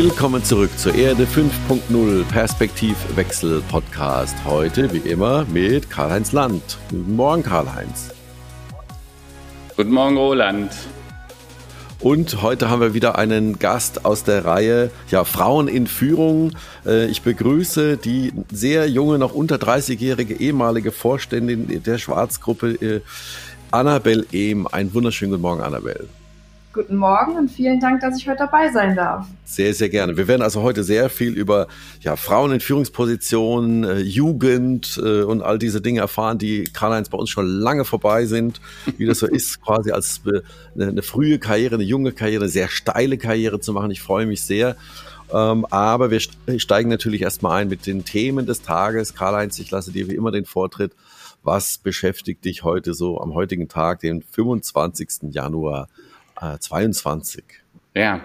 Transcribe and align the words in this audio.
Willkommen 0.00 0.44
zurück 0.44 0.70
zur 0.78 0.94
Erde 0.94 1.24
5.0 1.24 2.22
Perspektivwechsel 2.26 3.60
Podcast. 3.68 4.36
Heute 4.44 4.92
wie 4.92 4.98
immer 4.98 5.44
mit 5.46 5.90
Karl-Heinz 5.90 6.30
Land. 6.30 6.78
Guten 6.88 7.16
Morgen, 7.16 7.42
Karl-Heinz. 7.42 8.10
Guten 9.76 9.90
Morgen, 9.90 10.16
Roland. 10.16 10.70
Und 11.98 12.42
heute 12.42 12.70
haben 12.70 12.80
wir 12.80 12.94
wieder 12.94 13.18
einen 13.18 13.58
Gast 13.58 14.04
aus 14.04 14.22
der 14.22 14.44
Reihe 14.44 14.92
ja, 15.10 15.24
Frauen 15.24 15.66
in 15.66 15.88
Führung. 15.88 16.52
Äh, 16.86 17.06
ich 17.06 17.22
begrüße 17.22 17.96
die 17.96 18.32
sehr 18.52 18.88
junge, 18.88 19.18
noch 19.18 19.34
unter 19.34 19.56
30-jährige 19.56 20.34
ehemalige 20.34 20.92
Vorständin 20.92 21.82
der 21.82 21.98
Schwarzgruppe, 21.98 22.74
äh, 22.74 23.00
Annabel 23.72 24.28
Ehm. 24.30 24.68
Einen 24.68 24.94
wunderschönen 24.94 25.32
guten 25.32 25.42
Morgen, 25.42 25.60
Annabel. 25.60 26.08
Guten 26.78 26.94
Morgen 26.94 27.36
und 27.36 27.50
vielen 27.50 27.80
Dank, 27.80 28.02
dass 28.02 28.16
ich 28.16 28.28
heute 28.28 28.38
dabei 28.38 28.70
sein 28.70 28.94
darf. 28.94 29.26
Sehr, 29.44 29.74
sehr 29.74 29.88
gerne. 29.88 30.16
Wir 30.16 30.28
werden 30.28 30.42
also 30.42 30.62
heute 30.62 30.84
sehr 30.84 31.10
viel 31.10 31.36
über 31.36 31.66
ja, 32.02 32.14
Frauen 32.14 32.52
in 32.52 32.60
Führungspositionen, 32.60 33.82
äh, 33.82 33.98
Jugend 33.98 34.96
äh, 35.02 35.22
und 35.22 35.42
all 35.42 35.58
diese 35.58 35.80
Dinge 35.80 35.98
erfahren, 35.98 36.38
die 36.38 36.62
Karl-Heinz 36.72 37.08
bei 37.08 37.18
uns 37.18 37.30
schon 37.30 37.48
lange 37.48 37.84
vorbei 37.84 38.26
sind. 38.26 38.60
Wie 38.96 39.06
das 39.06 39.18
so 39.18 39.26
ist, 39.26 39.60
quasi 39.60 39.90
als 39.90 40.20
äh, 40.26 40.42
eine, 40.76 40.90
eine, 40.90 41.02
frühe 41.02 41.40
Karriere, 41.40 41.74
eine 41.74 41.82
junge 41.82 42.12
Karriere, 42.12 42.44
eine 42.44 42.48
sehr 42.48 42.68
steile 42.68 43.18
Karriere 43.18 43.58
zu 43.58 43.72
machen. 43.72 43.90
Ich 43.90 44.00
freue 44.00 44.26
mich 44.26 44.42
sehr. 44.42 44.76
Ähm, 45.34 45.66
aber 45.70 46.12
wir 46.12 46.20
steigen 46.20 46.90
natürlich 46.90 47.22
erstmal 47.22 47.60
ein 47.60 47.68
mit 47.68 47.88
den 47.88 48.04
Themen 48.04 48.46
des 48.46 48.62
Tages. 48.62 49.16
Karl-Heinz, 49.16 49.58
ich 49.58 49.72
lasse 49.72 49.90
dir 49.90 50.06
wie 50.08 50.14
immer 50.14 50.30
den 50.30 50.44
Vortritt. 50.44 50.92
Was 51.42 51.78
beschäftigt 51.78 52.44
dich 52.44 52.62
heute 52.62 52.94
so 52.94 53.20
am 53.20 53.34
heutigen 53.34 53.68
Tag, 53.68 53.98
den 53.98 54.22
25. 54.22 55.32
Januar 55.32 55.88
22. 56.60 57.44
Ja, 57.94 58.20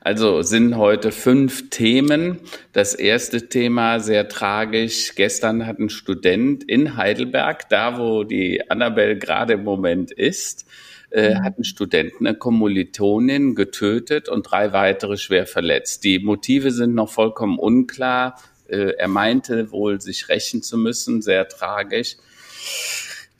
also 0.00 0.42
sind 0.42 0.76
heute 0.76 1.12
fünf 1.12 1.70
Themen. 1.70 2.40
Das 2.72 2.92
erste 2.92 3.48
Thema 3.48 4.00
sehr 4.00 4.28
tragisch. 4.28 5.14
Gestern 5.14 5.64
hat 5.64 5.78
ein 5.78 5.90
Student 5.90 6.64
in 6.64 6.96
Heidelberg, 6.96 7.68
da 7.68 7.98
wo 7.98 8.24
die 8.24 8.68
Annabelle 8.68 9.16
gerade 9.16 9.52
im 9.52 9.62
Moment 9.62 10.10
ist, 10.10 10.66
äh, 11.10 11.34
mhm. 11.34 11.44
hat 11.44 11.58
ein 11.58 11.64
Student 11.64 12.14
eine 12.18 12.34
Kommilitonin 12.34 13.54
getötet 13.54 14.28
und 14.28 14.50
drei 14.50 14.72
weitere 14.72 15.16
schwer 15.16 15.46
verletzt. 15.46 16.02
Die 16.02 16.18
Motive 16.18 16.72
sind 16.72 16.94
noch 16.94 17.10
vollkommen 17.12 17.60
unklar. 17.60 18.40
Äh, 18.66 18.94
er 18.98 19.08
meinte 19.08 19.70
wohl, 19.70 20.00
sich 20.00 20.28
rächen 20.28 20.62
zu 20.64 20.76
müssen, 20.76 21.22
sehr 21.22 21.46
tragisch. 21.48 22.16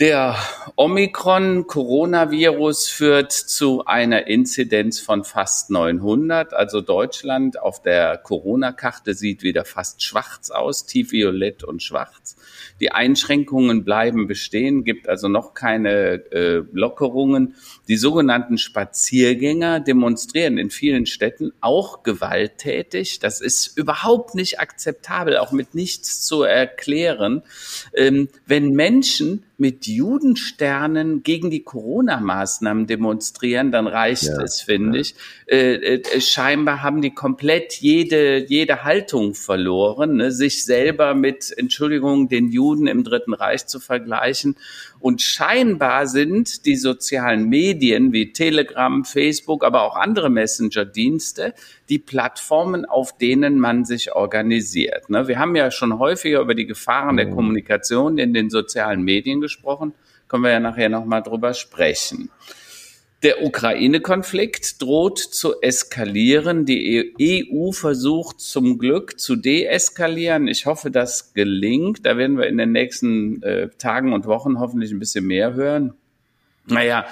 Der 0.00 0.38
Omikron-Coronavirus 0.76 2.88
führt 2.88 3.30
zu 3.30 3.84
einer 3.84 4.26
Inzidenz 4.26 5.00
von 5.00 5.22
fast 5.22 5.68
900. 5.68 6.54
Also 6.54 6.80
Deutschland 6.80 7.60
auf 7.60 7.82
der 7.82 8.16
Corona-Karte 8.16 9.12
sieht 9.12 9.42
wieder 9.42 9.66
fast 9.66 10.02
schwarz 10.02 10.50
aus, 10.50 10.86
tiefviolett 10.86 11.62
und 11.62 11.82
schwarz. 11.82 12.36
Die 12.80 12.90
Einschränkungen 12.90 13.84
bleiben 13.84 14.26
bestehen, 14.26 14.82
gibt 14.82 15.10
also 15.10 15.28
noch 15.28 15.52
keine 15.52 16.24
äh, 16.32 16.62
Lockerungen. 16.72 17.56
Die 17.86 17.96
sogenannten 17.96 18.56
Spaziergänger 18.56 19.80
demonstrieren 19.80 20.56
in 20.56 20.70
vielen 20.70 21.04
Städten 21.04 21.52
auch 21.60 22.02
gewalttätig. 22.02 23.18
Das 23.18 23.42
ist 23.42 23.76
überhaupt 23.76 24.34
nicht 24.34 24.58
akzeptabel, 24.58 25.36
auch 25.36 25.52
mit 25.52 25.74
nichts 25.74 26.22
zu 26.22 26.44
erklären. 26.44 27.42
Ähm, 27.94 28.30
wenn 28.46 28.70
Menschen 28.70 29.44
mit 29.62 29.86
Judensternen 29.86 31.22
gegen 31.22 31.48
die 31.48 31.62
Corona-Maßnahmen 31.62 32.88
demonstrieren, 32.88 33.70
dann 33.70 33.86
reicht 33.86 34.24
ja, 34.24 34.42
es, 34.42 34.60
finde 34.60 34.98
ja. 34.98 35.02
ich. 35.02 35.14
Äh, 35.46 35.74
äh, 35.94 36.20
scheinbar 36.20 36.82
haben 36.82 37.00
die 37.00 37.14
komplett 37.14 37.74
jede, 37.74 38.44
jede 38.44 38.82
Haltung 38.82 39.34
verloren, 39.34 40.16
ne? 40.16 40.32
sich 40.32 40.64
selber 40.64 41.14
mit, 41.14 41.54
Entschuldigung, 41.56 42.28
den 42.28 42.50
Juden 42.50 42.88
im 42.88 43.04
Dritten 43.04 43.34
Reich 43.34 43.66
zu 43.68 43.78
vergleichen. 43.78 44.56
Und 45.02 45.20
scheinbar 45.20 46.06
sind 46.06 46.64
die 46.64 46.76
sozialen 46.76 47.48
Medien 47.48 48.12
wie 48.12 48.32
Telegram, 48.32 49.04
Facebook, 49.04 49.64
aber 49.64 49.82
auch 49.82 49.96
andere 49.96 50.30
Messenger-Dienste 50.30 51.54
die 51.88 51.98
Plattformen, 51.98 52.84
auf 52.84 53.18
denen 53.18 53.58
man 53.58 53.84
sich 53.84 54.12
organisiert. 54.12 55.10
Ne? 55.10 55.26
Wir 55.26 55.40
haben 55.40 55.56
ja 55.56 55.72
schon 55.72 55.98
häufiger 55.98 56.40
über 56.40 56.54
die 56.54 56.66
Gefahren 56.66 57.16
der 57.16 57.26
mhm. 57.26 57.34
Kommunikation 57.34 58.16
in 58.16 58.32
den 58.32 58.48
sozialen 58.48 59.02
Medien 59.02 59.40
gesprochen. 59.40 59.92
Können 60.28 60.44
wir 60.44 60.52
ja 60.52 60.60
nachher 60.60 60.88
nochmal 60.88 61.24
drüber 61.24 61.52
sprechen. 61.52 62.30
Der 63.22 63.44
Ukraine-Konflikt 63.44 64.82
droht 64.82 65.18
zu 65.18 65.60
eskalieren. 65.60 66.66
Die 66.66 67.14
EU 67.20 67.70
versucht 67.70 68.40
zum 68.40 68.78
Glück 68.78 69.20
zu 69.20 69.36
deeskalieren. 69.36 70.48
Ich 70.48 70.66
hoffe, 70.66 70.90
das 70.90 71.32
gelingt. 71.32 72.04
Da 72.04 72.16
werden 72.16 72.36
wir 72.36 72.48
in 72.48 72.58
den 72.58 72.72
nächsten 72.72 73.40
äh, 73.44 73.68
Tagen 73.78 74.12
und 74.12 74.26
Wochen 74.26 74.58
hoffentlich 74.58 74.90
ein 74.90 74.98
bisschen 74.98 75.24
mehr 75.24 75.54
hören. 75.54 75.94
Naja, 76.66 77.06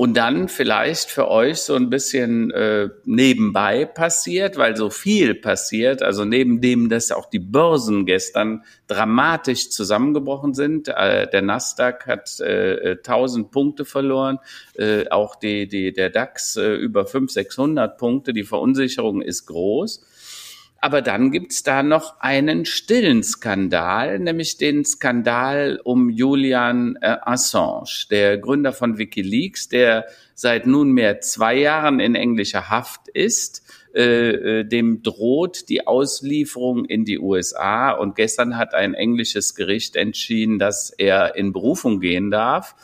und 0.00 0.16
dann 0.16 0.48
vielleicht 0.48 1.10
für 1.10 1.28
euch 1.28 1.58
so 1.58 1.74
ein 1.74 1.90
bisschen 1.90 2.50
äh, 2.52 2.88
nebenbei 3.04 3.84
passiert, 3.84 4.56
weil 4.56 4.74
so 4.74 4.88
viel 4.88 5.34
passiert. 5.34 6.02
Also 6.02 6.24
neben 6.24 6.62
dem, 6.62 6.88
dass 6.88 7.12
auch 7.12 7.28
die 7.28 7.38
Börsen 7.38 8.06
gestern 8.06 8.64
dramatisch 8.86 9.68
zusammengebrochen 9.68 10.54
sind. 10.54 10.88
Äh, 10.88 11.28
der 11.28 11.42
Nasdaq 11.42 12.06
hat 12.06 12.40
äh, 12.40 12.92
1000 12.92 13.50
Punkte 13.50 13.84
verloren, 13.84 14.38
äh, 14.74 15.06
auch 15.10 15.36
die, 15.36 15.68
die, 15.68 15.92
der 15.92 16.08
DAX 16.08 16.56
äh, 16.56 16.76
über 16.76 17.04
500, 17.04 17.32
600 17.32 17.98
Punkte. 17.98 18.32
Die 18.32 18.44
Verunsicherung 18.44 19.20
ist 19.20 19.44
groß. 19.44 20.02
Aber 20.82 21.02
dann 21.02 21.30
gibt's 21.30 21.62
da 21.62 21.82
noch 21.82 22.20
einen 22.20 22.64
stillen 22.64 23.22
Skandal, 23.22 24.18
nämlich 24.18 24.56
den 24.56 24.86
Skandal 24.86 25.78
um 25.84 26.08
Julian 26.08 26.96
äh, 27.02 27.18
Assange, 27.20 28.06
der 28.10 28.38
Gründer 28.38 28.72
von 28.72 28.96
Wikileaks, 28.96 29.68
der 29.68 30.06
seit 30.34 30.66
nunmehr 30.66 31.20
zwei 31.20 31.56
Jahren 31.56 32.00
in 32.00 32.14
englischer 32.14 32.70
Haft 32.70 33.08
ist. 33.08 33.62
Äh, 33.94 34.60
äh 34.60 34.64
dem 34.64 35.02
droht 35.02 35.68
die 35.68 35.86
Auslieferung 35.86 36.86
in 36.86 37.04
die 37.04 37.18
USA. 37.18 37.90
Und 37.90 38.16
gestern 38.16 38.56
hat 38.56 38.72
ein 38.72 38.94
englisches 38.94 39.54
Gericht 39.54 39.96
entschieden, 39.96 40.58
dass 40.58 40.88
er 40.88 41.36
in 41.36 41.52
Berufung 41.52 42.00
gehen 42.00 42.30
darf 42.30 42.74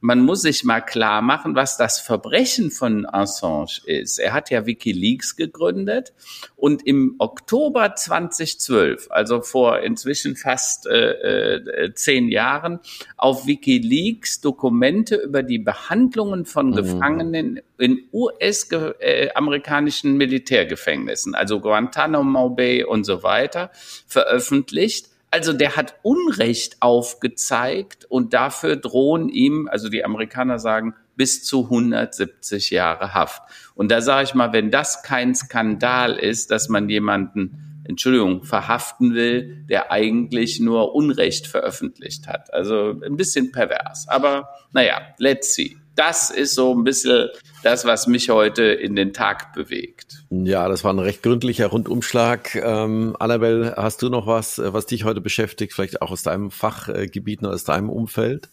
man 0.00 0.20
muss 0.20 0.42
sich 0.42 0.64
mal 0.64 0.80
klar 0.80 1.20
machen, 1.20 1.54
was 1.54 1.76
das 1.76 2.00
Verbrechen 2.00 2.70
von 2.70 3.06
Assange 3.06 3.80
ist. 3.84 4.18
Er 4.18 4.32
hat 4.32 4.50
ja 4.50 4.64
Wikileaks 4.64 5.36
gegründet 5.36 6.14
und 6.56 6.86
im 6.86 7.16
Oktober 7.18 7.94
2012, 7.94 9.08
also 9.10 9.42
vor 9.42 9.80
inzwischen 9.80 10.36
fast 10.36 10.86
äh, 10.86 11.56
äh, 11.56 11.94
zehn 11.94 12.28
Jahren, 12.28 12.80
auf 13.18 13.46
Wikileaks 13.46 14.40
Dokumente 14.40 15.16
über 15.16 15.42
die 15.42 15.58
Behandlungen 15.58 16.46
von 16.46 16.70
mhm. 16.70 16.76
Gefangenen 16.76 17.60
in 17.78 18.04
US-amerikanischen 18.12 20.14
äh, 20.14 20.16
Militärgefängnissen, 20.16 21.34
also 21.34 21.60
Guantanamo 21.60 22.50
Bay 22.50 22.84
und 22.84 23.04
so 23.04 23.22
weiter, 23.22 23.70
veröffentlicht 24.06 25.09
also 25.30 25.52
der 25.52 25.76
hat 25.76 25.94
Unrecht 26.02 26.76
aufgezeigt 26.80 28.04
und 28.04 28.34
dafür 28.34 28.76
drohen 28.76 29.28
ihm, 29.28 29.68
also 29.70 29.88
die 29.88 30.04
Amerikaner 30.04 30.58
sagen, 30.58 30.94
bis 31.16 31.44
zu 31.44 31.64
170 31.64 32.70
Jahre 32.70 33.14
Haft. 33.14 33.42
Und 33.74 33.90
da 33.90 34.00
sage 34.00 34.24
ich 34.24 34.34
mal, 34.34 34.52
wenn 34.52 34.70
das 34.70 35.02
kein 35.02 35.34
Skandal 35.34 36.16
ist, 36.16 36.50
dass 36.50 36.68
man 36.68 36.88
jemanden, 36.88 37.82
Entschuldigung, 37.84 38.44
verhaften 38.44 39.14
will, 39.14 39.64
der 39.68 39.90
eigentlich 39.92 40.60
nur 40.60 40.94
Unrecht 40.94 41.46
veröffentlicht 41.46 42.26
hat. 42.26 42.52
Also 42.52 43.00
ein 43.04 43.16
bisschen 43.16 43.52
pervers. 43.52 44.08
Aber 44.08 44.48
naja, 44.72 45.00
let's 45.18 45.54
see 45.54 45.76
das 46.00 46.30
ist 46.30 46.54
so 46.54 46.74
ein 46.74 46.82
bisschen 46.82 47.28
das, 47.62 47.84
was 47.84 48.06
mich 48.06 48.30
heute 48.30 48.62
in 48.64 48.96
den 48.96 49.12
Tag 49.12 49.52
bewegt. 49.52 50.24
Ja, 50.30 50.66
das 50.66 50.82
war 50.82 50.94
ein 50.94 50.98
recht 50.98 51.22
gründlicher 51.22 51.66
Rundumschlag. 51.66 52.54
Ähm, 52.54 53.14
Annabelle, 53.18 53.74
hast 53.76 54.00
du 54.00 54.08
noch 54.08 54.26
was, 54.26 54.58
äh, 54.58 54.72
was 54.72 54.86
dich 54.86 55.04
heute 55.04 55.20
beschäftigt, 55.20 55.74
vielleicht 55.74 56.00
auch 56.00 56.10
aus 56.10 56.22
deinem 56.22 56.50
Fachgebiet 56.50 57.42
oder 57.42 57.52
aus 57.52 57.64
deinem 57.64 57.90
Umfeld? 57.90 58.48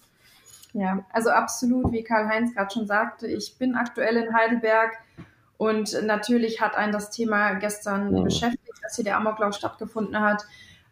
Ja, 0.74 1.06
also 1.14 1.30
absolut, 1.30 1.94
wie 1.94 2.04
Karl-Heinz 2.04 2.54
gerade 2.54 2.74
schon 2.74 2.86
sagte, 2.86 3.28
ich 3.28 3.56
bin 3.58 3.76
aktuell 3.76 4.18
in 4.18 4.34
Heidelberg 4.36 4.98
und 5.56 6.04
natürlich 6.04 6.60
hat 6.60 6.76
einen 6.76 6.92
das 6.92 7.12
Thema 7.12 7.54
gestern 7.54 8.14
ja. 8.14 8.24
beschäftigt, 8.24 8.74
dass 8.84 8.96
hier 8.96 9.06
der 9.06 9.16
Amoklauf 9.16 9.56
stattgefunden 9.56 10.20
hat. 10.20 10.44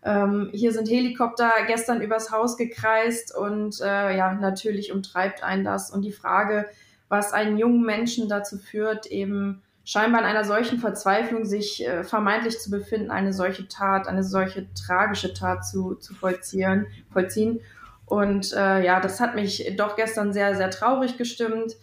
Ähm, 0.06 0.52
hier 0.54 0.72
sind 0.72 0.88
Helikopter 0.88 1.52
gestern 1.66 2.00
übers 2.02 2.32
Haus 2.32 2.58
gekreist 2.58 3.36
und 3.36 3.82
äh, 3.82 4.16
ja, 4.16 4.34
natürlich 4.34 4.92
umtreibt 4.92 5.44
einen 5.44 5.64
das. 5.64 5.90
Und 5.90 6.04
die 6.04 6.12
Frage, 6.12 6.68
was 7.10 7.34
einen 7.34 7.58
jungen 7.58 7.84
Menschen 7.84 8.30
dazu 8.30 8.58
führt, 8.60 9.08
eben 9.08 9.64
scheinbar 9.84 10.22
in 10.22 10.28
einer 10.28 10.44
solchen 10.44 10.80
Verzweiflung 10.80 11.46
sich 11.46 11.86
äh, 11.86 12.04
vermeintlich 12.04 12.60
zu 12.60 12.70
befinden, 12.70 13.10
eine 13.10 13.34
solche 13.34 13.68
Tat, 13.68 14.08
eine 14.08 14.24
solche 14.24 14.72
tragische 14.74 15.34
Tat 15.34 15.66
zu, 15.66 15.96
zu 15.96 16.14
vollziehen, 16.14 16.86
vollziehen. 17.12 17.62
Und 18.06 18.54
äh, 18.54 18.86
ja, 18.86 19.00
das 19.00 19.20
hat 19.20 19.34
mich 19.34 19.76
doch 19.76 19.96
gestern 19.96 20.34
sehr, 20.34 20.56
sehr 20.56 20.70
traurig 20.70 21.18
gestimmt. 21.18 21.74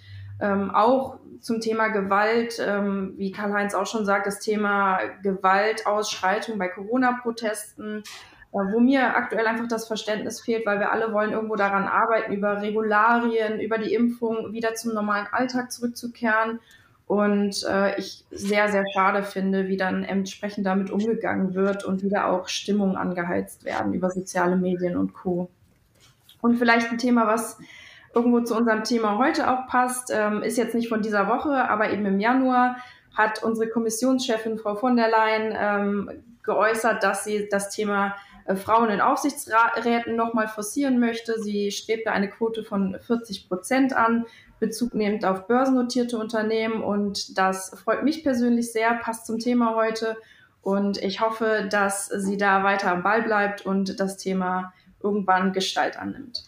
Ähm, 0.40 0.70
auch 0.70 1.18
zum 1.42 1.60
Thema 1.60 1.88
Gewalt, 1.88 2.58
ähm, 2.64 3.14
wie 3.16 3.32
Karl-Heinz 3.32 3.74
auch 3.74 3.86
schon 3.86 4.06
sagt, 4.06 4.26
das 4.26 4.38
Thema 4.38 5.00
Gewaltausschreitung 5.22 6.56
bei 6.56 6.68
Corona-Protesten, 6.68 7.98
äh, 8.52 8.56
wo 8.72 8.78
mir 8.78 9.16
aktuell 9.16 9.46
einfach 9.46 9.66
das 9.66 9.88
Verständnis 9.88 10.40
fehlt, 10.40 10.64
weil 10.64 10.78
wir 10.78 10.92
alle 10.92 11.12
wollen 11.12 11.32
irgendwo 11.32 11.56
daran 11.56 11.84
arbeiten, 11.84 12.32
über 12.32 12.62
Regularien, 12.62 13.60
über 13.60 13.78
die 13.78 13.92
Impfung 13.92 14.52
wieder 14.52 14.74
zum 14.74 14.94
normalen 14.94 15.26
Alltag 15.32 15.72
zurückzukehren. 15.72 16.60
Und 17.08 17.64
äh, 17.68 17.98
ich 17.98 18.24
sehr, 18.30 18.70
sehr 18.70 18.84
schade 18.94 19.24
finde, 19.24 19.66
wie 19.66 19.76
dann 19.76 20.04
entsprechend 20.04 20.64
damit 20.64 20.90
umgegangen 20.90 21.54
wird 21.54 21.84
und 21.84 22.02
wieder 22.04 22.28
auch 22.28 22.48
Stimmungen 22.48 22.96
angeheizt 22.96 23.64
werden 23.64 23.92
über 23.92 24.10
soziale 24.10 24.56
Medien 24.56 24.96
und 24.96 25.12
Co. 25.12 25.50
Und 26.40 26.56
vielleicht 26.56 26.90
ein 26.90 26.98
Thema, 26.98 27.26
was 27.26 27.58
irgendwo 28.14 28.40
zu 28.40 28.56
unserem 28.56 28.84
Thema 28.84 29.18
heute 29.18 29.50
auch 29.50 29.66
passt, 29.66 30.10
ähm, 30.12 30.42
ist 30.42 30.58
jetzt 30.58 30.74
nicht 30.74 30.88
von 30.88 31.02
dieser 31.02 31.28
Woche, 31.28 31.68
aber 31.68 31.90
eben 31.90 32.06
im 32.06 32.20
Januar 32.20 32.76
hat 33.16 33.42
unsere 33.42 33.68
Kommissionschefin 33.68 34.58
Frau 34.58 34.74
von 34.74 34.96
der 34.96 35.10
Leyen 35.10 35.54
ähm, 35.58 36.10
geäußert, 36.42 37.02
dass 37.02 37.24
sie 37.24 37.48
das 37.50 37.70
Thema 37.70 38.16
äh, 38.46 38.56
Frauen 38.56 38.90
in 38.90 39.00
Aufsichtsräten 39.00 40.16
nochmal 40.16 40.48
forcieren 40.48 40.98
möchte. 40.98 41.40
Sie 41.40 41.70
strebte 41.70 42.12
eine 42.12 42.30
Quote 42.30 42.64
von 42.64 42.96
40 43.00 43.48
Prozent 43.48 43.94
an, 43.94 44.26
Bezug 44.60 44.94
nehmend 44.94 45.24
auf 45.24 45.46
börsennotierte 45.46 46.18
Unternehmen. 46.18 46.82
Und 46.82 47.36
das 47.36 47.76
freut 47.82 48.04
mich 48.04 48.22
persönlich 48.22 48.72
sehr, 48.72 48.94
passt 48.94 49.26
zum 49.26 49.38
Thema 49.38 49.74
heute. 49.74 50.16
Und 50.62 51.02
ich 51.02 51.20
hoffe, 51.20 51.66
dass 51.70 52.06
sie 52.06 52.36
da 52.36 52.62
weiter 52.62 52.92
am 52.92 53.02
Ball 53.02 53.22
bleibt 53.22 53.66
und 53.66 53.98
das 53.98 54.16
Thema 54.16 54.72
irgendwann 55.02 55.52
Gestalt 55.52 55.98
annimmt. 55.98 56.44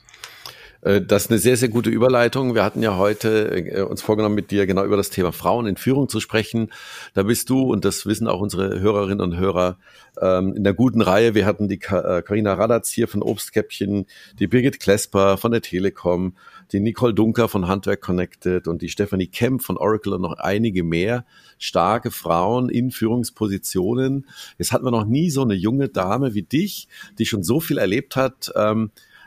Äh, 0.84 1.00
das 1.00 1.24
ist 1.24 1.30
eine 1.30 1.38
sehr, 1.38 1.56
sehr 1.56 1.68
gute 1.68 1.90
Überleitung. 1.90 2.54
Wir 2.54 2.62
hatten 2.62 2.82
ja 2.82 2.96
heute 2.96 3.50
äh, 3.50 3.82
uns 3.82 4.02
vorgenommen, 4.02 4.34
mit 4.34 4.50
dir 4.50 4.66
genau 4.66 4.84
über 4.84 4.96
das 4.96 5.10
Thema 5.10 5.32
Frauen 5.32 5.66
in 5.66 5.76
Führung 5.76 6.08
zu 6.08 6.20
sprechen. 6.20 6.70
Da 7.14 7.24
bist 7.24 7.50
du, 7.50 7.62
und 7.62 7.84
das 7.84 8.06
wissen 8.06 8.28
auch 8.28 8.40
unsere 8.40 8.80
Hörerinnen 8.80 9.20
und 9.20 9.36
Hörer, 9.36 9.78
ähm, 10.20 10.54
in 10.54 10.62
der 10.62 10.74
guten 10.74 11.00
Reihe. 11.00 11.34
Wir 11.34 11.46
hatten 11.46 11.68
die 11.68 11.78
Karina 11.78 12.52
äh, 12.52 12.54
Radatz 12.54 12.90
hier 12.90 13.08
von 13.08 13.22
Obstkäppchen, 13.22 14.06
die 14.38 14.46
Birgit 14.46 14.78
Klesper 14.78 15.36
von 15.38 15.50
der 15.50 15.62
Telekom, 15.62 16.34
die 16.72 16.80
Nicole 16.80 17.14
Dunker 17.14 17.48
von 17.48 17.66
Handwerk 17.66 18.00
Connected 18.00 18.68
und 18.68 18.82
die 18.82 18.88
Stephanie 18.88 19.26
Kemp 19.26 19.62
von 19.62 19.76
Oracle 19.76 20.12
und 20.12 20.22
noch 20.22 20.38
einige 20.38 20.84
mehr 20.84 21.24
starke 21.58 22.10
Frauen 22.10 22.68
in 22.68 22.90
Führungspositionen. 22.90 24.26
Jetzt 24.58 24.72
hatten 24.72 24.84
wir 24.84 24.90
noch 24.90 25.06
nie 25.06 25.30
so 25.30 25.42
eine 25.42 25.54
junge 25.54 25.88
Dame 25.88 26.34
wie 26.34 26.42
dich, 26.42 26.88
die 27.18 27.26
schon 27.26 27.42
so 27.42 27.60
viel 27.60 27.78
erlebt 27.78 28.16
hat. 28.16 28.52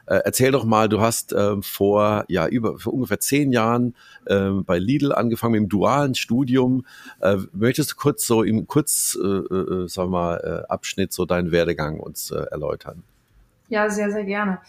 Ähm, 0.08 0.18
äh, 0.18 0.22
erzähl 0.26 0.52
doch 0.52 0.66
mal, 0.66 0.90
du 0.90 1.02
hast 1.02 1.34
äh, 1.34 1.62
vor 1.62 2.26
ja 2.28 2.48
über 2.48 2.80
vor 2.80 2.94
ungefähr 2.94 3.20
zehn 3.20 3.52
Jahren 3.52 3.96
äh, 4.26 4.50
bei 4.50 4.80
Lidl 4.80 5.14
angefangen 5.14 5.54
mit 5.54 5.62
dem 5.62 5.70
dualen 5.70 6.16
Studium. 6.16 6.86
Äh, 7.22 7.38
möchtest 7.54 7.92
du 7.92 7.96
kurz 7.96 8.26
so 8.26 8.44
im 8.44 8.68
kurz, 8.68 9.18
äh, 9.22 9.28
äh, 9.28 9.88
sag 9.88 10.10
mal, 10.10 10.64
äh, 10.68 10.72
Abschnitt 10.72 11.14
so 11.14 11.26
deinen 11.26 11.52
Werdegang 11.52 12.00
uns 12.00 12.32
äh, 12.32 12.46
erläutern? 12.52 13.04
Ja, 13.70 13.90
sehr, 13.90 14.12
sehr 14.12 14.24
gerne. 14.24 14.60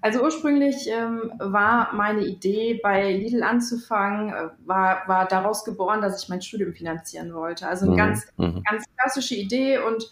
Also 0.00 0.22
ursprünglich 0.22 0.88
ähm, 0.88 1.32
war 1.38 1.92
meine 1.92 2.24
Idee, 2.24 2.78
bei 2.80 3.12
Lidl 3.12 3.42
anzufangen, 3.42 4.32
äh, 4.32 4.48
war, 4.64 5.02
war 5.08 5.26
daraus 5.26 5.64
geboren, 5.64 6.00
dass 6.00 6.22
ich 6.22 6.28
mein 6.28 6.40
Studium 6.40 6.72
finanzieren 6.72 7.34
wollte. 7.34 7.66
Also 7.66 7.86
eine 7.86 7.94
mhm. 7.94 7.98
ganz, 7.98 8.26
mhm. 8.36 8.62
ganz 8.68 8.84
klassische 8.96 9.34
Idee 9.34 9.78
und 9.78 10.08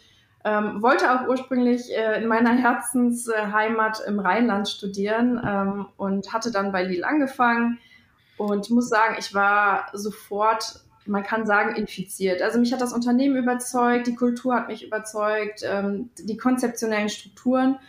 ähm, 0.46 0.80
wollte 0.80 1.10
auch 1.10 1.26
ursprünglich 1.26 1.90
äh, 1.90 2.22
in 2.22 2.28
meiner 2.28 2.52
Herzensheimat 2.52 4.00
im 4.06 4.20
Rheinland 4.20 4.68
studieren 4.68 5.40
ähm, 5.44 5.86
und 5.96 6.32
hatte 6.32 6.52
dann 6.52 6.70
bei 6.70 6.84
Lidl 6.84 7.02
angefangen. 7.02 7.78
Und 8.36 8.70
muss 8.70 8.88
sagen, 8.88 9.16
ich 9.18 9.34
war 9.34 9.88
sofort, 9.92 10.80
man 11.04 11.24
kann 11.24 11.46
sagen, 11.46 11.74
infiziert. 11.74 12.42
Also 12.42 12.60
mich 12.60 12.72
hat 12.72 12.80
das 12.80 12.92
Unternehmen 12.92 13.36
überzeugt, 13.36 14.06
die 14.06 14.14
Kultur 14.14 14.54
hat 14.54 14.68
mich 14.68 14.86
überzeugt, 14.86 15.62
ähm, 15.64 16.10
die 16.16 16.36
konzeptionellen 16.36 17.08
Strukturen. 17.08 17.80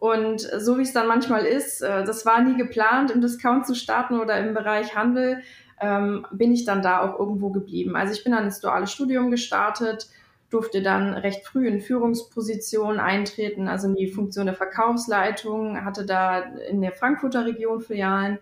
Und 0.00 0.40
so 0.40 0.78
wie 0.78 0.82
es 0.82 0.92
dann 0.92 1.06
manchmal 1.06 1.44
ist, 1.44 1.80
äh, 1.80 2.02
das 2.02 2.26
war 2.26 2.40
nie 2.42 2.56
geplant, 2.56 3.12
im 3.12 3.20
Discount 3.20 3.68
zu 3.68 3.76
starten 3.76 4.18
oder 4.18 4.36
im 4.38 4.52
Bereich 4.52 4.96
Handel, 4.96 5.42
ähm, 5.80 6.26
bin 6.32 6.50
ich 6.50 6.64
dann 6.64 6.82
da 6.82 7.02
auch 7.02 7.20
irgendwo 7.20 7.50
geblieben. 7.50 7.94
Also 7.94 8.14
ich 8.14 8.24
bin 8.24 8.32
dann 8.32 8.44
ins 8.44 8.60
duale 8.60 8.88
Studium 8.88 9.30
gestartet, 9.30 10.08
durfte 10.50 10.82
dann 10.82 11.14
recht 11.14 11.46
früh 11.46 11.66
in 11.66 11.80
Führungspositionen 11.80 13.00
eintreten, 13.00 13.68
also 13.68 13.88
in 13.88 13.94
die 13.94 14.08
Funktion 14.08 14.46
der 14.46 14.54
Verkaufsleitung, 14.54 15.84
hatte 15.84 16.04
da 16.04 16.40
in 16.40 16.82
der 16.82 16.92
Frankfurter 16.92 17.46
Region 17.46 17.80
Filialen, 17.80 18.38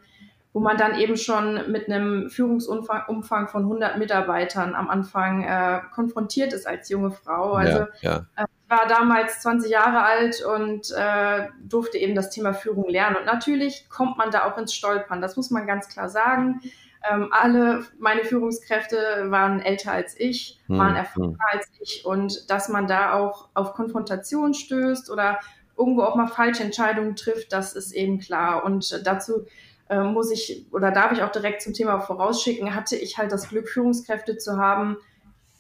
wo 0.55 0.61
man 0.61 0.79
dann 0.79 0.99
eben 0.99 1.17
schon 1.17 1.71
mit 1.71 1.89
einem 1.89 2.31
Führungsumfang 2.31 3.49
von 3.49 3.63
100 3.63 3.99
Mitarbeitern 3.99 4.75
am 4.75 4.89
Anfang 4.89 5.45
äh, 5.45 5.81
konfrontiert 5.95 6.55
ist 6.55 6.67
als 6.67 6.89
junge 6.89 7.11
Frau. 7.11 7.53
Also 7.53 7.79
ja, 7.79 7.87
ja. 8.01 8.27
Äh, 8.37 8.47
war 8.69 8.87
damals 8.87 9.41
20 9.41 9.71
Jahre 9.71 10.03
alt 10.03 10.45
und 10.45 10.91
äh, 10.91 11.49
durfte 11.63 11.97
eben 11.99 12.15
das 12.15 12.31
Thema 12.31 12.53
Führung 12.53 12.89
lernen. 12.89 13.17
Und 13.17 13.25
natürlich 13.25 13.89
kommt 13.89 14.19
man 14.19 14.31
da 14.31 14.45
auch 14.45 14.59
ins 14.59 14.75
Stolpern, 14.75 15.23
das 15.23 15.37
muss 15.37 15.51
man 15.51 15.67
ganz 15.67 15.89
klar 15.89 16.09
sagen. 16.09 16.61
Ähm, 17.09 17.29
alle 17.31 17.85
meine 17.99 18.25
Führungskräfte 18.25 18.97
waren 19.29 19.61
älter 19.61 19.93
als 19.93 20.19
ich, 20.19 20.61
hm, 20.67 20.79
waren 20.79 20.97
erfahrener 20.97 21.33
hm. 21.33 21.39
als 21.53 21.69
ich 21.81 22.05
und 22.05 22.51
dass 22.51 22.69
man 22.69 22.87
da 22.87 23.15
auch 23.15 23.49
auf 23.55 23.75
Konfrontation 23.75 24.55
stößt 24.55 25.11
oder 25.11 25.39
irgendwo 25.77 26.03
auch 26.03 26.17
mal 26.17 26.27
falsche 26.27 26.65
Entscheidungen 26.65 27.15
trifft, 27.15 27.53
das 27.53 27.75
ist 27.75 27.93
eben 27.93 28.19
klar. 28.19 28.65
Und 28.65 29.07
dazu 29.07 29.47
äh, 29.89 30.03
muss 30.03 30.31
ich 30.31 30.67
oder 30.73 30.91
darf 30.91 31.13
ich 31.13 31.23
auch 31.23 31.31
direkt 31.31 31.63
zum 31.63 31.73
Thema 31.73 32.01
vorausschicken, 32.01 32.75
hatte 32.75 32.97
ich 32.97 33.17
halt 33.17 33.33
das 33.33 33.49
Glück, 33.49 33.69
Führungskräfte 33.69 34.37
zu 34.37 34.59
haben, 34.59 34.97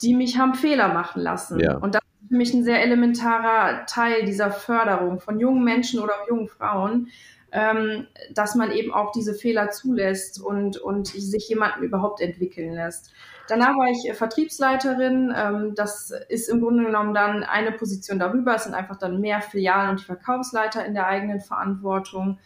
die 0.03 0.15
mich 0.15 0.39
haben 0.39 0.55
Fehler 0.55 0.89
machen 0.89 1.23
lassen. 1.23 1.61
Ja. 1.61 1.77
Und 1.79 1.95
das 1.95 2.03
ist 2.03 2.29
für 2.29 2.37
mich 2.37 2.53
ein 2.53 2.65
sehr 2.65 2.83
elementarer 2.83 3.87
Teil 3.87 4.25
dieser 4.25 4.51
Förderung 4.51 5.21
von 5.21 5.39
jungen 5.41 5.65
Menschen 5.65 6.01
oder 6.01 6.15
auch 6.15 6.29
jungen 6.29 6.49
Frauen, 6.49 7.09
ähm, 7.53 8.07
dass 8.33 8.55
man 8.55 8.71
eben 8.71 8.93
auch 8.93 9.13
diese 9.13 9.35
Fehler 9.35 9.71
zulässt 9.71 10.41
und, 10.41 10.77
und 10.77 11.09
sich 11.09 11.49
jemanden 11.49 11.83
überhaupt 11.83 12.21
entwickeln 12.21 12.75
lässt. 12.75 13.13
Danach 13.49 13.77
war 13.77 13.89
ich 13.91 14.09
äh, 14.09 14.15
Vertriebsleiterin. 14.15 15.33
Ähm, 15.35 15.75
das 15.75 16.13
ist 16.29 16.49
im 16.49 16.61
Grunde 16.61 16.85
genommen 16.85 17.15
dann 17.15 17.45
eine 17.45 17.73
Position 17.73 18.19
darüber. 18.19 18.55
Es 18.55 18.65
sind 18.65 18.75
einfach 18.75 18.99
dann 18.99 19.21
mehr 19.21 19.41
Filialen 19.41 19.91
und 19.91 20.01
die 20.01 20.05
Verkaufsleiter 20.05 20.85
in 20.85 20.95
der 20.95 21.07
eigenen 21.07 21.41
Verantwortung. 21.41 22.39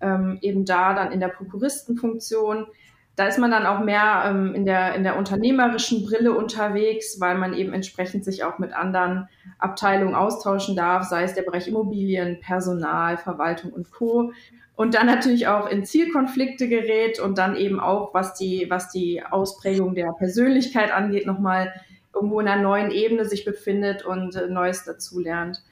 Ähm, 0.00 0.38
eben 0.42 0.64
da 0.64 0.94
dann 0.94 1.12
in 1.12 1.20
der 1.20 1.28
Prokuristenfunktion 1.28 2.66
da 3.18 3.26
ist 3.26 3.38
man 3.38 3.50
dann 3.50 3.66
auch 3.66 3.80
mehr 3.80 4.22
ähm, 4.26 4.54
in, 4.54 4.64
der, 4.64 4.94
in 4.94 5.02
der 5.02 5.16
unternehmerischen 5.16 6.06
Brille 6.06 6.32
unterwegs, 6.32 7.20
weil 7.20 7.36
man 7.36 7.52
eben 7.52 7.72
entsprechend 7.72 8.24
sich 8.24 8.44
auch 8.44 8.60
mit 8.60 8.72
anderen 8.72 9.28
Abteilungen 9.58 10.14
austauschen 10.14 10.76
darf, 10.76 11.02
sei 11.02 11.24
es 11.24 11.34
der 11.34 11.42
Bereich 11.42 11.66
Immobilien, 11.66 12.38
Personal, 12.38 13.16
Verwaltung 13.16 13.72
und 13.72 13.90
Co. 13.90 14.32
Und 14.76 14.94
dann 14.94 15.06
natürlich 15.06 15.48
auch 15.48 15.68
in 15.68 15.84
Zielkonflikte 15.84 16.68
gerät 16.68 17.18
und 17.18 17.38
dann 17.38 17.56
eben 17.56 17.80
auch, 17.80 18.14
was 18.14 18.34
die, 18.34 18.66
was 18.70 18.92
die 18.92 19.20
Ausprägung 19.28 19.96
der 19.96 20.12
Persönlichkeit 20.12 20.92
angeht, 20.94 21.26
nochmal 21.26 21.72
irgendwo 22.14 22.38
in 22.38 22.46
einer 22.46 22.62
neuen 22.62 22.92
Ebene 22.92 23.24
sich 23.24 23.44
befindet 23.44 24.04
und 24.04 24.36
äh, 24.36 24.46
Neues 24.46 24.84
dazulernt. 24.84 25.64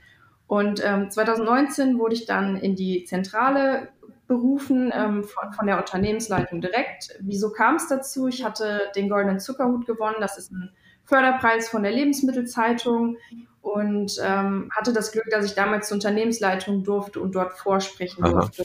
Und 0.48 0.82
ähm, 0.84 1.10
2019 1.12 1.98
wurde 2.00 2.14
ich 2.14 2.26
dann 2.26 2.56
in 2.56 2.74
die 2.74 3.04
Zentrale 3.04 3.88
berufen 4.26 4.92
ähm, 4.94 5.24
von, 5.24 5.52
von 5.52 5.66
der 5.66 5.78
Unternehmensleitung 5.78 6.60
direkt. 6.60 7.16
Wieso 7.20 7.50
kam 7.50 7.76
es 7.76 7.88
dazu? 7.88 8.26
Ich 8.26 8.44
hatte 8.44 8.90
den 8.96 9.08
Goldenen 9.08 9.38
Zuckerhut 9.38 9.86
gewonnen. 9.86 10.16
Das 10.20 10.36
ist 10.38 10.50
ein 10.50 10.70
Förderpreis 11.04 11.68
von 11.68 11.82
der 11.82 11.92
Lebensmittelzeitung 11.92 13.16
und 13.62 14.16
ähm, 14.22 14.70
hatte 14.74 14.92
das 14.92 15.12
Glück, 15.12 15.26
dass 15.30 15.44
ich 15.44 15.54
damals 15.54 15.88
zur 15.88 15.96
Unternehmensleitung 15.96 16.82
durfte 16.82 17.20
und 17.20 17.34
dort 17.34 17.52
vorsprechen 17.52 18.24
Aha. 18.24 18.32
durfte. 18.32 18.64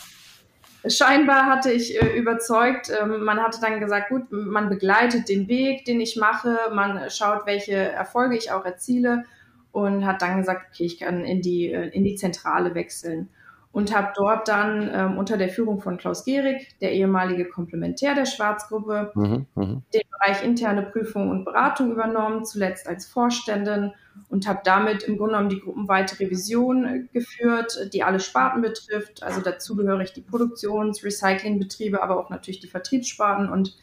Scheinbar 0.87 1.45
hatte 1.45 1.71
ich 1.71 2.01
äh, 2.01 2.17
überzeugt, 2.17 2.91
ähm, 2.91 3.23
man 3.23 3.39
hatte 3.39 3.59
dann 3.61 3.79
gesagt, 3.79 4.09
gut, 4.09 4.31
man 4.31 4.69
begleitet 4.69 5.29
den 5.29 5.47
Weg, 5.47 5.85
den 5.85 6.01
ich 6.01 6.15
mache, 6.15 6.57
man 6.73 7.07
schaut, 7.11 7.45
welche 7.45 7.75
Erfolge 7.75 8.35
ich 8.35 8.51
auch 8.51 8.65
erziele 8.65 9.25
und 9.71 10.07
hat 10.07 10.23
dann 10.23 10.37
gesagt, 10.37 10.71
okay, 10.71 10.85
ich 10.85 10.99
kann 10.99 11.23
in 11.23 11.41
die, 11.41 11.71
äh, 11.71 11.89
in 11.89 12.03
die 12.03 12.15
Zentrale 12.15 12.73
wechseln 12.73 13.29
und 13.71 13.95
habe 13.95 14.11
dort 14.15 14.47
dann 14.47 14.89
ähm, 14.93 15.17
unter 15.17 15.37
der 15.37 15.49
Führung 15.49 15.79
von 15.79 15.97
Klaus 15.97 16.25
Gehrig, 16.25 16.75
der 16.81 16.91
ehemalige 16.91 17.45
Komplementär 17.45 18.15
der 18.15 18.25
Schwarzgruppe, 18.25 19.11
mhm, 19.15 19.45
mh. 19.55 19.81
den 19.93 20.01
Bereich 20.11 20.43
interne 20.43 20.83
Prüfung 20.83 21.29
und 21.29 21.45
Beratung 21.45 21.91
übernommen, 21.91 22.43
zuletzt 22.45 22.87
als 22.87 23.05
Vorständin 23.05 23.93
und 24.29 24.47
habe 24.47 24.59
damit 24.65 25.03
im 25.03 25.17
Grunde 25.17 25.33
genommen 25.33 25.49
die 25.49 25.61
gruppenweite 25.61 26.19
Revision 26.19 26.85
äh, 26.85 27.03
geführt, 27.13 27.89
die 27.93 28.03
alle 28.03 28.19
Sparten 28.19 28.61
betrifft. 28.61 29.23
Also 29.23 29.39
dazu 29.41 29.75
gehöre 29.75 30.01
ich 30.01 30.11
die 30.11 30.21
Produktions-, 30.21 31.03
Recyclingbetriebe, 31.03 32.03
aber 32.03 32.19
auch 32.19 32.29
natürlich 32.29 32.59
die 32.59 32.67
Vertriebssparten 32.67 33.49
und 33.49 33.77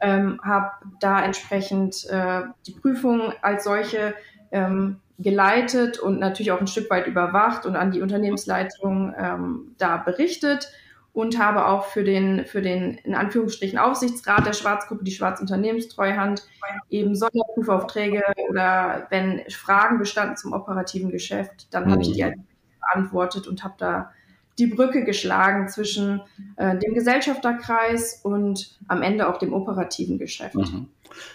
ähm, 0.00 0.40
habe 0.42 0.70
da 1.00 1.22
entsprechend 1.22 2.06
äh, 2.08 2.42
die 2.66 2.72
Prüfung 2.72 3.32
als 3.42 3.64
solche 3.64 4.14
ähm, 4.50 5.00
geleitet 5.18 5.98
und 5.98 6.18
natürlich 6.18 6.52
auch 6.52 6.60
ein 6.60 6.66
Stück 6.66 6.90
weit 6.90 7.06
überwacht 7.06 7.66
und 7.66 7.76
an 7.76 7.90
die 7.90 8.02
Unternehmensleitung 8.02 9.14
ähm, 9.18 9.74
da 9.78 9.96
berichtet 9.96 10.70
und 11.16 11.38
habe 11.38 11.66
auch 11.66 11.86
für 11.86 12.04
den, 12.04 12.44
für 12.44 12.60
den 12.60 12.98
in 12.98 13.14
Anführungsstrichen 13.14 13.78
Aufsichtsrat 13.78 14.44
der 14.44 14.52
Schwarzgruppe, 14.52 15.02
die 15.02 15.12
Schwarzunternehmenstreuhand, 15.12 16.46
eben 16.90 17.14
Sonderprüfaufträge 17.14 18.22
oder 18.50 19.06
wenn 19.08 19.42
Fragen 19.48 19.98
bestanden 19.98 20.36
zum 20.36 20.52
operativen 20.52 21.10
Geschäft, 21.10 21.72
dann 21.72 21.86
mhm. 21.86 21.92
habe 21.92 22.02
ich 22.02 22.12
die 22.12 22.22
mhm. 22.22 22.44
beantwortet 22.80 23.46
und 23.46 23.64
habe 23.64 23.74
da 23.78 24.12
die 24.58 24.66
Brücke 24.66 25.04
geschlagen 25.04 25.68
zwischen 25.68 26.20
äh, 26.56 26.76
dem 26.76 26.92
Gesellschafterkreis 26.92 28.20
und 28.22 28.78
am 28.86 29.00
Ende 29.02 29.28
auch 29.28 29.38
dem 29.38 29.54
operativen 29.54 30.18
Geschäft. 30.18 30.54
Mhm. 30.54 30.88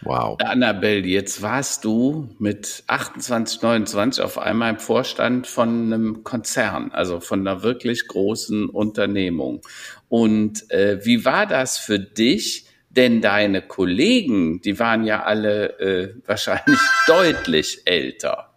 Wow. 0.03 0.37
Annabelle, 0.41 1.05
jetzt 1.05 1.41
warst 1.41 1.85
du 1.85 2.29
mit 2.39 2.83
28, 2.87 3.61
29 3.61 4.23
auf 4.23 4.37
einmal 4.37 4.71
im 4.71 4.79
Vorstand 4.79 5.47
von 5.47 5.93
einem 5.93 6.23
Konzern, 6.23 6.91
also 6.91 7.19
von 7.19 7.41
einer 7.41 7.63
wirklich 7.63 8.07
großen 8.07 8.69
Unternehmung. 8.69 9.61
Und 10.09 10.69
äh, 10.71 11.05
wie 11.05 11.25
war 11.25 11.45
das 11.45 11.77
für 11.77 11.99
dich? 11.99 12.65
Denn 12.89 13.21
deine 13.21 13.61
Kollegen, 13.61 14.59
die 14.61 14.77
waren 14.77 15.05
ja 15.05 15.23
alle 15.23 15.79
äh, 15.79 16.13
wahrscheinlich 16.25 16.79
deutlich 17.07 17.83
älter. 17.85 18.51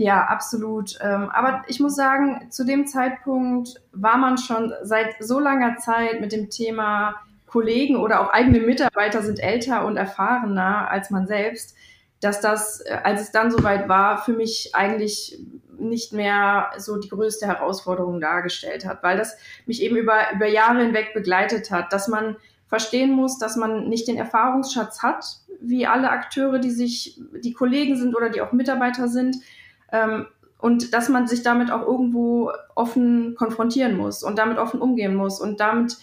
Ja, 0.00 0.26
absolut. 0.26 0.96
Ähm, 1.00 1.28
aber 1.30 1.64
ich 1.66 1.80
muss 1.80 1.96
sagen, 1.96 2.50
zu 2.50 2.64
dem 2.64 2.86
Zeitpunkt 2.86 3.82
war 3.92 4.16
man 4.16 4.38
schon 4.38 4.72
seit 4.82 5.16
so 5.18 5.40
langer 5.40 5.76
Zeit 5.78 6.20
mit 6.20 6.30
dem 6.30 6.50
Thema 6.50 7.16
Kollegen 7.48 7.96
oder 7.96 8.20
auch 8.20 8.30
eigene 8.32 8.60
Mitarbeiter 8.60 9.22
sind 9.22 9.40
älter 9.40 9.84
und 9.86 9.96
erfahrener 9.96 10.90
als 10.90 11.10
man 11.10 11.26
selbst, 11.26 11.74
dass 12.20 12.40
das, 12.40 12.80
äh, 12.80 12.98
als 13.02 13.22
es 13.22 13.32
dann 13.32 13.50
soweit 13.50 13.88
war, 13.88 14.22
für 14.22 14.32
mich 14.32 14.70
eigentlich 14.74 15.38
nicht 15.78 16.12
mehr 16.12 16.70
so 16.78 16.98
die 16.98 17.08
größte 17.08 17.46
Herausforderung 17.46 18.20
dargestellt 18.20 18.84
hat, 18.84 19.02
weil 19.02 19.16
das 19.16 19.36
mich 19.66 19.82
eben 19.82 19.96
über, 19.96 20.32
über 20.34 20.46
Jahre 20.46 20.82
hinweg 20.82 21.14
begleitet 21.14 21.70
hat, 21.70 21.92
dass 21.92 22.08
man 22.08 22.36
verstehen 22.66 23.12
muss, 23.12 23.38
dass 23.38 23.56
man 23.56 23.88
nicht 23.88 24.08
den 24.08 24.18
Erfahrungsschatz 24.18 25.02
hat, 25.02 25.24
wie 25.60 25.86
alle 25.86 26.10
Akteure, 26.10 26.58
die 26.58 26.70
sich, 26.70 27.20
die 27.42 27.52
Kollegen 27.52 27.96
sind 27.96 28.16
oder 28.16 28.28
die 28.28 28.42
auch 28.42 28.52
Mitarbeiter 28.52 29.08
sind, 29.08 29.36
ähm, 29.92 30.26
und 30.58 30.92
dass 30.92 31.08
man 31.08 31.28
sich 31.28 31.42
damit 31.42 31.70
auch 31.70 31.82
irgendwo 31.82 32.50
offen 32.74 33.36
konfrontieren 33.36 33.96
muss 33.96 34.24
und 34.24 34.38
damit 34.38 34.58
offen 34.58 34.80
umgehen 34.80 35.14
muss. 35.14 35.40
Und 35.40 35.60
damit 35.60 35.96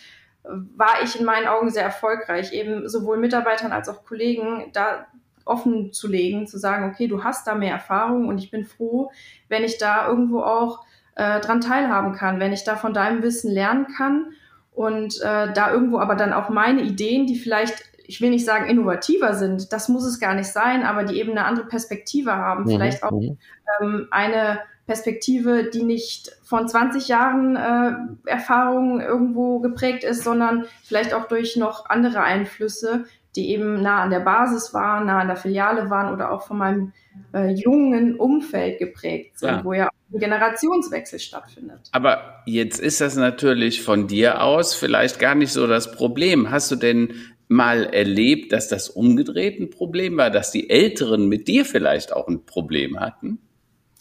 war 0.76 1.02
ich 1.04 1.20
in 1.20 1.26
meinen 1.26 1.48
Augen 1.48 1.70
sehr 1.70 1.84
erfolgreich, 1.84 2.54
eben 2.54 2.88
sowohl 2.88 3.18
Mitarbeitern 3.18 3.72
als 3.72 3.90
auch 3.90 4.06
Kollegen 4.06 4.72
da 4.74 5.08
offen 5.46 5.94
zu 5.94 6.08
legen, 6.08 6.48
zu 6.48 6.58
sagen, 6.58 6.90
okay, 6.90 7.08
du 7.08 7.24
hast 7.24 7.48
da 7.48 7.56
mehr 7.56 7.74
Erfahrung 7.74 8.28
und 8.28 8.40
ich 8.40 8.52
bin 8.52 8.66
froh, 8.66 9.12
wenn 9.48 9.64
ich 9.64 9.78
da 9.78 10.08
irgendwo 10.08 10.42
auch 10.42 10.84
äh, 11.16 11.40
dran 11.40 11.62
teilhaben 11.62 12.14
kann, 12.14 12.40
wenn 12.40 12.54
ich 12.54 12.64
da 12.64 12.76
von 12.76 12.94
deinem 12.94 13.22
Wissen 13.22 13.52
lernen 13.52 13.88
kann 13.96 14.32
und 14.74 15.22
äh, 15.22 15.54
da 15.54 15.72
irgendwo 15.72 16.00
aber 16.00 16.16
dann 16.16 16.34
auch 16.34 16.50
meine 16.50 16.82
Ideen, 16.82 17.28
die 17.28 17.38
vielleicht 17.38 17.84
ich 18.08 18.22
will 18.22 18.30
nicht 18.30 18.46
sagen 18.46 18.70
innovativer 18.70 19.34
sind, 19.34 19.74
das 19.74 19.90
muss 19.90 20.06
es 20.06 20.20
gar 20.20 20.36
nicht 20.36 20.52
sein, 20.52 20.84
aber 20.84 21.04
die 21.04 21.20
eben 21.20 21.32
eine 21.32 21.46
andere 21.46 21.68
Perspektive 21.68 22.36
haben. 22.36 22.66
Mhm. 22.66 22.70
Vielleicht 22.70 23.04
auch 23.04 23.12
mhm. 23.12 23.38
ähm, 23.82 24.08
eine 24.12 24.60
Perspektive, 24.86 25.70
die 25.74 25.84
nicht 25.84 26.32
von 26.44 26.68
20 26.68 27.08
Jahren 27.08 27.56
äh, 27.56 28.30
Erfahrung 28.30 29.02
irgendwo 29.02 29.60
geprägt 29.60 30.04
ist, 30.04 30.24
sondern 30.24 30.66
vielleicht 30.84 31.14
auch 31.14 31.28
durch 31.28 31.56
noch 31.56 31.90
andere 31.90 32.22
Einflüsse, 32.22 33.06
die 33.36 33.50
eben 33.50 33.82
nah 33.82 34.04
an 34.04 34.12
der 34.12 34.20
Basis 34.20 34.74
waren, 34.74 35.08
nah 35.08 35.20
an 35.20 35.28
der 35.28 35.38
Filiale 35.38 35.90
waren 35.90 36.14
oder 36.14 36.32
auch 36.32 36.44
von 36.44 36.58
meinem 36.58 36.94
äh, 37.34 37.52
jungen 37.52 38.20
Umfeld 38.20 38.80
geprägt 38.80 39.40
sind, 39.40 39.50
ja. 39.50 39.64
wo 39.64 39.74
ja 39.74 39.90
ein 40.14 40.20
Generationswechsel 40.20 41.20
stattfindet. 41.20 41.90
Aber 41.92 42.44
jetzt 42.46 42.80
ist 42.80 43.02
das 43.02 43.16
natürlich 43.16 43.82
von 43.82 44.08
dir 44.08 44.42
aus 44.44 44.76
vielleicht 44.76 45.20
gar 45.20 45.36
nicht 45.36 45.52
so 45.52 45.68
das 45.68 45.92
Problem. 45.92 46.52
Hast 46.52 46.72
du 46.72 46.76
denn 46.76 47.14
mal 47.48 47.86
erlebt, 47.86 48.52
dass 48.52 48.68
das 48.68 48.90
umgedreht 48.90 49.60
ein 49.60 49.70
Problem 49.70 50.18
war, 50.18 50.30
dass 50.30 50.52
die 50.52 50.70
Älteren 50.70 51.28
mit 51.28 51.48
dir 51.48 51.66
vielleicht 51.66 52.14
auch 52.14 52.28
ein 52.28 52.46
Problem 52.46 53.00
hatten? 53.00 53.40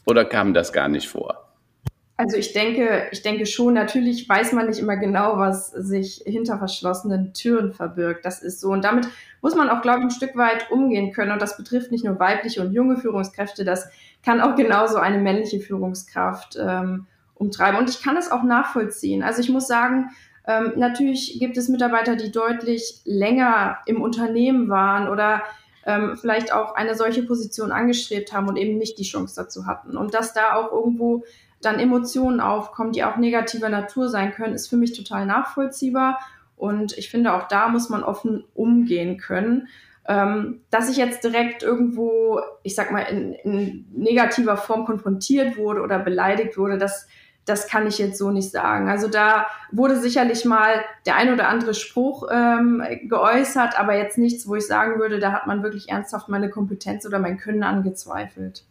Oder 0.07 0.25
kam 0.25 0.55
das 0.55 0.73
gar 0.73 0.89
nicht 0.89 1.09
vor? 1.09 1.45
Also 2.17 2.37
ich 2.37 2.53
denke, 2.53 3.09
ich 3.11 3.23
denke 3.23 3.45
schon, 3.45 3.75
natürlich 3.75 4.29
weiß 4.29 4.53
man 4.53 4.69
nicht 4.69 4.79
immer 4.79 4.97
genau, 4.97 5.37
was 5.37 5.71
sich 5.71 6.23
hinter 6.25 6.59
verschlossenen 6.59 7.35
Türen 7.35 7.73
verbirgt. 7.73 8.25
Das 8.25 8.41
ist 8.41 8.61
so. 8.61 8.69
Und 8.69 8.85
damit 8.85 9.09
muss 9.43 9.57
man 9.57 9.69
auch, 9.69 9.83
glaube 9.83 9.99
ich, 9.99 10.05
ein 10.05 10.11
Stück 10.11 10.37
weit 10.37 10.71
umgehen 10.71 11.13
können. 11.13 11.33
Und 11.33 11.43
das 11.43 11.57
betrifft 11.57 11.91
nicht 11.91 12.05
nur 12.05 12.21
weibliche 12.21 12.61
und 12.61 12.73
junge 12.73 12.97
Führungskräfte, 12.97 13.65
das 13.65 13.89
kann 14.25 14.41
auch 14.41 14.55
genauso 14.55 14.97
eine 14.97 15.19
männliche 15.19 15.61
Führungskraft 15.61 16.57
ähm, 16.59 17.07
umtreiben. 17.35 17.79
Und 17.79 17.91
ich 17.91 18.01
kann 18.01 18.17
es 18.17 18.31
auch 18.31 18.45
nachvollziehen. 18.45 19.25
Also 19.25 19.41
ich 19.41 19.51
muss 19.51 19.67
sagen, 19.67 20.11
ähm, 20.47 20.73
natürlich 20.77 21.39
gibt 21.41 21.57
es 21.57 21.69
Mitarbeiter, 21.69 22.17
die 22.17 22.31
deutlich 22.31 23.01
länger 23.05 23.79
im 23.87 24.01
Unternehmen 24.01 24.69
waren 24.69 25.09
oder 25.09 25.43
ähm, 25.87 26.17
vielleicht 26.17 26.53
auch 26.53 26.75
eine 26.75 26.95
solche 26.95 27.23
Position 27.23 27.73
angestrebt 27.73 28.33
haben 28.33 28.49
und 28.49 28.57
eben 28.57 28.79
nicht 28.79 28.99
die 28.99 29.05
Chance 29.05 29.35
dazu 29.37 29.67
hatten. 29.67 29.97
Und 29.97 30.15
dass 30.15 30.33
da 30.33 30.55
auch 30.55 30.73
irgendwo 30.73 31.25
dann 31.61 31.79
Emotionen 31.79 32.41
aufkommen, 32.41 32.93
die 32.93 33.05
auch 33.05 33.17
negativer 33.17 33.69
Natur 33.69 34.09
sein 34.09 34.33
können, 34.33 34.55
ist 34.55 34.69
für 34.69 34.77
mich 34.77 34.93
total 34.93 35.27
nachvollziehbar. 35.27 36.19
Und 36.57 36.97
ich 36.97 37.11
finde, 37.11 37.35
auch 37.35 37.49
da 37.49 37.69
muss 37.69 37.89
man 37.89 38.03
offen 38.03 38.45
umgehen 38.55 39.19
können. 39.19 39.69
Ähm, 40.07 40.61
dass 40.71 40.91
ich 40.91 40.99
jetzt 40.99 41.25
direkt 41.25 41.63
irgendwo, 41.63 42.39
ich 42.63 42.75
sag 42.75 42.93
mal, 42.93 43.01
in, 43.01 43.33
in 43.33 43.87
negativer 43.95 44.59
Form 44.59 44.85
konfrontiert 44.85 45.57
wurde 45.57 45.81
oder 45.81 45.99
beleidigt 45.99 46.59
wurde, 46.59 46.77
das 46.77 47.07
das 47.45 47.69
kann 47.69 47.87
ich 47.87 47.99
jetzt 47.99 48.19
so 48.19 48.31
nicht 48.31 48.51
sagen. 48.51 48.89
Also 48.89 49.09
da 49.09 49.47
wurde 49.71 50.01
sicherlich 50.01 50.45
mal 50.45 50.83
der 51.07 51.17
ein 51.17 51.33
oder 51.33 51.49
andere 51.49 51.75
Spruch 51.75 52.29
ähm, 52.31 52.83
geäußert, 53.05 53.79
aber 53.79 53.97
jetzt 53.97 54.19
nichts, 54.19 54.49
wo 54.49 54.55
ich 54.55 54.67
sagen 54.67 54.99
würde, 54.99 55.19
da 55.19 55.33
hat 55.33 55.47
man 55.47 55.63
wirklich 55.63 55.89
ernsthaft 55.89 56.29
meine 56.29 56.49
Kompetenz 56.49 57.05
oder 57.07 57.19
mein 57.19 57.39
Können 57.39 57.63
angezweifelt. 57.63 58.65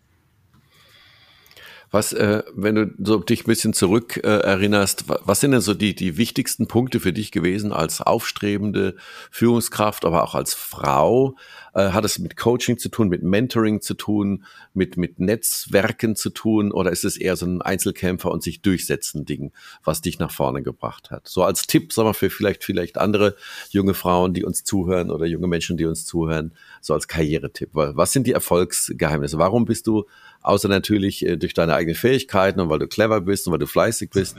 Was, 1.94 2.12
äh, 2.12 2.42
wenn 2.56 2.74
du 2.74 2.92
so 3.04 3.20
dich 3.20 3.44
ein 3.44 3.46
bisschen 3.46 3.74
zurück 3.74 4.18
äh, 4.18 4.40
erinnerst, 4.40 5.06
was 5.08 5.42
sind 5.42 5.52
denn 5.52 5.62
so 5.62 5.76
die, 5.76 5.94
die 5.94 6.18
wichtigsten 6.18 6.68
Punkte 6.68 7.00
für 7.00 7.14
dich 7.14 7.32
gewesen 7.32 7.72
als 7.72 8.02
aufstrebende 8.02 8.96
Führungskraft, 9.30 10.04
aber 10.04 10.24
auch 10.24 10.34
als 10.34 10.56
Frau? 10.56 11.36
Äh, 11.74 11.90
hat 11.90 12.06
es 12.06 12.20
mit 12.20 12.38
Coaching 12.38 12.78
zu 12.78 12.90
tun, 12.90 13.10
mit 13.10 13.24
Mentoring 13.24 13.82
zu 13.82 13.96
tun, 13.96 14.46
mit, 14.74 14.98
mit 14.98 15.20
Netzwerken 15.20 16.16
zu 16.16 16.30
tun 16.30 16.72
oder 16.72 16.92
ist 16.92 17.04
es 17.04 17.18
eher 17.18 17.36
so 17.36 17.46
ein 17.46 17.62
Einzelkämpfer 17.62 18.30
und 18.32 18.44
sich 18.44 18.62
durchsetzen 18.62 19.26
Ding, 19.26 19.52
was 19.84 20.02
dich 20.02 20.20
nach 20.20 20.32
vorne 20.32 20.62
gebracht 20.62 21.10
hat? 21.10 21.28
So 21.28 21.44
als 21.44 21.66
Tipp, 21.66 21.92
sagen 21.92 22.10
wir, 22.10 22.14
für 22.14 22.30
vielleicht, 22.30 22.64
vielleicht 22.64 22.98
andere 22.98 23.36
junge 23.70 23.94
Frauen, 23.94 24.34
die 24.34 24.44
uns 24.44 24.64
zuhören 24.64 25.10
oder 25.10 25.26
junge 25.26 25.48
Menschen, 25.48 25.78
die 25.78 25.86
uns 25.86 26.06
zuhören, 26.06 26.54
so 26.82 26.94
als 26.94 27.08
Karrieretipp. 27.08 27.70
Was 27.74 28.12
sind 28.12 28.28
die 28.28 28.34
Erfolgsgeheimnisse? 28.34 29.38
Warum 29.38 29.66
bist 29.66 29.88
du 29.88 30.06
außer 30.44 30.68
natürlich 30.68 31.26
äh, 31.26 31.38
durch 31.38 31.54
deine 31.54 31.74
eigenen 31.74 31.96
Fähigkeiten 31.96 32.60
und 32.60 32.70
weil 32.70 32.80
du 32.80 32.88
clever 32.88 33.22
bist 33.22 33.48
und 33.48 33.54
weil 33.54 33.60
du 33.60 33.68
fleißig 33.68 34.12
bist. 34.12 34.38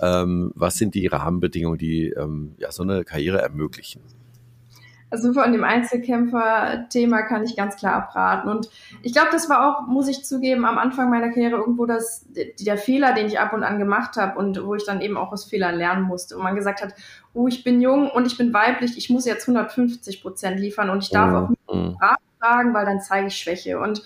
Ähm, 0.00 0.50
was 0.56 0.76
sind 0.76 0.94
die 0.94 1.06
Rahmenbedingungen, 1.06 1.78
die 1.78 2.08
ähm, 2.08 2.54
ja, 2.58 2.72
so 2.72 2.82
eine 2.82 3.04
Karriere 3.04 3.40
ermöglichen? 3.40 4.00
Also 5.12 5.34
von 5.34 5.52
dem 5.52 5.62
Einzelkämpfer-Thema 5.62 7.20
kann 7.22 7.44
ich 7.44 7.54
ganz 7.54 7.76
klar 7.76 7.92
abraten. 7.92 8.48
Und 8.48 8.70
ich 9.02 9.12
glaube, 9.12 9.28
das 9.30 9.50
war 9.50 9.68
auch, 9.68 9.86
muss 9.86 10.08
ich 10.08 10.24
zugeben, 10.24 10.64
am 10.64 10.78
Anfang 10.78 11.10
meiner 11.10 11.28
Karriere 11.28 11.56
irgendwo 11.56 11.84
das, 11.84 12.26
der 12.58 12.78
Fehler, 12.78 13.12
den 13.12 13.26
ich 13.26 13.38
ab 13.38 13.52
und 13.52 13.62
an 13.62 13.78
gemacht 13.78 14.16
habe 14.16 14.38
und 14.38 14.64
wo 14.64 14.74
ich 14.74 14.86
dann 14.86 15.02
eben 15.02 15.18
auch 15.18 15.30
aus 15.30 15.44
Fehlern 15.44 15.74
lernen 15.74 16.04
musste. 16.04 16.34
Und 16.34 16.42
man 16.42 16.54
gesagt 16.54 16.80
hat, 16.82 16.94
oh, 17.34 17.46
ich 17.46 17.62
bin 17.62 17.82
jung 17.82 18.08
und 18.10 18.26
ich 18.26 18.38
bin 18.38 18.54
weiblich, 18.54 18.96
ich 18.96 19.10
muss 19.10 19.26
jetzt 19.26 19.46
150 19.46 20.22
Prozent 20.22 20.58
liefern 20.58 20.88
und 20.88 21.02
ich 21.02 21.10
darf 21.10 21.28
mhm. 21.28 21.36
auch 21.36 21.48
nicht 21.50 21.70
mhm. 21.70 21.98
fragen, 22.40 22.72
weil 22.72 22.86
dann 22.86 23.02
zeige 23.02 23.26
ich 23.26 23.36
Schwäche. 23.36 23.78
Und 23.80 24.02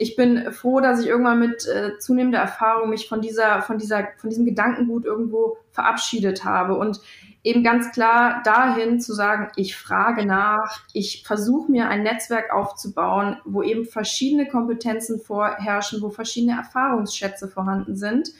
ich 0.00 0.16
bin 0.16 0.50
froh, 0.50 0.80
dass 0.80 1.02
ich 1.02 1.08
irgendwann 1.08 1.40
mit 1.40 1.66
äh, 1.68 1.98
zunehmender 1.98 2.38
Erfahrung 2.38 2.88
mich 2.88 3.06
von 3.06 3.20
dieser, 3.20 3.60
von 3.60 3.76
dieser, 3.76 4.08
von 4.16 4.30
diesem 4.30 4.46
Gedankengut 4.46 5.04
irgendwo 5.04 5.58
verabschiedet 5.72 6.42
habe. 6.42 6.74
Und 6.74 7.02
eben 7.44 7.62
ganz 7.62 7.92
klar 7.92 8.40
dahin 8.42 8.98
zu 9.02 9.12
sagen, 9.12 9.48
ich 9.56 9.76
frage 9.76 10.24
nach, 10.24 10.80
ich 10.94 11.22
versuche 11.26 11.70
mir 11.70 11.88
ein 11.88 12.02
Netzwerk 12.02 12.50
aufzubauen, 12.50 13.36
wo 13.44 13.62
eben 13.62 13.84
verschiedene 13.84 14.48
Kompetenzen 14.48 15.20
vorherrschen, 15.20 16.00
wo 16.00 16.08
verschiedene 16.08 16.56
Erfahrungsschätze 16.56 17.46
vorhanden 17.46 17.94
sind 17.94 18.30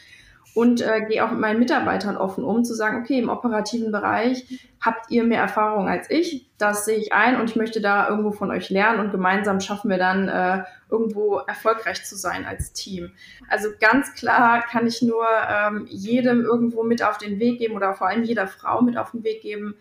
und 0.54 0.80
äh, 0.80 1.02
gehe 1.06 1.24
auch 1.24 1.30
mit 1.30 1.40
meinen 1.40 1.58
Mitarbeitern 1.58 2.16
offen 2.16 2.44
um, 2.44 2.64
zu 2.64 2.74
sagen, 2.74 3.00
okay, 3.00 3.18
im 3.18 3.28
operativen 3.28 3.92
Bereich 3.92 4.68
habt 4.80 5.10
ihr 5.10 5.24
mehr 5.24 5.40
Erfahrung 5.40 5.88
als 5.88 6.10
ich, 6.10 6.46
das 6.58 6.84
sehe 6.84 6.96
ich 6.96 7.12
ein 7.12 7.40
und 7.40 7.50
ich 7.50 7.56
möchte 7.56 7.80
da 7.80 8.08
irgendwo 8.08 8.32
von 8.32 8.50
euch 8.50 8.70
lernen 8.70 9.00
und 9.00 9.12
gemeinsam 9.12 9.60
schaffen 9.60 9.90
wir 9.90 9.98
dann 9.98 10.28
äh, 10.28 10.64
irgendwo 10.90 11.36
erfolgreich 11.36 12.04
zu 12.04 12.16
sein 12.16 12.46
als 12.46 12.72
Team. 12.72 13.12
Also 13.48 13.68
ganz 13.80 14.14
klar 14.14 14.62
kann 14.62 14.86
ich 14.86 15.02
nur 15.02 15.24
ähm, 15.48 15.86
jedem 15.88 16.42
irgendwo 16.42 16.82
mit 16.82 17.02
auf 17.02 17.18
den 17.18 17.38
Weg 17.38 17.58
geben 17.58 17.76
oder 17.76 17.94
vor 17.94 18.08
allem 18.08 18.24
jeder 18.24 18.46
Frau 18.46 18.82
mit 18.82 18.96
auf 18.96 19.12
den 19.12 19.22
Weg 19.22 19.42
geben, 19.42 19.74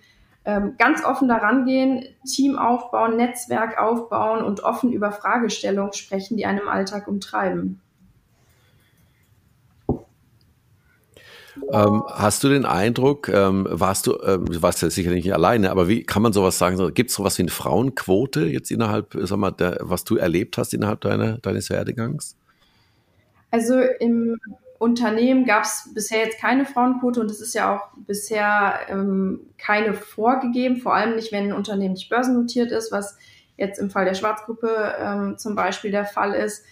ähm, 0.46 0.76
ganz 0.78 1.04
offen 1.04 1.28
daran 1.28 1.66
gehen, 1.66 2.06
Team 2.26 2.58
aufbauen, 2.58 3.18
Netzwerk 3.18 3.80
aufbauen 3.80 4.44
und 4.44 4.64
offen 4.64 4.92
über 4.92 5.12
Fragestellungen 5.12 5.94
sprechen, 5.94 6.38
die 6.38 6.46
einen 6.46 6.60
im 6.60 6.70
Alltag 6.70 7.08
umtreiben. 7.08 7.82
Ähm, 11.72 12.04
hast 12.08 12.44
du 12.44 12.50
den 12.50 12.66
Eindruck, 12.66 13.30
ähm, 13.30 13.68
warst 13.70 14.08
du, 14.08 14.18
ähm, 14.24 14.46
du 14.46 14.62
warst 14.62 14.82
ja 14.82 14.90
sicherlich 14.90 15.24
nicht 15.24 15.34
alleine, 15.34 15.72
aber 15.72 15.88
wie 15.88 16.04
kann 16.04 16.22
man 16.22 16.34
sowas 16.34 16.58
sagen? 16.58 16.94
Gibt 16.94 17.10
es 17.10 17.16
sowas 17.16 17.38
wie 17.38 17.44
eine 17.44 17.52
Frauenquote 17.52 18.46
jetzt 18.46 18.72
innerhalb, 18.72 19.16
sag 19.22 19.38
mal, 19.38 19.52
der, 19.52 19.78
was 19.82 20.04
du 20.04 20.16
erlebt 20.16 20.58
hast 20.58 20.74
innerhalb 20.74 21.02
deiner, 21.02 21.38
deines 21.40 21.70
Werdegangs? 21.70 22.36
Also 23.52 23.80
im 24.00 24.38
Unternehmen 24.80 25.46
gab 25.46 25.64
es 25.64 25.90
bisher 25.94 26.24
jetzt 26.24 26.40
keine 26.40 26.66
Frauenquote 26.66 27.20
und 27.20 27.30
es 27.30 27.42
ist 27.42 27.54
ja 27.54 27.76
auch 27.76 27.90
bisher 28.08 28.80
ähm, 28.88 29.42
keine 29.58 29.94
vorgegeben, 29.94 30.78
vor 30.78 30.96
allem 30.96 31.16
nicht, 31.16 31.32
wenn 31.32 31.46
ein 31.46 31.54
Unternehmen 31.54 31.94
nicht 31.94 32.10
börsennotiert 32.10 32.72
ist, 32.72 32.92
was 32.92 33.18
jetzt 33.58 33.78
im 33.78 33.90
Fall 33.90 34.06
der 34.06 34.14
Schwarzgruppe 34.14 34.96
ähm, 34.98 35.38
zum 35.38 35.56
Beispiel 35.56 35.92
der 35.92 36.06
Fall 36.06 36.34
ist. 36.34 36.64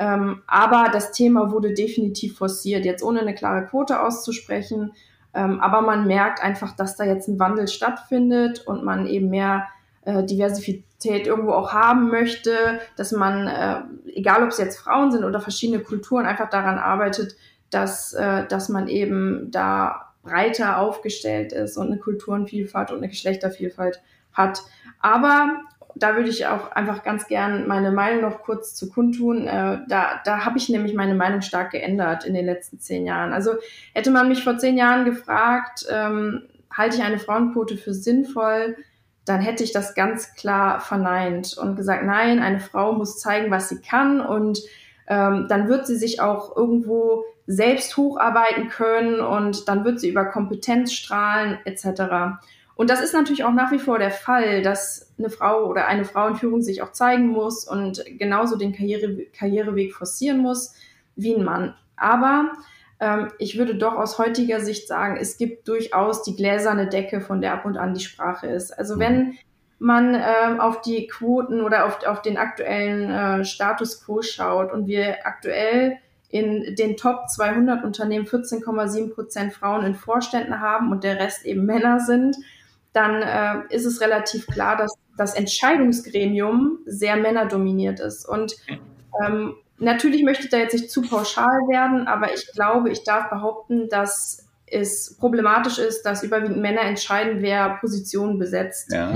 Ähm, 0.00 0.42
aber 0.46 0.88
das 0.90 1.12
Thema 1.12 1.52
wurde 1.52 1.74
definitiv 1.74 2.38
forciert, 2.38 2.86
jetzt 2.86 3.02
ohne 3.02 3.20
eine 3.20 3.34
klare 3.34 3.66
Quote 3.66 4.00
auszusprechen. 4.00 4.92
Ähm, 5.34 5.60
aber 5.60 5.82
man 5.82 6.06
merkt 6.06 6.42
einfach, 6.42 6.74
dass 6.74 6.96
da 6.96 7.04
jetzt 7.04 7.28
ein 7.28 7.38
Wandel 7.38 7.68
stattfindet 7.68 8.66
und 8.66 8.82
man 8.82 9.06
eben 9.06 9.28
mehr 9.28 9.68
äh, 10.06 10.24
Diversität 10.24 11.26
irgendwo 11.26 11.52
auch 11.52 11.74
haben 11.74 12.08
möchte, 12.08 12.80
dass 12.96 13.12
man, 13.12 13.46
äh, 13.46 13.82
egal 14.14 14.42
ob 14.42 14.48
es 14.48 14.58
jetzt 14.58 14.78
Frauen 14.78 15.12
sind 15.12 15.22
oder 15.22 15.38
verschiedene 15.38 15.82
Kulturen, 15.82 16.24
einfach 16.24 16.48
daran 16.48 16.78
arbeitet, 16.78 17.36
dass, 17.68 18.14
äh, 18.14 18.46
dass 18.46 18.70
man 18.70 18.88
eben 18.88 19.50
da 19.50 20.14
breiter 20.22 20.78
aufgestellt 20.78 21.52
ist 21.52 21.76
und 21.76 21.88
eine 21.88 21.98
Kulturenvielfalt 21.98 22.90
und 22.90 22.98
eine 22.98 23.08
Geschlechtervielfalt 23.08 24.00
hat. 24.32 24.62
Aber 24.98 25.60
da 26.00 26.16
würde 26.16 26.30
ich 26.30 26.46
auch 26.46 26.72
einfach 26.72 27.02
ganz 27.02 27.28
gern 27.28 27.68
meine 27.68 27.92
Meinung 27.92 28.22
noch 28.22 28.42
kurz 28.42 28.74
zu 28.74 28.90
kundtun. 28.90 29.46
Äh, 29.46 29.78
da 29.88 30.20
da 30.24 30.44
habe 30.44 30.58
ich 30.58 30.68
nämlich 30.68 30.94
meine 30.94 31.14
Meinung 31.14 31.42
stark 31.42 31.70
geändert 31.70 32.24
in 32.24 32.34
den 32.34 32.46
letzten 32.46 32.80
zehn 32.80 33.06
Jahren. 33.06 33.32
Also 33.32 33.52
hätte 33.94 34.10
man 34.10 34.28
mich 34.28 34.42
vor 34.42 34.58
zehn 34.58 34.76
Jahren 34.76 35.04
gefragt, 35.04 35.86
ähm, 35.90 36.42
halte 36.72 36.96
ich 36.96 37.02
eine 37.02 37.18
Frauenquote 37.18 37.76
für 37.76 37.94
sinnvoll, 37.94 38.76
dann 39.24 39.40
hätte 39.40 39.62
ich 39.62 39.72
das 39.72 39.94
ganz 39.94 40.34
klar 40.34 40.80
verneint 40.80 41.56
und 41.56 41.76
gesagt, 41.76 42.04
nein, 42.04 42.40
eine 42.40 42.60
Frau 42.60 42.92
muss 42.92 43.20
zeigen, 43.20 43.50
was 43.50 43.68
sie 43.68 43.80
kann 43.80 44.20
und 44.20 44.60
ähm, 45.06 45.46
dann 45.48 45.68
wird 45.68 45.86
sie 45.86 45.96
sich 45.96 46.20
auch 46.20 46.56
irgendwo 46.56 47.24
selbst 47.46 47.96
hocharbeiten 47.96 48.68
können 48.68 49.20
und 49.20 49.68
dann 49.68 49.84
wird 49.84 50.00
sie 50.00 50.08
über 50.08 50.24
Kompetenz 50.24 50.92
strahlen 50.92 51.58
etc. 51.64 52.38
Und 52.80 52.88
das 52.88 53.02
ist 53.02 53.12
natürlich 53.12 53.44
auch 53.44 53.52
nach 53.52 53.72
wie 53.72 53.78
vor 53.78 53.98
der 53.98 54.10
Fall, 54.10 54.62
dass 54.62 55.12
eine 55.18 55.28
Frau 55.28 55.66
oder 55.66 55.86
eine 55.86 56.06
Frau 56.06 56.28
in 56.28 56.36
Führung 56.36 56.62
sich 56.62 56.80
auch 56.80 56.92
zeigen 56.92 57.26
muss 57.26 57.68
und 57.68 58.02
genauso 58.18 58.56
den 58.56 58.72
Karriere, 58.72 59.26
Karriereweg 59.38 59.92
forcieren 59.92 60.38
muss 60.38 60.72
wie 61.14 61.34
ein 61.34 61.44
Mann. 61.44 61.74
Aber 61.96 62.52
ähm, 62.98 63.28
ich 63.38 63.58
würde 63.58 63.74
doch 63.74 63.96
aus 63.96 64.16
heutiger 64.16 64.60
Sicht 64.60 64.88
sagen, 64.88 65.18
es 65.20 65.36
gibt 65.36 65.68
durchaus 65.68 66.22
die 66.22 66.34
gläserne 66.34 66.88
Decke, 66.88 67.20
von 67.20 67.42
der 67.42 67.52
ab 67.52 67.66
und 67.66 67.76
an 67.76 67.92
die 67.92 68.00
Sprache 68.00 68.46
ist. 68.46 68.70
Also 68.70 68.98
wenn 68.98 69.24
mhm. 69.24 69.38
man 69.78 70.14
äh, 70.14 70.58
auf 70.58 70.80
die 70.80 71.06
Quoten 71.06 71.60
oder 71.60 71.84
auf, 71.84 72.02
auf 72.06 72.22
den 72.22 72.38
aktuellen 72.38 73.10
äh, 73.10 73.44
Status 73.44 74.02
quo 74.02 74.22
schaut 74.22 74.72
und 74.72 74.86
wir 74.86 75.26
aktuell 75.26 75.98
in 76.30 76.76
den 76.76 76.96
Top 76.96 77.28
200 77.28 77.84
Unternehmen 77.84 78.24
14,7 78.24 79.12
Prozent 79.12 79.52
Frauen 79.52 79.84
in 79.84 79.94
Vorständen 79.94 80.60
haben 80.60 80.90
und 80.90 81.04
der 81.04 81.18
Rest 81.18 81.44
eben 81.44 81.66
Männer 81.66 82.00
sind, 82.00 82.38
dann 82.92 83.22
äh, 83.22 83.74
ist 83.74 83.84
es 83.84 84.00
relativ 84.00 84.46
klar, 84.46 84.76
dass 84.76 84.94
das 85.16 85.34
Entscheidungsgremium 85.34 86.78
sehr 86.86 87.16
männerdominiert 87.16 88.00
ist. 88.00 88.28
Und 88.28 88.56
ähm, 89.24 89.54
natürlich 89.78 90.22
möchte 90.22 90.44
ich 90.44 90.50
da 90.50 90.58
jetzt 90.58 90.72
nicht 90.72 90.90
zu 90.90 91.02
pauschal 91.02 91.46
werden, 91.68 92.06
aber 92.06 92.32
ich 92.34 92.50
glaube, 92.52 92.90
ich 92.90 93.04
darf 93.04 93.30
behaupten, 93.30 93.88
dass 93.88 94.46
es 94.66 95.16
problematisch 95.18 95.78
ist, 95.78 96.02
dass 96.02 96.22
überwiegend 96.22 96.58
Männer 96.58 96.82
entscheiden, 96.82 97.42
wer 97.42 97.78
Positionen 97.80 98.38
besetzt. 98.38 98.92
Ja. 98.92 99.10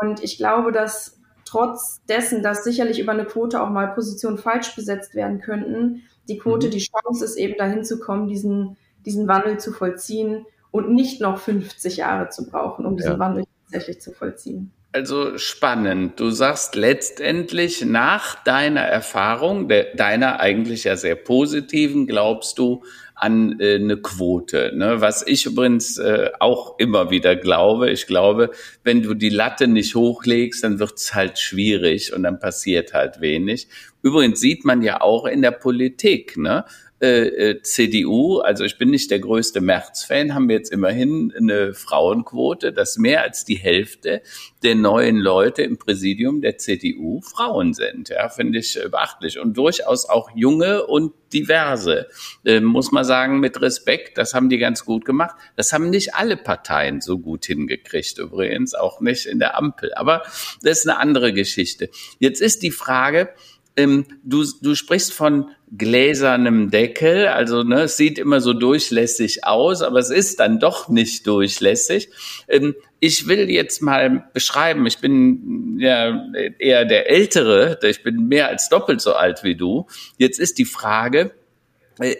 Und 0.00 0.22
ich 0.22 0.36
glaube, 0.36 0.72
dass 0.72 1.18
trotz 1.44 2.00
dessen, 2.08 2.42
dass 2.42 2.64
sicherlich 2.64 3.00
über 3.00 3.12
eine 3.12 3.24
Quote 3.24 3.62
auch 3.62 3.70
mal 3.70 3.88
Positionen 3.94 4.38
falsch 4.38 4.74
besetzt 4.74 5.14
werden 5.14 5.40
könnten, 5.40 6.02
die 6.28 6.38
Quote 6.38 6.66
mhm. 6.68 6.70
die 6.72 6.86
Chance 6.86 7.24
ist, 7.24 7.36
eben 7.36 7.56
dahin 7.56 7.84
zu 7.84 7.98
kommen, 7.98 8.26
diesen, 8.28 8.76
diesen 9.04 9.28
Wandel 9.28 9.58
zu 9.58 9.72
vollziehen 9.72 10.44
und 10.70 10.92
nicht 10.92 11.20
noch 11.20 11.38
50 11.38 11.98
Jahre 11.98 12.28
zu 12.28 12.48
brauchen, 12.48 12.86
um 12.86 12.96
diesen 12.96 13.12
ja. 13.12 13.18
Wandel 13.18 13.44
tatsächlich 13.64 14.00
zu 14.00 14.12
vollziehen. 14.12 14.72
Also 14.92 15.36
spannend. 15.36 16.18
Du 16.20 16.30
sagst 16.30 16.74
letztendlich 16.74 17.84
nach 17.84 18.42
deiner 18.44 18.80
Erfahrung, 18.80 19.68
de, 19.68 19.94
deiner 19.94 20.40
eigentlich 20.40 20.84
ja 20.84 20.96
sehr 20.96 21.16
positiven, 21.16 22.06
glaubst 22.06 22.58
du 22.58 22.82
an 23.14 23.58
äh, 23.60 23.74
eine 23.74 23.96
Quote. 23.96 24.72
Ne? 24.74 25.00
Was 25.00 25.26
ich 25.26 25.46
übrigens 25.46 25.98
äh, 25.98 26.30
auch 26.38 26.78
immer 26.78 27.10
wieder 27.10 27.34
glaube. 27.34 27.90
Ich 27.90 28.06
glaube, 28.06 28.50
wenn 28.84 29.02
du 29.02 29.14
die 29.14 29.30
Latte 29.30 29.66
nicht 29.68 29.94
hochlegst, 29.94 30.62
dann 30.62 30.78
wird's 30.78 31.14
halt 31.14 31.38
schwierig 31.38 32.14
und 32.14 32.22
dann 32.22 32.38
passiert 32.38 32.94
halt 32.94 33.20
wenig. 33.20 33.68
Übrigens 34.02 34.40
sieht 34.40 34.64
man 34.64 34.82
ja 34.82 35.00
auch 35.00 35.26
in 35.26 35.42
der 35.42 35.50
Politik, 35.50 36.36
ne? 36.36 36.64
Äh, 37.00 37.26
äh 37.50 37.62
CDU, 37.62 38.38
also 38.38 38.64
ich 38.64 38.78
bin 38.78 38.90
nicht 38.90 39.10
der 39.10 39.18
größte 39.18 39.60
Merz-Fan, 39.60 40.34
haben 40.34 40.48
wir 40.48 40.56
jetzt 40.56 40.72
immerhin 40.72 41.32
eine 41.36 41.74
Frauenquote, 41.74 42.72
dass 42.72 42.96
mehr 42.96 43.22
als 43.22 43.44
die 43.44 43.56
Hälfte 43.56 44.22
der 44.62 44.74
neuen 44.74 45.16
Leute 45.16 45.62
im 45.62 45.78
Präsidium 45.78 46.40
der 46.40 46.58
CDU 46.58 47.20
Frauen 47.20 47.74
sind. 47.74 48.08
Ja, 48.08 48.28
finde 48.28 48.58
ich 48.58 48.78
beachtlich 48.90 49.38
und 49.38 49.56
durchaus 49.56 50.08
auch 50.08 50.30
junge 50.34 50.86
und 50.86 51.12
diverse, 51.32 52.08
äh, 52.44 52.60
muss 52.60 52.92
man 52.92 53.04
sagen, 53.04 53.40
mit 53.40 53.60
Respekt. 53.60 54.18
Das 54.18 54.34
haben 54.34 54.48
die 54.48 54.58
ganz 54.58 54.84
gut 54.84 55.04
gemacht. 55.04 55.36
Das 55.56 55.72
haben 55.72 55.90
nicht 55.90 56.14
alle 56.14 56.36
Parteien 56.36 57.00
so 57.00 57.18
gut 57.18 57.46
hingekriegt, 57.46 58.18
übrigens 58.18 58.74
auch 58.74 59.00
nicht 59.00 59.26
in 59.26 59.38
der 59.38 59.56
Ampel. 59.56 59.92
Aber 59.94 60.22
das 60.62 60.78
ist 60.78 60.88
eine 60.88 60.98
andere 60.98 61.32
Geschichte. 61.32 61.90
Jetzt 62.18 62.40
ist 62.40 62.62
die 62.62 62.70
Frage, 62.70 63.30
ähm, 63.76 64.06
du, 64.24 64.44
du 64.62 64.74
sprichst 64.74 65.12
von 65.12 65.50
gläsernem 65.76 66.70
Deckel, 66.70 67.26
also 67.28 67.62
ne, 67.62 67.82
es 67.82 67.96
sieht 67.96 68.18
immer 68.18 68.40
so 68.40 68.52
durchlässig 68.52 69.44
aus, 69.44 69.82
aber 69.82 69.98
es 69.98 70.10
ist 70.10 70.40
dann 70.40 70.58
doch 70.60 70.88
nicht 70.88 71.26
durchlässig. 71.26 72.08
Ähm, 72.48 72.74
ich 73.00 73.28
will 73.28 73.50
jetzt 73.50 73.82
mal 73.82 74.28
beschreiben, 74.32 74.86
ich 74.86 74.98
bin 74.98 75.78
ja 75.78 76.24
eher 76.58 76.84
der 76.84 77.10
Ältere, 77.10 77.78
ich 77.82 78.02
bin 78.02 78.28
mehr 78.28 78.48
als 78.48 78.68
doppelt 78.68 79.00
so 79.00 79.12
alt 79.12 79.44
wie 79.44 79.56
du. 79.56 79.86
Jetzt 80.16 80.40
ist 80.40 80.58
die 80.58 80.64
Frage, 80.64 81.32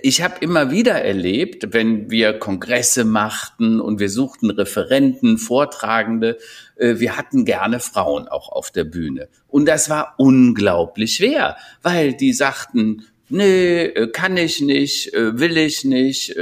ich 0.02 0.22
habe 0.22 0.36
immer 0.40 0.70
wieder 0.70 1.02
erlebt, 1.02 1.74
wenn 1.74 2.10
wir 2.10 2.38
Kongresse 2.38 3.04
machten 3.04 3.80
und 3.80 4.00
wir 4.00 4.08
suchten 4.08 4.50
Referenten, 4.50 5.36
Vortragende, 5.36 6.38
äh, 6.76 6.98
wir 6.98 7.16
hatten 7.16 7.44
gerne 7.44 7.80
Frauen 7.80 8.26
auch 8.26 8.48
auf 8.48 8.70
der 8.70 8.84
Bühne. 8.84 9.28
Und 9.48 9.66
das 9.66 9.90
war 9.90 10.14
unglaublich 10.16 11.16
schwer, 11.16 11.56
weil 11.82 12.14
die 12.14 12.32
sagten, 12.32 13.04
nee, 13.28 13.84
äh, 13.84 14.08
kann 14.10 14.38
ich 14.38 14.62
nicht, 14.62 15.12
will 15.12 15.58
ich 15.58 15.84
nicht, 15.84 16.34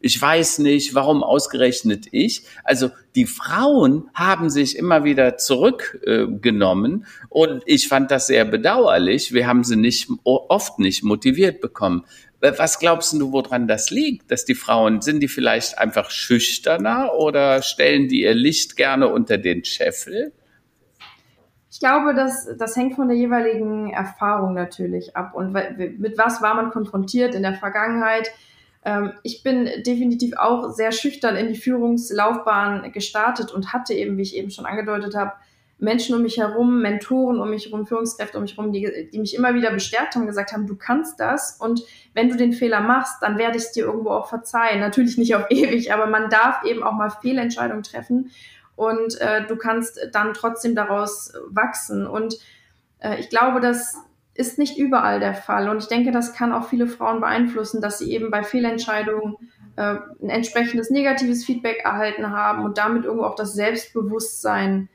ich 0.00 0.22
weiß 0.22 0.58
nicht, 0.58 0.94
warum 0.94 1.24
ausgerechnet 1.24 2.06
ich. 2.12 2.42
Also 2.62 2.90
die 3.16 3.26
Frauen 3.26 4.10
haben 4.14 4.50
sich 4.50 4.76
immer 4.76 5.02
wieder 5.02 5.38
zurückgenommen 5.38 7.06
und 7.30 7.62
ich 7.64 7.88
fand 7.88 8.10
das 8.10 8.26
sehr 8.26 8.44
bedauerlich. 8.44 9.32
Wir 9.32 9.46
haben 9.46 9.64
sie 9.64 9.76
nicht 9.76 10.08
oft 10.24 10.78
nicht 10.78 11.02
motiviert 11.02 11.60
bekommen. 11.60 12.04
Was 12.40 12.78
glaubst 12.78 13.14
du, 13.14 13.32
woran 13.32 13.66
das 13.66 13.90
liegt, 13.90 14.30
dass 14.30 14.44
die 14.44 14.54
Frauen, 14.54 15.00
sind 15.00 15.20
die 15.20 15.28
vielleicht 15.28 15.78
einfach 15.78 16.10
schüchterner 16.10 17.14
oder 17.14 17.62
stellen 17.62 18.08
die 18.08 18.22
ihr 18.22 18.34
Licht 18.34 18.76
gerne 18.76 19.08
unter 19.08 19.38
den 19.38 19.64
Scheffel? 19.64 20.32
Ich 21.70 21.80
glaube, 21.80 22.14
das, 22.14 22.48
das 22.58 22.76
hängt 22.76 22.94
von 22.94 23.08
der 23.08 23.16
jeweiligen 23.16 23.90
Erfahrung 23.90 24.54
natürlich 24.54 25.16
ab 25.16 25.34
und 25.34 25.52
mit 25.52 26.16
was 26.16 26.40
war 26.40 26.54
man 26.54 26.70
konfrontiert 26.70 27.34
in 27.34 27.42
der 27.42 27.54
Vergangenheit. 27.54 28.30
Ähm, 28.84 29.12
ich 29.22 29.42
bin 29.42 29.68
definitiv 29.84 30.36
auch 30.36 30.70
sehr 30.70 30.92
schüchtern 30.92 31.36
in 31.36 31.48
die 31.48 31.58
Führungslaufbahn 31.58 32.92
gestartet 32.92 33.52
und 33.52 33.72
hatte 33.72 33.92
eben, 33.92 34.16
wie 34.16 34.22
ich 34.22 34.36
eben 34.36 34.50
schon 34.50 34.64
angedeutet 34.64 35.14
habe, 35.14 35.32
Menschen 35.78 36.16
um 36.16 36.22
mich 36.22 36.38
herum, 36.38 36.80
Mentoren 36.80 37.38
um 37.40 37.50
mich 37.50 37.66
herum, 37.66 37.86
Führungskräfte 37.86 38.38
um 38.38 38.44
mich 38.44 38.56
herum, 38.56 38.72
die, 38.72 39.10
die 39.12 39.18
mich 39.18 39.34
immer 39.34 39.54
wieder 39.54 39.70
bestärkt 39.70 40.14
haben, 40.14 40.26
gesagt 40.26 40.52
haben, 40.52 40.66
du 40.66 40.76
kannst 40.76 41.20
das 41.20 41.58
und 41.60 41.82
wenn 42.16 42.30
du 42.30 42.36
den 42.36 42.54
Fehler 42.54 42.80
machst, 42.80 43.22
dann 43.22 43.36
werde 43.36 43.58
ich 43.58 43.64
es 43.64 43.72
dir 43.72 43.84
irgendwo 43.84 44.10
auch 44.10 44.28
verzeihen. 44.28 44.80
Natürlich 44.80 45.18
nicht 45.18 45.36
auf 45.36 45.44
ewig, 45.50 45.92
aber 45.92 46.06
man 46.06 46.30
darf 46.30 46.64
eben 46.64 46.82
auch 46.82 46.94
mal 46.94 47.10
Fehlentscheidungen 47.10 47.82
treffen 47.82 48.30
und 48.74 49.20
äh, 49.20 49.46
du 49.46 49.56
kannst 49.56 50.00
dann 50.12 50.32
trotzdem 50.32 50.74
daraus 50.74 51.34
wachsen. 51.48 52.06
Und 52.06 52.38
äh, 53.00 53.20
ich 53.20 53.28
glaube, 53.28 53.60
das 53.60 53.96
ist 54.32 54.58
nicht 54.58 54.78
überall 54.78 55.20
der 55.20 55.34
Fall 55.34 55.68
und 55.68 55.78
ich 55.78 55.88
denke, 55.88 56.10
das 56.10 56.32
kann 56.32 56.52
auch 56.52 56.68
viele 56.68 56.86
Frauen 56.86 57.20
beeinflussen, 57.20 57.82
dass 57.82 57.98
sie 57.98 58.10
eben 58.10 58.30
bei 58.30 58.42
Fehlentscheidungen 58.42 59.36
äh, 59.76 59.96
ein 60.22 60.30
entsprechendes 60.30 60.90
negatives 60.90 61.44
Feedback 61.44 61.84
erhalten 61.84 62.30
haben 62.30 62.64
und 62.64 62.78
damit 62.78 63.04
irgendwo 63.04 63.24
auch 63.24 63.36
das 63.36 63.52
Selbstbewusstsein 63.52 64.88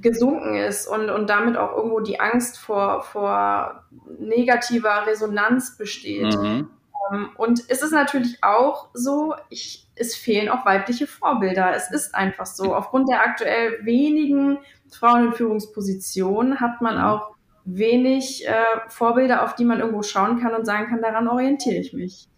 gesunken 0.00 0.56
ist 0.56 0.86
und, 0.86 1.10
und 1.10 1.28
damit 1.28 1.56
auch 1.56 1.76
irgendwo 1.76 2.00
die 2.00 2.20
Angst 2.20 2.58
vor, 2.58 3.02
vor 3.02 3.84
negativer 4.18 5.06
Resonanz 5.06 5.76
besteht. 5.76 6.36
Mhm. 6.36 6.70
Ähm, 7.12 7.30
und 7.36 7.62
es 7.68 7.82
ist 7.82 7.92
natürlich 7.92 8.38
auch 8.42 8.88
so, 8.94 9.34
ich, 9.48 9.88
es 9.94 10.16
fehlen 10.16 10.48
auch 10.48 10.64
weibliche 10.64 11.06
Vorbilder. 11.06 11.74
Es 11.74 11.90
ist 11.90 12.14
einfach 12.14 12.46
so. 12.46 12.74
Aufgrund 12.74 13.08
der 13.08 13.20
aktuell 13.20 13.84
wenigen 13.84 14.58
Frauen 14.90 15.26
in 15.26 15.32
Führungspositionen 15.32 16.60
hat 16.60 16.80
man 16.80 16.96
mhm. 16.96 17.04
auch 17.04 17.30
wenig 17.64 18.46
äh, 18.46 18.52
Vorbilder, 18.88 19.44
auf 19.44 19.54
die 19.54 19.64
man 19.64 19.80
irgendwo 19.80 20.02
schauen 20.02 20.40
kann 20.40 20.54
und 20.54 20.64
sagen 20.64 20.88
kann, 20.88 21.02
daran 21.02 21.28
orientiere 21.28 21.76
ich 21.76 21.92
mich. 21.92 22.28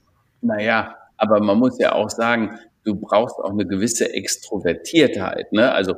Naja, 0.41 0.97
aber 1.17 1.41
man 1.41 1.59
muss 1.59 1.79
ja 1.79 1.93
auch 1.93 2.11
sagen, 2.11 2.59
du 2.85 2.97
brauchst 2.97 3.37
auch 3.39 3.51
eine 3.51 3.67
gewisse 3.67 4.13
Extrovertiertheit. 4.13 5.53
Ne? 5.53 5.71
Also 5.73 5.95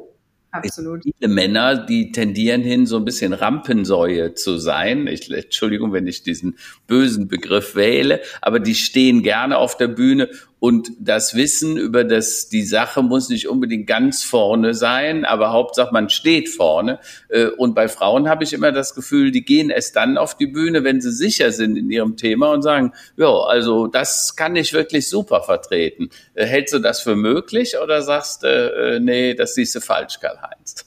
Absolut. 0.55 1.03
Viele 1.03 1.33
Männer, 1.33 1.85
die 1.85 2.13
tendieren 2.13 2.63
hin, 2.63 2.87
so 2.87 2.97
ein 2.97 3.05
bisschen 3.05 3.33
Rampensäue 3.33 4.35
zu 4.35 4.59
sein. 4.59 5.09
Ich, 5.09 5.29
Entschuldigung, 5.29 5.93
wenn 5.93 6.07
ich 6.07 6.23
diesen 6.23 6.57
bösen 6.87 7.27
Begriff 7.27 7.75
wähle, 7.75 8.21
aber 8.41 8.61
die 8.61 8.77
stehen 8.77 9.25
gerne 9.25 9.59
auf 9.59 9.77
der 9.77 9.89
Bühne 9.89 10.31
und 10.65 10.93
das 10.99 11.35
Wissen 11.35 11.77
über 11.77 12.05
das, 12.05 12.49
die 12.49 12.63
Sache 12.63 13.03
muss 13.03 13.29
nicht 13.29 13.49
unbedingt 13.49 13.87
ganz 13.87 14.23
vorne 14.23 14.73
sein, 14.73 15.27
aber 15.27 15.53
Hauptsache 15.53 15.93
man 15.93 16.09
steht 16.09 16.49
vorne. 16.49 17.01
Äh, 17.29 17.49
und 17.49 17.75
bei 17.75 17.87
Frauen 17.87 18.31
habe 18.31 18.45
ich 18.45 18.55
immer 18.55 18.73
das 18.73 18.95
Gefühl, 18.95 19.31
die 19.31 19.45
gehen 19.45 19.69
erst 19.69 19.95
dann 19.95 20.17
auf 20.17 20.39
die 20.39 20.47
Bühne, 20.47 20.83
wenn 20.83 21.03
sie 21.03 21.13
sicher 21.13 21.53
sind 21.53 21.77
in 21.77 21.91
ihrem 21.91 22.17
Thema 22.17 22.51
und 22.51 22.63
sagen, 22.63 22.95
ja, 23.19 23.29
also 23.29 23.89
das 23.89 24.37
kann 24.37 24.57
ich 24.57 24.73
wirklich 24.73 25.07
super 25.11 25.43
vertreten. 25.43 26.09
Äh, 26.33 26.47
hältst 26.47 26.73
du 26.73 26.79
das 26.79 27.03
für 27.03 27.15
möglich 27.15 27.75
oder 27.83 28.01
sagst 28.01 28.43
du, 28.43 28.47
äh, 28.49 29.01
nee, 29.01 29.35
das 29.35 29.57
siehst 29.57 29.75
du 29.75 29.83
falsch, 29.83 30.19
Karl-Heinz? 30.19 30.87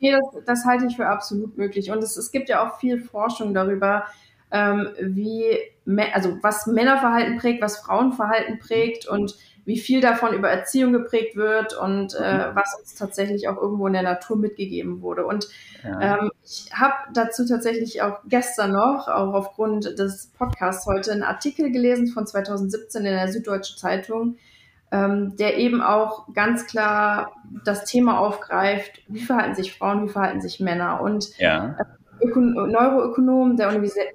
Nee, 0.00 0.10
das, 0.10 0.44
das 0.44 0.64
halte 0.64 0.86
ich 0.86 0.96
für 0.96 1.06
absolut 1.06 1.56
möglich. 1.56 1.92
Und 1.92 2.02
es, 2.02 2.16
es 2.16 2.32
gibt 2.32 2.48
ja 2.48 2.66
auch 2.66 2.80
viel 2.80 3.00
Forschung 3.00 3.54
darüber, 3.54 4.06
ähm, 4.54 4.88
wie, 5.00 5.44
also 6.12 6.38
was 6.40 6.68
Männerverhalten 6.68 7.38
prägt, 7.38 7.60
was 7.60 7.78
Frauenverhalten 7.78 8.60
prägt 8.60 9.06
und 9.08 9.34
wie 9.64 9.78
viel 9.78 10.00
davon 10.00 10.32
über 10.32 10.48
Erziehung 10.48 10.92
geprägt 10.92 11.36
wird 11.36 11.76
und 11.76 12.14
äh, 12.14 12.50
mhm. 12.50 12.54
was 12.54 12.78
uns 12.78 12.94
tatsächlich 12.94 13.48
auch 13.48 13.56
irgendwo 13.56 13.86
in 13.88 13.94
der 13.94 14.02
Natur 14.02 14.36
mitgegeben 14.36 15.02
wurde. 15.02 15.26
Und 15.26 15.48
ja. 15.82 16.18
ähm, 16.20 16.30
ich 16.44 16.70
habe 16.72 16.94
dazu 17.14 17.46
tatsächlich 17.46 18.00
auch 18.02 18.20
gestern 18.28 18.72
noch, 18.72 19.08
auch 19.08 19.34
aufgrund 19.34 19.98
des 19.98 20.30
Podcasts 20.38 20.86
heute, 20.86 21.10
einen 21.10 21.24
Artikel 21.24 21.72
gelesen 21.72 22.06
von 22.08 22.26
2017 22.26 23.04
in 23.04 23.12
der 23.12 23.32
Süddeutschen 23.32 23.76
Zeitung, 23.78 24.36
ähm, 24.92 25.34
der 25.36 25.56
eben 25.56 25.82
auch 25.82 26.32
ganz 26.32 26.66
klar 26.66 27.32
das 27.64 27.86
Thema 27.86 28.20
aufgreift, 28.20 29.00
wie 29.08 29.24
verhalten 29.24 29.56
sich 29.56 29.76
Frauen, 29.76 30.06
wie 30.06 30.12
verhalten 30.12 30.42
sich 30.42 30.60
Männer. 30.60 31.00
Und 31.00 31.36
ja. 31.38 31.74
Ökon 32.20 32.54
Neuroökonomen 32.54 33.56
der 33.56 33.70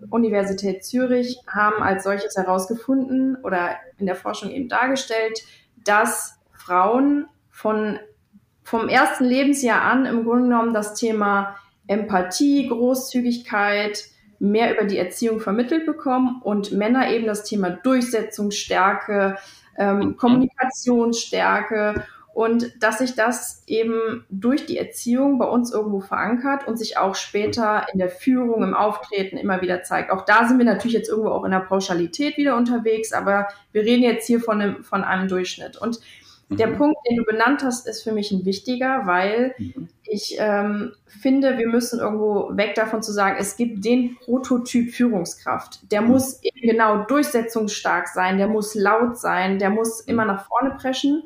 Universität 0.10 0.86
Zürich 0.86 1.40
haben 1.48 1.82
als 1.82 2.04
solches 2.04 2.36
herausgefunden 2.38 3.38
oder 3.44 3.78
in 3.98 4.06
der 4.06 4.16
Forschung 4.16 4.50
eben 4.52 4.70
dargestellt, 4.70 5.42
dass 5.84 6.40
Frauen 6.54 7.28
von, 7.50 8.00
vom 8.64 8.88
ersten 8.90 9.26
Lebensjahr 9.26 9.82
an 9.82 10.06
im 10.06 10.24
Grunde 10.24 10.44
genommen 10.44 10.74
das 10.74 10.94
Thema 10.94 11.56
Empathie, 11.88 12.68
Großzügigkeit, 12.68 14.06
mehr 14.40 14.74
über 14.74 14.86
die 14.86 14.98
Erziehung 14.98 15.40
vermittelt 15.40 15.86
bekommen 15.86 16.42
und 16.42 16.72
Männer 16.72 17.12
eben 17.12 17.28
das 17.28 17.44
Thema 17.44 17.72
Durchsetzungsstärke, 17.72 19.38
ähm, 19.78 19.98
mhm. 19.98 20.18
Kommunikationsstärke 20.18 22.06
und 22.40 22.82
dass 22.82 23.00
sich 23.00 23.16
das 23.16 23.64
eben 23.68 24.24
durch 24.30 24.66
die 24.66 24.78
Erziehung 24.78 25.40
bei 25.40 25.46
uns 25.46 25.74
irgendwo 25.74 26.00
verankert 26.00 26.66
und 26.66 26.80
sich 26.80 26.98
auch 26.98 27.16
später 27.16 27.86
in 27.92 28.00
der 28.00 28.08
Führung, 28.08 28.64
im 28.64 28.74
Auftreten 28.74 29.36
immer 29.36 29.62
wieder 29.62 29.84
zeigt. 29.84 30.10
Auch 30.10 30.24
da 30.24 30.48
sind 30.48 30.58
wir 30.58 30.64
natürlich 30.64 30.94
jetzt 30.94 31.10
irgendwo 31.10 31.32
auch 31.32 31.44
in 31.44 31.52
der 31.52 31.60
Pauschalität 31.60 32.38
wieder 32.38 32.56
unterwegs, 32.56 33.12
aber 33.12 33.50
wir 33.74 33.82
reden 33.82 34.04
jetzt 34.04 34.26
hier 34.26 34.40
von 34.40 34.62
einem, 34.62 34.86
von 34.86 35.04
einem 35.04 35.28
Durchschnitt. 35.28 35.76
Und 35.76 36.00
mhm. 36.48 36.56
der 36.56 36.68
Punkt, 36.68 36.96
den 37.10 37.18
du 37.18 37.26
benannt 37.26 37.62
hast, 37.62 37.86
ist 37.90 38.04
für 38.04 38.14
mich 38.14 38.32
ein 38.32 38.46
wichtiger, 38.46 39.02
weil 39.04 39.54
mhm. 39.58 39.90
ich 40.06 40.38
ähm, 40.40 40.94
finde, 41.08 41.58
wir 41.58 41.68
müssen 41.68 42.00
irgendwo 42.00 42.56
weg 42.56 42.74
davon 42.74 43.04
zu 43.04 43.12
sagen, 43.12 43.36
es 43.38 43.58
gibt 43.58 43.84
den 43.84 44.16
Prototyp 44.16 44.94
Führungskraft. 44.94 45.92
Der 45.92 46.02
mhm. 46.02 46.08
muss 46.08 46.42
eben 46.42 46.62
genau 46.62 47.04
durchsetzungsstark 47.04 48.08
sein, 48.08 48.38
der 48.38 48.48
muss 48.48 48.76
laut 48.76 49.18
sein, 49.18 49.60
der 49.60 49.72
muss 49.72 50.00
immer 50.00 50.24
nach 50.24 50.48
vorne 50.48 50.78
preschen 50.80 51.24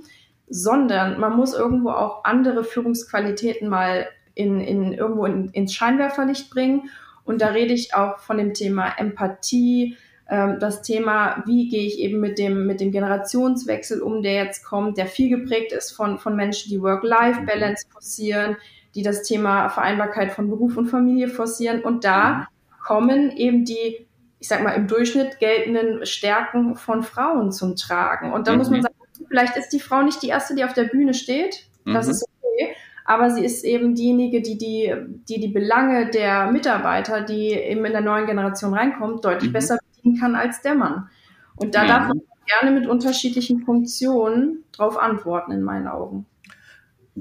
sondern 0.55 1.19
man 1.19 1.35
muss 1.35 1.55
irgendwo 1.55 1.89
auch 1.89 2.23
andere 2.25 2.63
Führungsqualitäten 2.63 3.67
mal 3.67 4.07
in, 4.35 4.61
in 4.61 4.93
irgendwo 4.93 5.25
in, 5.25 5.49
ins 5.49 5.73
Scheinwerferlicht 5.73 6.51
bringen. 6.51 6.91
Und 7.25 7.41
da 7.41 7.47
rede 7.47 7.73
ich 7.73 7.95
auch 7.95 8.19
von 8.19 8.37
dem 8.37 8.53
Thema 8.53 8.93
Empathie, 8.99 9.97
ähm, 10.29 10.59
das 10.59 10.83
Thema, 10.83 11.41
wie 11.47 11.69
gehe 11.69 11.87
ich 11.87 11.97
eben 11.97 12.19
mit 12.19 12.37
dem, 12.37 12.67
mit 12.67 12.81
dem 12.81 12.91
Generationswechsel 12.91 13.99
um, 14.03 14.21
der 14.21 14.33
jetzt 14.35 14.63
kommt, 14.63 14.99
der 14.99 15.07
viel 15.07 15.29
geprägt 15.29 15.71
ist 15.71 15.91
von, 15.91 16.19
von 16.19 16.35
Menschen, 16.35 16.69
die 16.69 16.81
Work-Life-Balance 16.83 17.87
forcieren, 17.89 18.55
die 18.93 19.01
das 19.01 19.23
Thema 19.23 19.69
Vereinbarkeit 19.69 20.33
von 20.33 20.49
Beruf 20.49 20.77
und 20.77 20.85
Familie 20.85 21.29
forcieren. 21.29 21.81
Und 21.81 22.03
da 22.03 22.47
kommen 22.79 23.31
eben 23.31 23.65
die, 23.65 24.05
ich 24.37 24.47
sag 24.47 24.61
mal, 24.61 24.73
im 24.73 24.87
Durchschnitt 24.87 25.39
geltenden 25.39 26.05
Stärken 26.05 26.75
von 26.75 27.01
Frauen 27.01 27.51
zum 27.51 27.75
Tragen. 27.75 28.31
Und 28.31 28.47
da 28.47 28.51
mhm. 28.51 28.57
muss 28.59 28.69
man 28.69 28.83
sagen, 28.83 28.92
Vielleicht 29.27 29.57
ist 29.57 29.69
die 29.69 29.79
Frau 29.79 30.01
nicht 30.01 30.21
die 30.21 30.29
erste, 30.29 30.55
die 30.55 30.63
auf 30.63 30.73
der 30.73 30.85
Bühne 30.85 31.13
steht. 31.13 31.65
Das 31.85 32.05
mhm. 32.05 32.11
ist 32.11 32.25
okay. 32.41 32.75
Aber 33.05 33.29
sie 33.29 33.43
ist 33.43 33.63
eben 33.63 33.95
diejenige, 33.95 34.41
die 34.41 34.57
die, 34.57 34.93
die 35.27 35.39
die 35.39 35.49
Belange 35.49 36.09
der 36.09 36.51
Mitarbeiter, 36.51 37.21
die 37.21 37.51
eben 37.51 37.83
in 37.85 37.91
der 37.91 38.01
neuen 38.01 38.25
Generation 38.25 38.73
reinkommt, 38.73 39.25
deutlich 39.25 39.49
mhm. 39.49 39.53
besser 39.53 39.77
bedienen 39.95 40.19
kann 40.19 40.35
als 40.35 40.61
der 40.61 40.75
Mann. 40.75 41.09
Und 41.55 41.75
da 41.75 41.83
mhm. 41.83 41.87
darf 41.87 42.07
man 42.07 42.21
gerne 42.45 42.79
mit 42.79 42.87
unterschiedlichen 42.87 43.63
Funktionen 43.63 44.63
drauf 44.71 44.97
antworten, 44.97 45.51
in 45.51 45.61
meinen 45.61 45.87
Augen. 45.87 46.25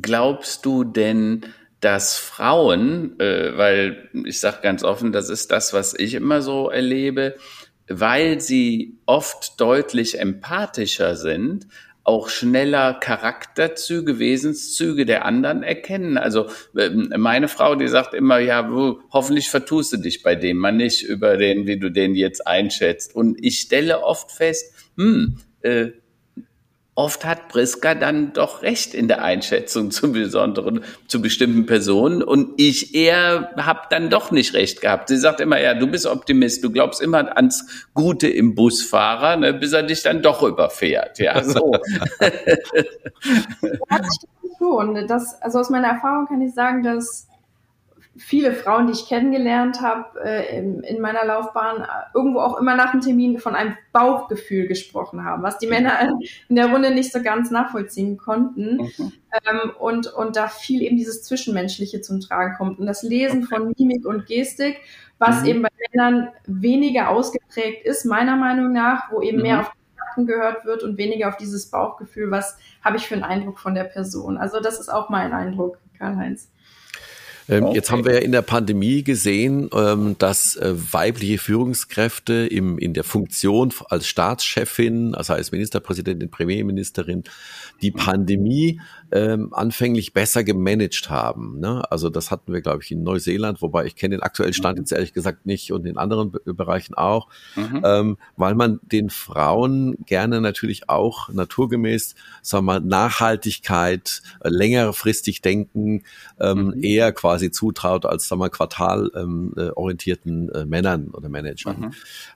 Glaubst 0.00 0.64
du 0.64 0.84
denn, 0.84 1.44
dass 1.80 2.16
Frauen, 2.16 3.18
äh, 3.18 3.56
weil 3.58 4.08
ich 4.24 4.40
sage 4.40 4.58
ganz 4.62 4.84
offen, 4.84 5.12
das 5.12 5.28
ist 5.28 5.50
das, 5.50 5.72
was 5.72 5.94
ich 5.98 6.14
immer 6.14 6.40
so 6.40 6.70
erlebe, 6.70 7.34
weil 8.00 8.40
sie 8.40 8.98
oft 9.06 9.60
deutlich 9.60 10.18
empathischer 10.18 11.16
sind, 11.16 11.66
auch 12.04 12.28
schneller 12.28 12.94
Charakterzüge, 12.94 14.18
Wesenszüge 14.18 15.06
der 15.06 15.24
anderen 15.24 15.62
erkennen. 15.62 16.18
Also 16.18 16.48
ähm, 16.76 17.12
meine 17.16 17.48
Frau, 17.48 17.76
die 17.76 17.86
sagt 17.88 18.14
immer, 18.14 18.38
ja, 18.38 18.68
hoffentlich 19.12 19.48
vertust 19.48 19.92
du 19.92 19.98
dich 19.98 20.22
bei 20.22 20.34
dem 20.34 20.56
mal 20.56 20.72
nicht 20.72 21.02
über 21.02 21.36
den, 21.36 21.66
wie 21.66 21.78
du 21.78 21.90
den 21.90 22.14
jetzt 22.14 22.46
einschätzt. 22.46 23.14
Und 23.14 23.38
ich 23.44 23.60
stelle 23.60 24.02
oft 24.02 24.32
fest, 24.32 24.74
hm, 24.96 25.38
äh, 25.60 25.90
oft 26.94 27.24
hat 27.24 27.48
Priska 27.48 27.94
dann 27.94 28.32
doch 28.34 28.62
recht 28.62 28.92
in 28.92 29.08
der 29.08 29.22
Einschätzung 29.22 29.90
zu 29.90 30.12
besonderen, 30.12 30.84
zu 31.08 31.22
bestimmten 31.22 31.64
Personen 31.64 32.22
und 32.22 32.52
ich 32.58 32.94
eher 32.94 33.50
habe 33.56 33.80
dann 33.88 34.10
doch 34.10 34.30
nicht 34.30 34.52
recht 34.54 34.80
gehabt. 34.82 35.08
Sie 35.08 35.16
sagt 35.16 35.40
immer, 35.40 35.58
ja, 35.60 35.74
du 35.74 35.86
bist 35.86 36.06
Optimist, 36.06 36.62
du 36.62 36.70
glaubst 36.70 37.00
immer 37.00 37.34
ans 37.36 37.86
Gute 37.94 38.28
im 38.28 38.54
Busfahrer, 38.54 39.36
ne, 39.36 39.54
bis 39.54 39.72
er 39.72 39.84
dich 39.84 40.02
dann 40.02 40.22
doch 40.22 40.42
überfährt. 40.42 41.18
Ja, 41.18 41.42
so. 41.42 41.72
ja, 42.20 44.00
schon. 44.62 45.06
Das, 45.06 45.40
also 45.42 45.58
aus 45.58 45.70
meiner 45.70 45.88
Erfahrung 45.88 46.26
kann 46.26 46.40
ich 46.40 46.54
sagen, 46.54 46.82
dass 46.82 47.28
viele 48.16 48.52
Frauen, 48.52 48.86
die 48.86 48.92
ich 48.92 49.08
kennengelernt 49.08 49.80
habe 49.80 50.20
äh, 50.22 50.58
in, 50.58 50.82
in, 50.82 51.00
meiner 51.00 51.24
Laufbahn, 51.24 51.86
irgendwo 52.14 52.40
auch 52.40 52.58
immer 52.58 52.76
nach 52.76 52.92
dem 52.92 53.00
Termin 53.00 53.38
von 53.38 53.54
einem 53.54 53.74
Bauchgefühl 53.92 54.66
gesprochen 54.66 55.24
haben, 55.24 55.42
was 55.42 55.58
die 55.58 55.66
Männer 55.66 56.18
in 56.48 56.56
der 56.56 56.70
Runde 56.70 56.94
nicht 56.94 57.12
so 57.12 57.22
ganz 57.22 57.50
nachvollziehen 57.50 58.18
konnten. 58.18 58.76
Mhm. 58.76 59.12
Ähm, 59.32 59.72
und, 59.78 60.12
und 60.12 60.36
da 60.36 60.48
viel 60.48 60.82
eben 60.82 60.96
dieses 60.96 61.22
Zwischenmenschliche 61.22 62.02
zum 62.02 62.20
Tragen 62.20 62.54
kommt. 62.56 62.78
Und 62.78 62.86
das 62.86 63.02
Lesen 63.02 63.44
okay. 63.44 63.56
von 63.56 63.74
Mimik 63.78 64.04
und 64.04 64.26
Gestik, 64.26 64.76
was 65.18 65.40
mhm. 65.40 65.46
eben 65.46 65.62
bei 65.62 65.70
Männern 65.92 66.28
weniger 66.46 67.08
ausgeprägt 67.08 67.86
ist, 67.86 68.04
meiner 68.04 68.36
Meinung 68.36 68.72
nach, 68.72 69.10
wo 69.10 69.22
eben 69.22 69.38
mhm. 69.38 69.42
mehr 69.42 69.60
auf 69.60 69.72
gehört 70.16 70.66
wird 70.66 70.82
und 70.82 70.98
weniger 70.98 71.28
auf 71.28 71.38
dieses 71.38 71.70
Bauchgefühl, 71.70 72.30
was 72.30 72.58
habe 72.82 72.98
ich 72.98 73.08
für 73.08 73.14
einen 73.14 73.24
Eindruck 73.24 73.58
von 73.58 73.74
der 73.74 73.84
Person. 73.84 74.36
Also 74.36 74.60
das 74.60 74.78
ist 74.78 74.90
auch 74.90 75.08
mein 75.08 75.32
Eindruck, 75.32 75.78
Karl-Heinz. 75.98 76.50
Ähm, 77.52 77.64
okay. 77.64 77.74
Jetzt 77.74 77.90
haben 77.90 78.04
wir 78.04 78.14
ja 78.14 78.20
in 78.20 78.32
der 78.32 78.42
Pandemie 78.42 79.02
gesehen, 79.02 79.68
ähm, 79.74 80.16
dass 80.18 80.56
äh, 80.56 80.74
weibliche 80.92 81.38
Führungskräfte 81.38 82.46
im, 82.46 82.78
in 82.78 82.94
der 82.94 83.04
Funktion 83.04 83.72
als 83.88 84.06
Staatschefin, 84.06 85.14
also 85.14 85.34
als 85.34 85.52
Ministerpräsidentin, 85.52 86.30
Premierministerin, 86.30 87.24
die 87.82 87.90
Pandemie 87.90 88.80
ähm, 89.10 89.52
anfänglich 89.52 90.14
besser 90.14 90.42
gemanagt 90.44 91.10
haben. 91.10 91.60
Ne? 91.60 91.82
Also 91.90 92.08
das 92.08 92.30
hatten 92.30 92.52
wir, 92.52 92.62
glaube 92.62 92.82
ich, 92.82 92.90
in 92.90 93.02
Neuseeland, 93.02 93.60
wobei 93.60 93.84
ich 93.84 93.94
kenne 93.94 94.16
den 94.16 94.22
aktuellen 94.22 94.54
Stand 94.54 94.78
jetzt 94.78 94.92
ehrlich 94.92 95.12
gesagt 95.12 95.44
nicht 95.44 95.72
und 95.72 95.86
in 95.86 95.98
anderen 95.98 96.30
Be 96.30 96.40
Bereichen 96.54 96.94
auch, 96.94 97.28
mhm. 97.56 97.82
ähm, 97.84 98.18
weil 98.36 98.54
man 98.54 98.80
den 98.82 99.10
Frauen 99.10 99.96
gerne 100.06 100.40
natürlich 100.40 100.88
auch 100.88 101.28
naturgemäß, 101.28 102.14
sagen 102.40 102.64
wir 102.66 102.80
mal, 102.80 102.80
Nachhaltigkeit, 102.80 104.22
äh, 104.40 104.48
längerfristig 104.48 105.42
denken, 105.42 106.04
ähm, 106.38 106.68
mhm. 106.68 106.82
eher 106.84 107.12
quasi 107.12 107.41
quasi 107.42 107.50
zutraut 107.50 108.06
als 108.06 108.28
sagen 108.28 108.40
wir, 108.40 108.50
quartalorientierten 108.50 110.50
ähm, 110.54 110.54
äh, 110.54 110.64
Männern 110.64 111.08
oder 111.08 111.28
Managern. 111.28 111.80
Mhm. 111.80 111.92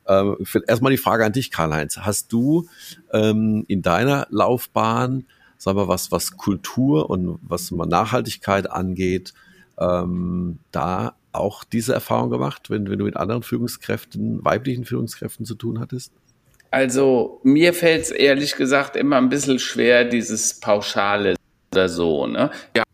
Ähm, 0.07 0.37
erstmal 0.66 0.90
die 0.90 0.99
Frage 0.99 1.25
an 1.25 1.33
dich, 1.33 1.51
Karl-Heinz. 1.51 1.99
Hast 1.99 2.33
du 2.33 2.69
ähm, 3.12 3.64
in 3.69 3.83
deiner 3.83 4.27
Laufbahn, 4.31 5.27
sagen 5.59 5.79
wir, 5.79 5.88
was, 5.88 6.12
was 6.12 6.37
Kultur 6.37 7.11
und 7.11 7.38
was 7.42 7.71
Nachhaltigkeit 7.71 8.71
angeht, 8.71 9.35
ähm, 9.79 10.59
da 10.73 11.14
auch 11.33 11.64
diese 11.64 11.92
Erfahrung 11.92 12.31
gemacht, 12.31 12.71
wenn, 12.71 12.88
wenn 12.90 12.99
du 12.99 13.05
mit 13.05 13.16
anderen 13.16 13.42
Führungskräften, 13.42 14.45
weiblichen 14.45 14.85
Führungskräften 14.85 15.45
zu 15.45 15.55
tun 15.55 15.81
hattest? 15.81 16.12
Also 16.71 17.40
mir 17.42 17.75
fällt 17.75 18.05
es 18.05 18.11
ehrlich 18.11 18.57
gesagt 18.57 18.97
immer 18.97 19.16
ein 19.16 19.29
bisschen 19.29 19.59
schwer, 19.59 20.05
dieses 20.05 20.61
Pauschale 20.61 21.37
oder 21.73 21.88
so. 21.88 22.27
Ne? 22.27 22.51
Ja. 22.75 22.86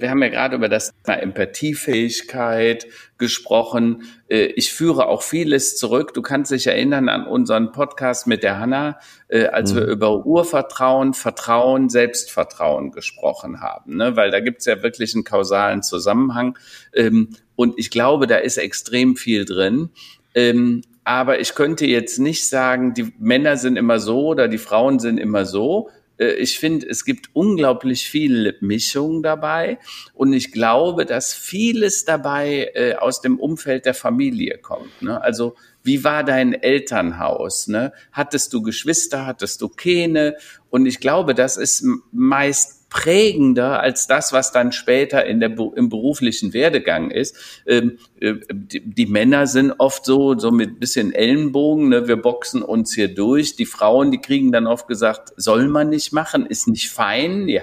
Wir 0.00 0.10
haben 0.10 0.22
ja 0.22 0.28
gerade 0.28 0.56
über 0.56 0.68
das 0.68 0.92
Thema 1.04 1.18
Empathiefähigkeit 1.18 2.88
gesprochen. 3.16 4.02
Äh, 4.28 4.46
ich 4.56 4.72
führe 4.72 5.06
auch 5.06 5.22
vieles 5.22 5.76
zurück. 5.76 6.14
Du 6.14 6.20
kannst 6.20 6.50
dich 6.50 6.66
erinnern 6.66 7.08
an 7.08 7.28
unseren 7.28 7.70
Podcast 7.70 8.26
mit 8.26 8.42
der 8.42 8.58
Hanna, 8.58 8.98
äh, 9.28 9.46
als 9.46 9.72
mhm. 9.72 9.76
wir 9.76 9.86
über 9.86 10.26
Urvertrauen, 10.26 11.14
Vertrauen, 11.14 11.90
Selbstvertrauen 11.90 12.90
gesprochen 12.90 13.60
haben. 13.60 13.96
Ne? 13.96 14.16
Weil 14.16 14.32
da 14.32 14.40
gibt 14.40 14.60
es 14.60 14.66
ja 14.66 14.82
wirklich 14.82 15.14
einen 15.14 15.22
kausalen 15.22 15.84
Zusammenhang. 15.84 16.58
Ähm, 16.92 17.28
und 17.54 17.78
ich 17.78 17.90
glaube, 17.90 18.26
da 18.26 18.38
ist 18.38 18.56
extrem 18.56 19.14
viel 19.14 19.44
drin. 19.44 19.90
Ähm, 20.34 20.82
aber 21.04 21.38
ich 21.38 21.54
könnte 21.54 21.86
jetzt 21.86 22.18
nicht 22.18 22.48
sagen, 22.48 22.94
die 22.94 23.14
Männer 23.20 23.56
sind 23.56 23.76
immer 23.76 24.00
so 24.00 24.26
oder 24.26 24.48
die 24.48 24.58
Frauen 24.58 24.98
sind 24.98 25.18
immer 25.18 25.44
so. 25.44 25.88
Äh, 26.18 26.34
ich 26.34 26.58
finde, 26.58 26.86
es 26.88 27.04
gibt 27.04 27.30
unglaublich 27.32 28.08
viel 28.08 28.56
Mischung 28.60 29.22
dabei 29.22 29.78
und 30.14 30.32
ich 30.32 30.52
glaube, 30.52 31.06
dass 31.06 31.34
vieles 31.34 32.04
dabei 32.04 32.70
äh, 32.74 32.94
aus 32.94 33.20
dem 33.20 33.38
Umfeld 33.38 33.86
der 33.86 33.94
Familie 33.94 34.58
kommt. 34.58 35.02
Ne? 35.02 35.20
Also 35.20 35.56
wie 35.82 36.02
war 36.02 36.24
dein 36.24 36.54
Elternhaus? 36.54 37.68
Ne? 37.68 37.92
Hattest 38.12 38.52
du 38.52 38.62
Geschwister? 38.62 39.26
Hattest 39.26 39.60
du 39.60 39.68
Kähne? 39.68 40.36
Und 40.70 40.86
ich 40.86 40.98
glaube, 40.98 41.34
das 41.34 41.56
ist 41.56 41.84
meist 42.10 42.88
prägender 42.88 43.80
als 43.80 44.06
das, 44.06 44.32
was 44.32 44.52
dann 44.52 44.70
später 44.70 45.26
in 45.26 45.40
der, 45.40 45.50
im 45.74 45.88
beruflichen 45.88 46.52
Werdegang 46.52 47.10
ist. 47.10 47.36
Ähm, 47.66 47.98
äh, 47.98 48.13
die, 48.32 48.80
die, 48.80 49.06
Männer 49.06 49.46
sind 49.46 49.72
oft 49.78 50.04
so, 50.04 50.38
so 50.38 50.50
mit 50.50 50.80
bisschen 50.80 51.12
Ellenbogen, 51.12 51.88
ne, 51.88 52.08
wir 52.08 52.16
boxen 52.16 52.62
uns 52.62 52.94
hier 52.94 53.14
durch. 53.14 53.56
Die 53.56 53.66
Frauen, 53.66 54.10
die 54.10 54.20
kriegen 54.20 54.52
dann 54.52 54.66
oft 54.66 54.88
gesagt, 54.88 55.32
soll 55.36 55.68
man 55.68 55.90
nicht 55.90 56.12
machen, 56.12 56.46
ist 56.46 56.68
nicht 56.68 56.90
fein, 56.90 57.48
ja, 57.48 57.62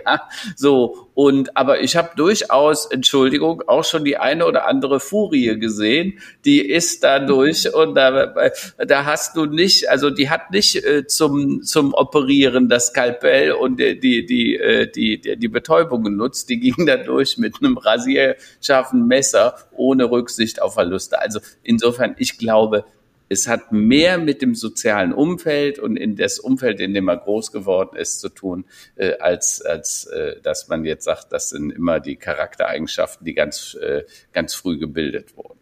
so. 0.55 1.07
Und, 1.13 1.57
aber 1.57 1.81
ich 1.81 1.97
habe 1.97 2.11
durchaus, 2.15 2.85
Entschuldigung, 2.85 3.63
auch 3.67 3.83
schon 3.83 4.05
die 4.05 4.17
eine 4.17 4.45
oder 4.45 4.65
andere 4.65 4.99
Furie 4.99 5.59
gesehen, 5.59 6.19
die 6.45 6.61
ist 6.61 7.03
da 7.03 7.19
durch 7.19 7.73
und 7.73 7.95
da, 7.95 8.33
da 8.77 9.05
hast 9.05 9.35
du 9.35 9.45
nicht, 9.45 9.89
also 9.89 10.09
die 10.09 10.29
hat 10.29 10.51
nicht 10.51 10.77
äh, 10.77 11.05
zum, 11.05 11.63
zum 11.63 11.93
Operieren 11.93 12.69
das 12.69 12.87
Skalpell 12.87 13.51
und 13.51 13.79
die, 13.79 13.99
die, 13.99 14.25
die, 14.25 14.55
äh, 14.55 14.89
die 14.89 15.11
die, 15.21 15.37
die 15.37 15.47
Betäubung 15.47 16.03
genutzt, 16.03 16.49
die 16.49 16.59
ging 16.59 16.85
da 16.85 16.97
durch 16.97 17.37
mit 17.37 17.55
einem 17.59 17.77
rasierscharfen 17.77 19.07
Messer 19.07 19.55
ohne 19.71 20.09
Rücksicht 20.09 20.50
auf 20.59 20.73
Verluste. 20.73 21.21
Also 21.21 21.39
insofern, 21.61 22.15
ich 22.17 22.39
glaube, 22.39 22.85
es 23.31 23.47
hat 23.47 23.71
mehr 23.71 24.17
mit 24.17 24.41
dem 24.41 24.55
sozialen 24.55 25.13
Umfeld 25.13 25.79
und 25.79 25.95
in 25.95 26.17
das 26.17 26.37
Umfeld, 26.37 26.81
in 26.81 26.93
dem 26.93 27.07
er 27.07 27.15
groß 27.15 27.53
geworden 27.53 27.95
ist, 27.95 28.19
zu 28.19 28.27
tun, 28.27 28.65
äh, 28.97 29.13
als, 29.19 29.61
als 29.61 30.05
äh, 30.07 30.41
dass 30.41 30.67
man 30.67 30.83
jetzt 30.83 31.05
sagt, 31.05 31.31
das 31.31 31.49
sind 31.49 31.71
immer 31.71 32.01
die 32.01 32.17
Charaktereigenschaften, 32.17 33.23
die 33.23 33.33
ganz, 33.33 33.77
äh, 33.81 34.03
ganz 34.33 34.53
früh 34.53 34.77
gebildet 34.77 35.37
wurden. 35.37 35.61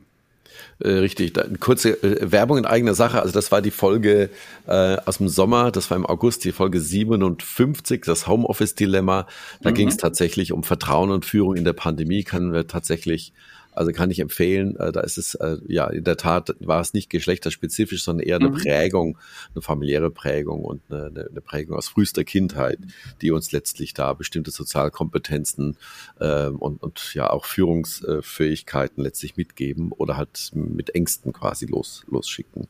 Äh, 0.79 0.89
richtig, 0.93 1.33
da, 1.33 1.45
kurze 1.59 2.01
äh, 2.01 2.31
Werbung 2.31 2.57
in 2.57 2.65
eigener 2.65 2.95
Sache. 2.95 3.21
Also 3.21 3.33
das 3.33 3.51
war 3.51 3.61
die 3.61 3.69
Folge 3.69 4.29
äh, 4.65 4.97
aus 5.05 5.17
dem 5.17 5.27
Sommer, 5.27 5.71
das 5.71 5.91
war 5.91 5.97
im 5.97 6.05
August, 6.05 6.45
die 6.45 6.53
Folge 6.53 6.79
57, 6.79 8.01
das 8.01 8.27
Homeoffice-Dilemma. 8.27 9.27
Da 9.61 9.69
mhm. 9.69 9.73
ging 9.75 9.87
es 9.89 9.97
tatsächlich 9.97 10.53
um 10.53 10.63
Vertrauen 10.63 11.11
und 11.11 11.25
Führung 11.25 11.55
in 11.55 11.65
der 11.65 11.73
Pandemie. 11.73 12.23
Können 12.23 12.53
wir 12.53 12.65
tatsächlich 12.65 13.33
also 13.71 13.91
kann 13.91 14.11
ich 14.11 14.19
empfehlen, 14.19 14.75
äh, 14.77 14.91
da 14.91 15.01
ist 15.01 15.17
es, 15.17 15.35
äh, 15.35 15.57
ja, 15.67 15.87
in 15.87 16.03
der 16.03 16.17
Tat 16.17 16.55
war 16.59 16.81
es 16.81 16.93
nicht 16.93 17.09
geschlechterspezifisch, 17.09 18.03
sondern 18.03 18.27
eher 18.27 18.37
eine 18.37 18.49
mhm. 18.49 18.55
Prägung, 18.55 19.17
eine 19.53 19.61
familiäre 19.61 20.11
Prägung 20.11 20.65
und 20.65 20.81
eine, 20.89 21.27
eine, 21.29 21.41
Prägung 21.41 21.77
aus 21.77 21.87
frühester 21.87 22.23
Kindheit, 22.23 22.79
die 23.21 23.31
uns 23.31 23.51
letztlich 23.51 23.93
da 23.93 24.13
bestimmte 24.13 24.51
Sozialkompetenzen 24.51 25.77
äh, 26.19 26.47
und, 26.47 26.81
und 26.81 27.13
ja 27.13 27.29
auch 27.29 27.45
Führungsfähigkeiten 27.45 29.03
letztlich 29.03 29.37
mitgeben 29.37 29.91
oder 29.91 30.17
halt 30.17 30.51
mit 30.53 30.95
Ängsten 30.95 31.31
quasi 31.31 31.65
los, 31.65 32.03
losschicken. 32.09 32.67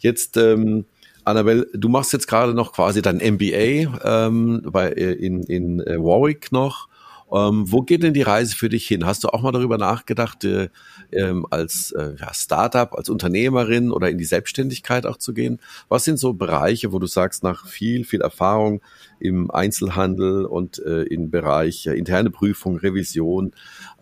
Jetzt, 0.00 0.36
ähm, 0.36 0.84
Annabelle, 1.24 1.68
du 1.72 1.88
machst 1.88 2.12
jetzt 2.12 2.26
gerade 2.26 2.52
noch 2.52 2.72
quasi 2.72 3.00
dein 3.00 3.18
MBA 3.18 4.26
ähm, 4.26 4.62
bei, 4.64 4.88
in, 4.90 5.44
in 5.44 5.78
Warwick 5.78 6.50
noch 6.50 6.88
ähm, 7.32 7.70
wo 7.70 7.82
geht 7.82 8.02
denn 8.02 8.12
die 8.12 8.22
Reise 8.22 8.54
für 8.54 8.68
dich 8.68 8.86
hin? 8.86 9.06
Hast 9.06 9.24
du 9.24 9.28
auch 9.28 9.42
mal 9.42 9.52
darüber 9.52 9.78
nachgedacht, 9.78 10.44
äh, 10.44 10.68
ähm, 11.12 11.46
als 11.50 11.92
äh, 11.92 12.14
ja, 12.20 12.34
Startup, 12.34 12.92
als 12.94 13.08
Unternehmerin 13.08 13.90
oder 13.90 14.10
in 14.10 14.18
die 14.18 14.24
Selbstständigkeit 14.24 15.06
auch 15.06 15.16
zu 15.16 15.32
gehen? 15.32 15.58
Was 15.88 16.04
sind 16.04 16.18
so 16.18 16.34
Bereiche, 16.34 16.92
wo 16.92 16.98
du 16.98 17.06
sagst, 17.06 17.42
nach 17.42 17.66
viel, 17.66 18.04
viel 18.04 18.20
Erfahrung 18.20 18.82
im 19.18 19.50
Einzelhandel 19.50 20.44
und 20.44 20.78
äh, 20.84 21.02
im 21.04 21.30
Bereich 21.30 21.86
äh, 21.86 21.94
interne 21.94 22.30
Prüfung, 22.30 22.76
Revision, 22.76 23.52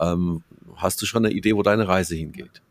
ähm, 0.01 0.43
hast 0.77 1.01
du 1.01 1.07
schon 1.07 1.25
eine 1.25 1.35
Idee, 1.35 1.55
wo 1.55 1.63
deine 1.63 1.87
Reise 1.87 2.17
hingeht? 2.17 2.63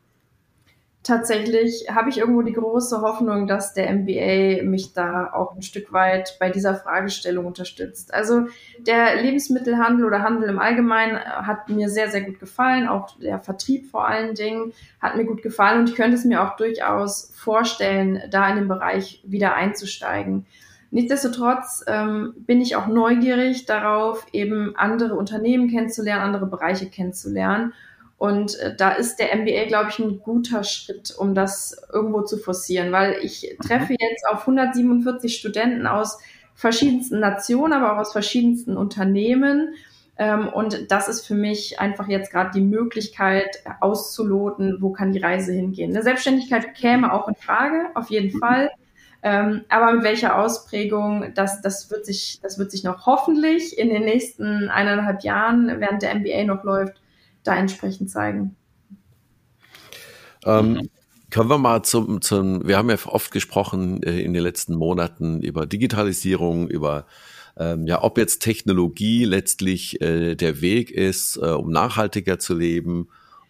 Tatsächlich 1.04 1.88
habe 1.90 2.10
ich 2.10 2.18
irgendwo 2.18 2.42
die 2.42 2.54
große 2.54 3.02
Hoffnung, 3.02 3.48
dass 3.48 3.74
der 3.74 3.92
MBA 3.94 4.64
mich 4.64 4.94
da 4.94 5.32
auch 5.34 5.56
ein 5.56 5.62
Stück 5.62 5.94
weit 5.94 6.38
bei 6.40 6.50
dieser 6.50 6.76
Fragestellung 6.76 7.46
unterstützt. 7.46 8.14
Also 8.14 8.48
der 8.80 9.22
Lebensmittelhandel 9.22 10.06
oder 10.06 10.22
Handel 10.22 10.50
im 10.50 10.60
Allgemeinen 10.60 11.16
äh, 11.16 11.20
hat 11.22 11.70
mir 11.70 11.90
sehr, 11.90 12.10
sehr 12.10 12.22
gut 12.22 12.40
gefallen. 12.40 12.88
Auch 12.88 13.18
der 13.20 13.40
Vertrieb 13.40 13.90
vor 13.90 14.08
allen 14.08 14.36
Dingen 14.36 14.74
hat 15.02 15.16
mir 15.16 15.26
gut 15.26 15.42
gefallen 15.42 15.80
und 15.80 15.90
ich 15.90 15.96
könnte 15.96 16.16
es 16.16 16.26
mir 16.26 16.44
auch 16.44 16.58
durchaus 16.58 17.32
vorstellen, 17.36 18.22
da 18.30 18.50
in 18.50 18.58
den 18.58 18.68
Bereich 18.68 19.24
wieder 19.26 19.56
einzusteigen. 19.56 20.46
Nichtsdestotrotz 20.92 21.84
ähm, 21.88 22.34
bin 22.38 22.62
ich 22.62 22.76
auch 22.76 22.88
neugierig 22.88 23.66
darauf, 23.68 24.26
eben 24.34 24.76
andere 24.76 25.16
Unternehmen 25.16 25.70
kennenzulernen, 25.70 26.24
andere 26.24 26.48
Bereiche 26.48 26.88
kennenzulernen 26.90 27.74
und 28.20 28.60
äh, 28.60 28.76
da 28.76 28.92
ist 28.92 29.18
der 29.18 29.34
MBA, 29.34 29.66
glaube 29.68 29.90
ich, 29.92 29.98
ein 29.98 30.20
guter 30.20 30.66
Schritt, 30.66 31.16
um 31.18 31.34
das 31.34 31.82
irgendwo 31.92 32.22
zu 32.22 32.38
forcieren, 32.38 32.92
weil 32.92 33.18
ich 33.24 33.56
treffe 33.66 33.94
mhm. 33.94 33.98
jetzt 33.98 34.28
auf 34.28 34.42
147 34.42 35.38
Studenten 35.38 35.88
aus 35.88 36.20
verschiedensten 36.54 37.22
Nationen, 37.22 37.72
aber 37.72 37.94
auch 37.94 38.00
aus 38.00 38.12
verschiedensten 38.12 38.76
Unternehmen. 38.76 39.74
Ähm, 40.18 40.50
und 40.50 40.92
das 40.92 41.08
ist 41.08 41.26
für 41.26 41.34
mich 41.34 41.80
einfach 41.80 42.10
jetzt 42.10 42.30
gerade 42.30 42.52
die 42.54 42.62
Möglichkeit 42.62 43.64
auszuloten, 43.80 44.80
wo 44.82 44.92
kann 44.92 45.14
die 45.14 45.20
Reise 45.20 45.54
hingehen. 45.54 45.92
Eine 45.92 46.04
Selbstständigkeit 46.04 46.76
käme 46.76 47.14
auch 47.14 47.30
in 47.30 47.36
Frage, 47.36 47.86
auf 47.96 48.10
jeden 48.10 48.36
mhm. 48.36 48.40
Fall. 48.40 48.70
Ähm, 49.24 49.64
aber 49.70 49.94
mit 49.94 50.04
welcher 50.04 50.38
Ausprägung, 50.38 51.32
das, 51.36 51.62
das, 51.62 51.90
wird 51.90 52.06
sich, 52.06 52.40
das 52.42 52.60
wird 52.60 52.70
sich 52.72 52.84
noch 52.84 53.06
hoffentlich 53.06 53.78
in 53.78 53.88
den 53.88 54.04
nächsten 54.04 54.68
eineinhalb 54.68 55.24
Jahren, 55.24 55.80
während 55.80 56.02
der 56.02 56.16
MBA 56.16 56.44
noch 56.44 56.66
läuft, 56.66 57.02
da 57.50 57.56
entsprechend 57.56 58.10
zeigen. 58.10 58.56
Ähm. 60.46 60.90
Können 61.32 61.50
wir 61.52 61.60
mal 61.60 61.84
zum, 61.84 62.24
zum, 62.24 62.68
wir 62.68 62.76
haben 62.76 62.90
ja 62.90 62.98
oft 63.06 63.30
gesprochen 63.30 64.02
äh, 64.02 64.20
in 64.20 64.34
den 64.34 64.42
letzten 64.42 64.74
Monaten 64.74 65.44
über 65.44 65.68
Digitalisierung, 65.68 66.68
über 66.68 67.06
ähm, 67.56 67.86
ja, 67.86 68.02
ob 68.02 68.18
jetzt 68.18 68.40
Technologie 68.40 69.26
letztlich 69.26 70.02
äh, 70.02 70.34
der 70.34 70.62
Weg 70.62 70.90
ist, 70.90 71.38
äh, 71.38 71.50
um 71.50 71.70
nachhaltiger 71.70 72.40
zu 72.40 72.56
leben 72.56 73.10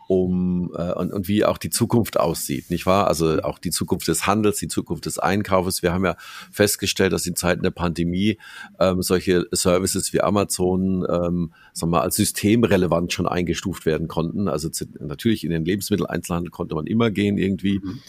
um 0.09 0.71
äh, 0.75 0.91
und, 0.93 1.13
und 1.13 1.27
wie 1.27 1.45
auch 1.45 1.59
die 1.59 1.69
Zukunft 1.69 2.19
aussieht, 2.19 2.71
nicht 2.71 2.87
wahr? 2.87 3.07
Also 3.07 3.43
auch 3.43 3.59
die 3.59 3.69
Zukunft 3.69 4.07
des 4.07 4.25
Handels, 4.25 4.57
die 4.57 4.67
Zukunft 4.67 5.05
des 5.05 5.19
Einkaufes. 5.19 5.83
Wir 5.83 5.93
haben 5.93 6.03
ja 6.03 6.15
festgestellt, 6.51 7.13
dass 7.13 7.27
in 7.27 7.35
Zeiten 7.35 7.61
der 7.61 7.69
Pandemie 7.69 8.39
ähm, 8.79 9.03
solche 9.03 9.45
Services 9.51 10.11
wie 10.11 10.21
Amazon 10.21 11.05
ähm, 11.07 11.53
sagen 11.73 11.91
wir 11.91 11.97
mal, 11.97 12.01
als 12.01 12.15
systemrelevant 12.15 13.13
schon 13.13 13.27
eingestuft 13.27 13.85
werden 13.85 14.07
konnten. 14.07 14.47
Also 14.47 14.71
natürlich 14.99 15.43
in 15.43 15.51
den 15.51 15.63
Lebensmitteleinzelhandel 15.63 16.49
konnte 16.49 16.73
man 16.73 16.87
immer 16.87 17.11
gehen 17.11 17.37
irgendwie. 17.37 17.77
Mhm. 17.77 17.99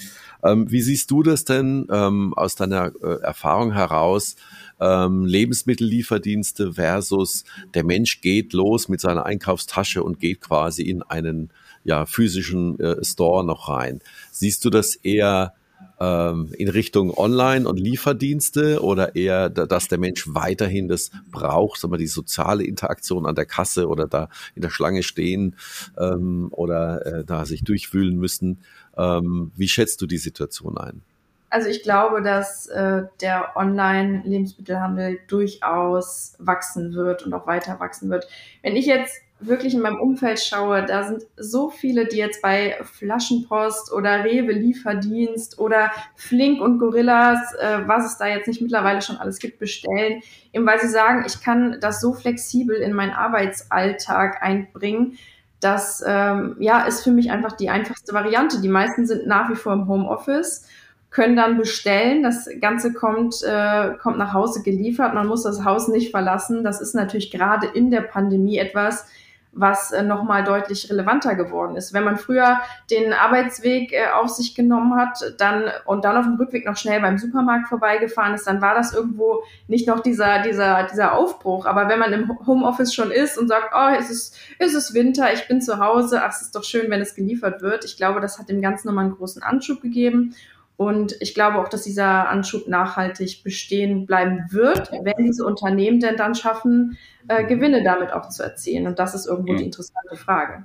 Ähm, 0.43 0.71
wie 0.73 0.81
siehst 0.81 1.11
du 1.11 1.23
das 1.23 1.45
denn 1.45 1.87
ähm, 1.91 2.33
aus 2.33 2.55
deiner 2.55 2.93
äh, 3.03 3.21
Erfahrung 3.21 3.73
heraus? 3.73 4.37
Ähm, 4.81 5.27
Lebensmittellieferdienste 5.27 6.73
versus 6.73 7.45
der 7.75 7.85
Mensch 7.85 8.23
geht 8.23 8.55
los 8.55 8.89
mit 8.89 9.03
seiner 9.03 9.27
Einkaufstasche 9.27 10.03
und 10.03 10.19
geht 10.19 10.41
quasi 10.41 10.83
in 10.85 11.03
einen 11.03 11.51
ja, 11.85 12.07
physischen 12.07 12.79
äh, 12.81 13.05
Store 13.05 13.45
noch 13.45 13.69
rein. 13.69 14.01
Siehst 14.31 14.65
du 14.65 14.71
das 14.71 14.97
eher 14.97 15.55
ähm, 16.01 16.53
in 16.57 16.69
Richtung 16.69 17.17
Online- 17.17 17.69
und 17.69 17.79
Lieferdienste 17.79 18.83
oder 18.83 19.17
eher, 19.17 19.51
dass 19.51 19.89
der 19.89 19.99
Mensch 19.99 20.25
weiterhin 20.29 20.89
das 20.89 21.11
braucht, 21.31 21.81
sagen 21.81 21.93
wir, 21.93 21.99
die 21.99 22.07
soziale 22.07 22.65
Interaktion 22.65 23.27
an 23.27 23.35
der 23.35 23.47
Kasse 23.47 23.89
oder 23.89 24.07
da 24.07 24.29
in 24.55 24.63
der 24.63 24.71
Schlange 24.71 25.03
stehen 25.03 25.57
ähm, 25.99 26.49
oder 26.51 27.07
äh, 27.07 27.25
da 27.25 27.45
sich 27.45 27.65
durchwühlen 27.65 28.17
müssen? 28.17 28.61
Ähm, 28.97 29.53
wie 29.57 29.69
schätzt 29.69 30.01
du 30.01 30.07
die 30.07 30.19
Situation 30.19 30.79
ein? 30.79 31.03
Also 31.51 31.69
ich 31.69 31.83
glaube, 31.83 32.23
dass 32.23 32.67
äh, 32.69 33.03
der 33.21 33.57
Online-Lebensmittelhandel 33.57 35.19
durchaus 35.27 36.35
wachsen 36.39 36.95
wird 36.95 37.27
und 37.27 37.35
auch 37.35 37.47
weiter 37.47 37.81
wachsen 37.81 38.09
wird. 38.09 38.29
Wenn 38.63 38.77
ich 38.77 38.87
jetzt 38.87 39.21
wirklich 39.41 39.75
in 39.75 39.81
meinem 39.81 40.01
Umfeld 40.01 40.41
schaue, 40.41 40.85
da 40.85 41.05
sind 41.05 41.23
so 41.37 41.71
viele, 41.71 42.07
die 42.07 42.19
jetzt 42.19 42.43
bei 42.43 42.77
Flaschenpost 42.83 43.93
oder 43.93 44.25
Rewe 44.25 44.53
Lieferdienst 44.53 45.59
oder 45.59 45.91
Flink 46.15 46.61
und 46.61 46.79
Gorillas, 46.79 47.39
äh, 47.55 47.81
was 47.87 48.07
es 48.07 48.19
da 48.19 48.27
jetzt 48.27 48.49
nicht 48.49 48.61
mittlerweile 48.61 49.03
schon 49.03 49.17
alles 49.17 49.39
gibt, 49.39 49.59
bestellen, 49.59 50.23
eben 50.53 50.67
weil 50.67 50.81
sie 50.81 50.89
sagen, 50.89 51.25
ich 51.27 51.43
kann 51.43 51.79
das 51.81 52.01
so 52.01 52.13
flexibel 52.13 52.77
in 52.77 52.93
meinen 52.93 53.13
Arbeitsalltag 53.13 54.43
einbringen. 54.43 55.17
Das 55.61 56.03
ähm, 56.07 56.57
ja 56.59 56.85
ist 56.85 57.03
für 57.03 57.11
mich 57.11 57.31
einfach 57.31 57.53
die 57.53 57.71
einfachste 57.71 58.13
Variante. 58.13 58.61
Die 58.61 58.69
meisten 58.69 59.07
sind 59.07 59.27
nach 59.27 59.51
wie 59.51 59.57
vor 59.57 59.73
im 59.73 59.89
Homeoffice 59.89 60.67
können 61.11 61.37
dann 61.37 61.59
bestellen. 61.59 62.23
Das 62.23 62.49
Ganze 62.61 62.93
kommt, 62.93 63.43
äh, 63.43 63.95
kommt 64.01 64.17
nach 64.17 64.33
Hause 64.33 64.63
geliefert. 64.63 65.15
Man 65.15 65.27
muss 65.27 65.43
das 65.43 65.65
Haus 65.65 65.89
nicht 65.89 66.11
verlassen. 66.11 66.65
Das 66.65 66.81
ist 66.81 66.95
natürlich 66.95 67.31
gerade 67.31 67.67
in 67.67 67.91
der 67.91 68.03
Pandemie 68.03 68.59
etwas, 68.59 69.07
was 69.53 69.91
äh, 69.91 70.03
nochmal 70.03 70.45
deutlich 70.45 70.89
relevanter 70.91 71.35
geworden 71.35 71.77
ist. 71.77 71.93
Wenn 71.93 72.05
man 72.05 72.17
früher 72.17 72.61
den 72.91 73.13
Arbeitsweg 73.13 73.93
äh, 73.93 74.11
auf 74.15 74.29
sich 74.29 74.55
genommen 74.55 74.95
hat 74.95 75.35
dann 75.39 75.65
und 75.85 76.05
dann 76.05 76.17
auf 76.17 76.25
dem 76.25 76.37
Rückweg 76.37 76.67
noch 76.67 76.77
schnell 76.77 77.01
beim 77.01 77.19
Supermarkt 77.19 77.69
vorbeigefahren 77.69 78.35
ist, 78.35 78.47
dann 78.47 78.63
war 78.63 78.75
das 78.75 78.95
irgendwo 78.95 79.43
nicht 79.67 79.89
noch 79.89 80.01
dieser, 80.01 80.43
dieser, 80.43 80.85
dieser 80.85 81.15
Aufbruch. 81.15 81.67
Aber 81.67 81.89
wenn 81.89 81.99
man 81.99 82.13
im 82.13 82.47
Homeoffice 82.47 82.95
schon 82.95 83.11
ist 83.11 83.39
und 83.39 83.49
sagt, 83.49 83.73
oh, 83.75 83.95
es 83.99 84.11
ist, 84.11 84.39
es 84.59 84.75
ist 84.75 84.95
Winter, 84.95 85.33
ich 85.33 85.49
bin 85.49 85.61
zu 85.61 85.79
Hause, 85.79 86.23
ach, 86.23 86.31
es 86.31 86.43
ist 86.43 86.55
doch 86.55 86.65
schön, 86.65 86.91
wenn 86.91 87.01
es 87.01 87.15
geliefert 87.15 87.61
wird. 87.61 87.85
Ich 87.85 87.97
glaube, 87.97 88.21
das 88.21 88.39
hat 88.39 88.49
dem 88.49 88.63
Ganzen 88.63 88.89
nochmal 88.89 89.07
einen 89.07 89.17
großen 89.17 89.43
Anschub 89.43 89.81
gegeben. 89.83 90.35
Und 90.81 91.15
ich 91.21 91.35
glaube 91.35 91.59
auch, 91.59 91.69
dass 91.69 91.83
dieser 91.83 92.31
Anschub 92.31 92.67
nachhaltig 92.67 93.45
bestehen 93.45 94.07
bleiben 94.07 94.47
wird, 94.49 94.91
wenn 94.91 95.27
diese 95.27 95.45
Unternehmen 95.45 96.01
denn 96.01 96.17
dann 96.17 96.35
schaffen, 96.35 96.97
äh, 97.29 97.45
Gewinne 97.45 97.83
damit 97.85 98.15
auch 98.15 98.31
zu 98.31 98.43
erzielen. 98.43 98.87
Und 98.87 98.99
das 98.99 99.15
ist 99.15 99.27
irgendwo 99.27 99.53
mhm. 99.53 99.57
die 99.59 99.65
interessante 99.65 100.17
Frage. 100.17 100.65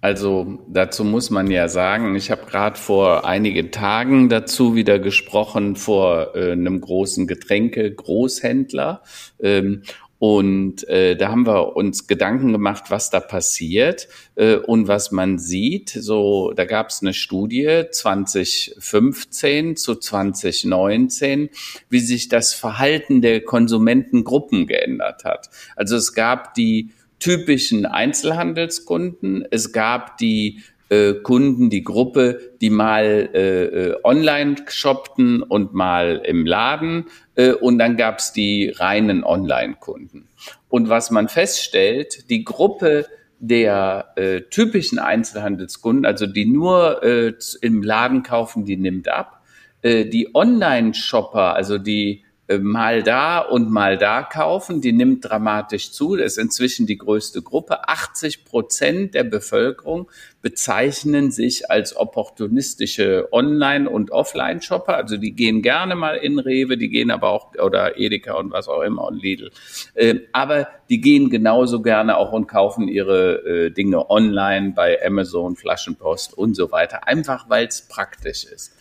Also 0.00 0.58
dazu 0.66 1.04
muss 1.04 1.30
man 1.30 1.48
ja 1.48 1.68
sagen, 1.68 2.16
ich 2.16 2.32
habe 2.32 2.44
gerade 2.44 2.76
vor 2.76 3.24
einigen 3.24 3.70
Tagen 3.70 4.30
dazu 4.30 4.74
wieder 4.74 4.98
gesprochen 4.98 5.76
vor 5.76 6.34
äh, 6.34 6.50
einem 6.50 6.80
großen 6.80 7.28
Getränke-Großhändler. 7.28 9.00
Ähm, 9.38 9.82
und 10.20 10.86
äh, 10.86 11.16
da 11.16 11.30
haben 11.30 11.46
wir 11.46 11.76
uns 11.76 12.06
Gedanken 12.06 12.52
gemacht, 12.52 12.90
was 12.90 13.08
da 13.08 13.20
passiert 13.20 14.06
äh, 14.34 14.56
und 14.56 14.86
was 14.86 15.12
man 15.12 15.38
sieht. 15.38 15.88
So, 15.88 16.52
da 16.54 16.66
gab 16.66 16.90
es 16.90 17.00
eine 17.00 17.14
Studie 17.14 17.84
2015 17.90 19.76
zu 19.76 19.94
2019, 19.94 21.48
wie 21.88 22.00
sich 22.00 22.28
das 22.28 22.52
Verhalten 22.52 23.22
der 23.22 23.40
Konsumentengruppen 23.40 24.66
geändert 24.66 25.24
hat. 25.24 25.48
Also 25.74 25.96
es 25.96 26.12
gab 26.12 26.52
die 26.52 26.90
typischen 27.18 27.86
Einzelhandelskunden, 27.86 29.46
es 29.50 29.72
gab 29.72 30.18
die 30.18 30.60
äh, 30.90 31.14
Kunden, 31.14 31.70
die 31.70 31.82
Gruppe, 31.82 32.52
die 32.60 32.70
mal 32.70 33.30
äh, 33.32 33.64
äh, 33.64 33.96
online 34.04 34.56
shoppten 34.68 35.42
und 35.42 35.72
mal 35.72 36.20
im 36.24 36.44
Laden 36.44 37.06
äh, 37.36 37.52
und 37.52 37.78
dann 37.78 37.96
gab's 37.96 38.32
die 38.32 38.70
reinen 38.76 39.24
Online-Kunden. 39.24 40.28
Und 40.68 40.88
was 40.88 41.10
man 41.10 41.28
feststellt, 41.28 42.28
die 42.28 42.44
Gruppe 42.44 43.06
der 43.38 44.12
äh, 44.16 44.42
typischen 44.42 44.98
Einzelhandelskunden, 44.98 46.04
also 46.04 46.26
die 46.26 46.44
nur 46.44 47.02
äh, 47.02 47.32
im 47.62 47.82
Laden 47.82 48.22
kaufen, 48.22 48.64
die 48.64 48.76
nimmt 48.76 49.08
ab. 49.08 49.42
Äh, 49.82 50.04
die 50.04 50.34
Online-Shopper, 50.34 51.54
also 51.54 51.78
die 51.78 52.24
mal 52.58 53.02
da 53.02 53.38
und 53.38 53.70
mal 53.70 53.96
da 53.96 54.22
kaufen. 54.22 54.80
Die 54.80 54.92
nimmt 54.92 55.24
dramatisch 55.24 55.92
zu. 55.92 56.16
Das 56.16 56.32
ist 56.32 56.38
inzwischen 56.38 56.86
die 56.86 56.98
größte 56.98 57.42
Gruppe. 57.42 57.88
80 57.88 58.44
Prozent 58.44 59.14
der 59.14 59.24
Bevölkerung 59.24 60.10
bezeichnen 60.42 61.30
sich 61.30 61.70
als 61.70 61.96
opportunistische 61.96 63.28
Online- 63.32 63.88
und 63.88 64.10
Offline-Shopper. 64.10 64.96
Also 64.96 65.16
die 65.16 65.32
gehen 65.32 65.62
gerne 65.62 65.94
mal 65.94 66.16
in 66.16 66.38
Rewe, 66.38 66.78
die 66.78 66.88
gehen 66.88 67.10
aber 67.10 67.30
auch, 67.30 67.54
oder 67.56 67.98
Edeka 67.98 68.34
und 68.34 68.50
was 68.50 68.68
auch 68.68 68.82
immer 68.82 69.04
und 69.04 69.22
Lidl. 69.22 69.50
Äh, 69.94 70.20
aber 70.32 70.68
die 70.88 71.00
gehen 71.00 71.30
genauso 71.30 71.82
gerne 71.82 72.16
auch 72.16 72.32
und 72.32 72.46
kaufen 72.46 72.88
ihre 72.88 73.66
äh, 73.66 73.70
Dinge 73.70 74.10
online 74.10 74.72
bei 74.74 74.98
Amazon, 75.04 75.56
Flaschenpost 75.56 76.36
und 76.36 76.54
so 76.54 76.72
weiter. 76.72 77.06
Einfach 77.06 77.50
weil 77.50 77.66
es 77.66 77.82
praktisch 77.82 78.44
ist. 78.44 78.72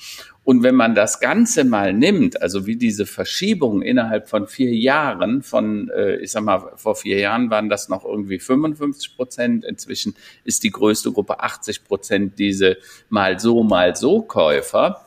Und 0.50 0.64
wenn 0.64 0.74
man 0.74 0.96
das 0.96 1.20
Ganze 1.20 1.64
mal 1.64 1.94
nimmt, 1.94 2.42
also 2.42 2.66
wie 2.66 2.76
diese 2.76 3.06
Verschiebung 3.06 3.84
innerhalb 3.84 4.28
von 4.28 4.48
vier 4.48 4.74
Jahren, 4.74 5.44
von, 5.44 5.92
äh, 5.96 6.16
ich 6.16 6.32
sag 6.32 6.44
mal, 6.44 6.72
vor 6.76 6.96
vier 6.96 7.20
Jahren 7.20 7.52
waren 7.52 7.70
das 7.70 7.88
noch 7.88 8.04
irgendwie 8.04 8.40
55 8.40 9.16
Prozent, 9.16 9.64
inzwischen 9.64 10.16
ist 10.46 10.64
die 10.64 10.72
größte 10.72 11.12
Gruppe 11.12 11.42
80 11.42 11.84
Prozent 11.84 12.40
diese 12.40 12.78
mal 13.10 13.40
so, 13.40 13.62
mal 13.62 13.96
so 13.96 14.24
Käufer, 14.24 15.06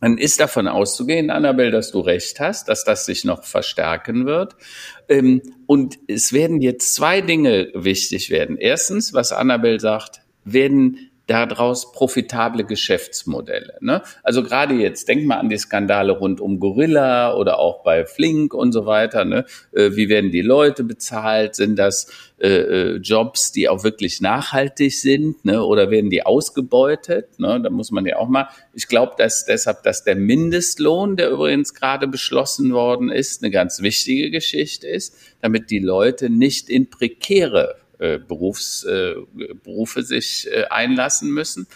dann 0.00 0.16
ist 0.16 0.40
davon 0.40 0.66
auszugehen, 0.66 1.28
Annabelle, 1.28 1.70
dass 1.70 1.90
du 1.90 2.00
recht 2.00 2.40
hast, 2.40 2.70
dass 2.70 2.84
das 2.84 3.04
sich 3.04 3.26
noch 3.26 3.44
verstärken 3.44 4.24
wird. 4.24 4.56
Ähm, 5.10 5.42
und 5.66 5.98
es 6.06 6.32
werden 6.32 6.62
jetzt 6.62 6.94
zwei 6.94 7.20
Dinge 7.20 7.68
wichtig 7.74 8.30
werden. 8.30 8.56
Erstens, 8.56 9.12
was 9.12 9.32
Annabelle 9.32 9.80
sagt, 9.80 10.22
werden 10.46 11.07
daraus 11.28 11.92
profitable 11.92 12.64
Geschäftsmodelle. 12.64 13.74
Ne? 13.80 14.02
Also 14.22 14.42
gerade 14.42 14.74
jetzt, 14.74 15.08
denk 15.08 15.26
mal 15.26 15.36
an 15.36 15.50
die 15.50 15.58
Skandale 15.58 16.12
rund 16.12 16.40
um 16.40 16.58
Gorilla 16.58 17.34
oder 17.34 17.58
auch 17.58 17.82
bei 17.82 18.06
Flink 18.06 18.54
und 18.54 18.72
so 18.72 18.86
weiter. 18.86 19.26
Ne? 19.26 19.44
Äh, 19.72 19.90
wie 19.92 20.08
werden 20.08 20.30
die 20.30 20.40
Leute 20.40 20.84
bezahlt? 20.84 21.54
Sind 21.54 21.78
das 21.78 22.10
äh, 22.38 22.48
äh, 22.48 22.96
Jobs, 22.96 23.52
die 23.52 23.68
auch 23.68 23.84
wirklich 23.84 24.22
nachhaltig 24.22 24.98
sind, 24.98 25.44
ne? 25.44 25.62
oder 25.62 25.90
werden 25.90 26.08
die 26.08 26.24
ausgebeutet? 26.24 27.38
Ne? 27.38 27.60
Da 27.62 27.68
muss 27.68 27.90
man 27.90 28.06
ja 28.06 28.16
auch 28.16 28.28
mal. 28.28 28.48
Ich 28.72 28.88
glaube, 28.88 29.12
dass 29.18 29.44
deshalb, 29.44 29.82
dass 29.82 30.04
der 30.04 30.16
Mindestlohn, 30.16 31.16
der 31.16 31.30
übrigens 31.30 31.74
gerade 31.74 32.08
beschlossen 32.08 32.72
worden 32.72 33.10
ist, 33.10 33.42
eine 33.42 33.50
ganz 33.50 33.82
wichtige 33.82 34.30
Geschichte 34.30 34.88
ist, 34.88 35.14
damit 35.42 35.70
die 35.70 35.80
Leute 35.80 36.30
nicht 36.30 36.70
in 36.70 36.88
prekäre 36.88 37.76
Berufs, 37.98 38.84
äh, 38.84 39.14
Berufe 39.62 40.02
sich 40.02 40.48
äh, 40.50 40.64
einlassen 40.70 41.30
müssen. 41.30 41.66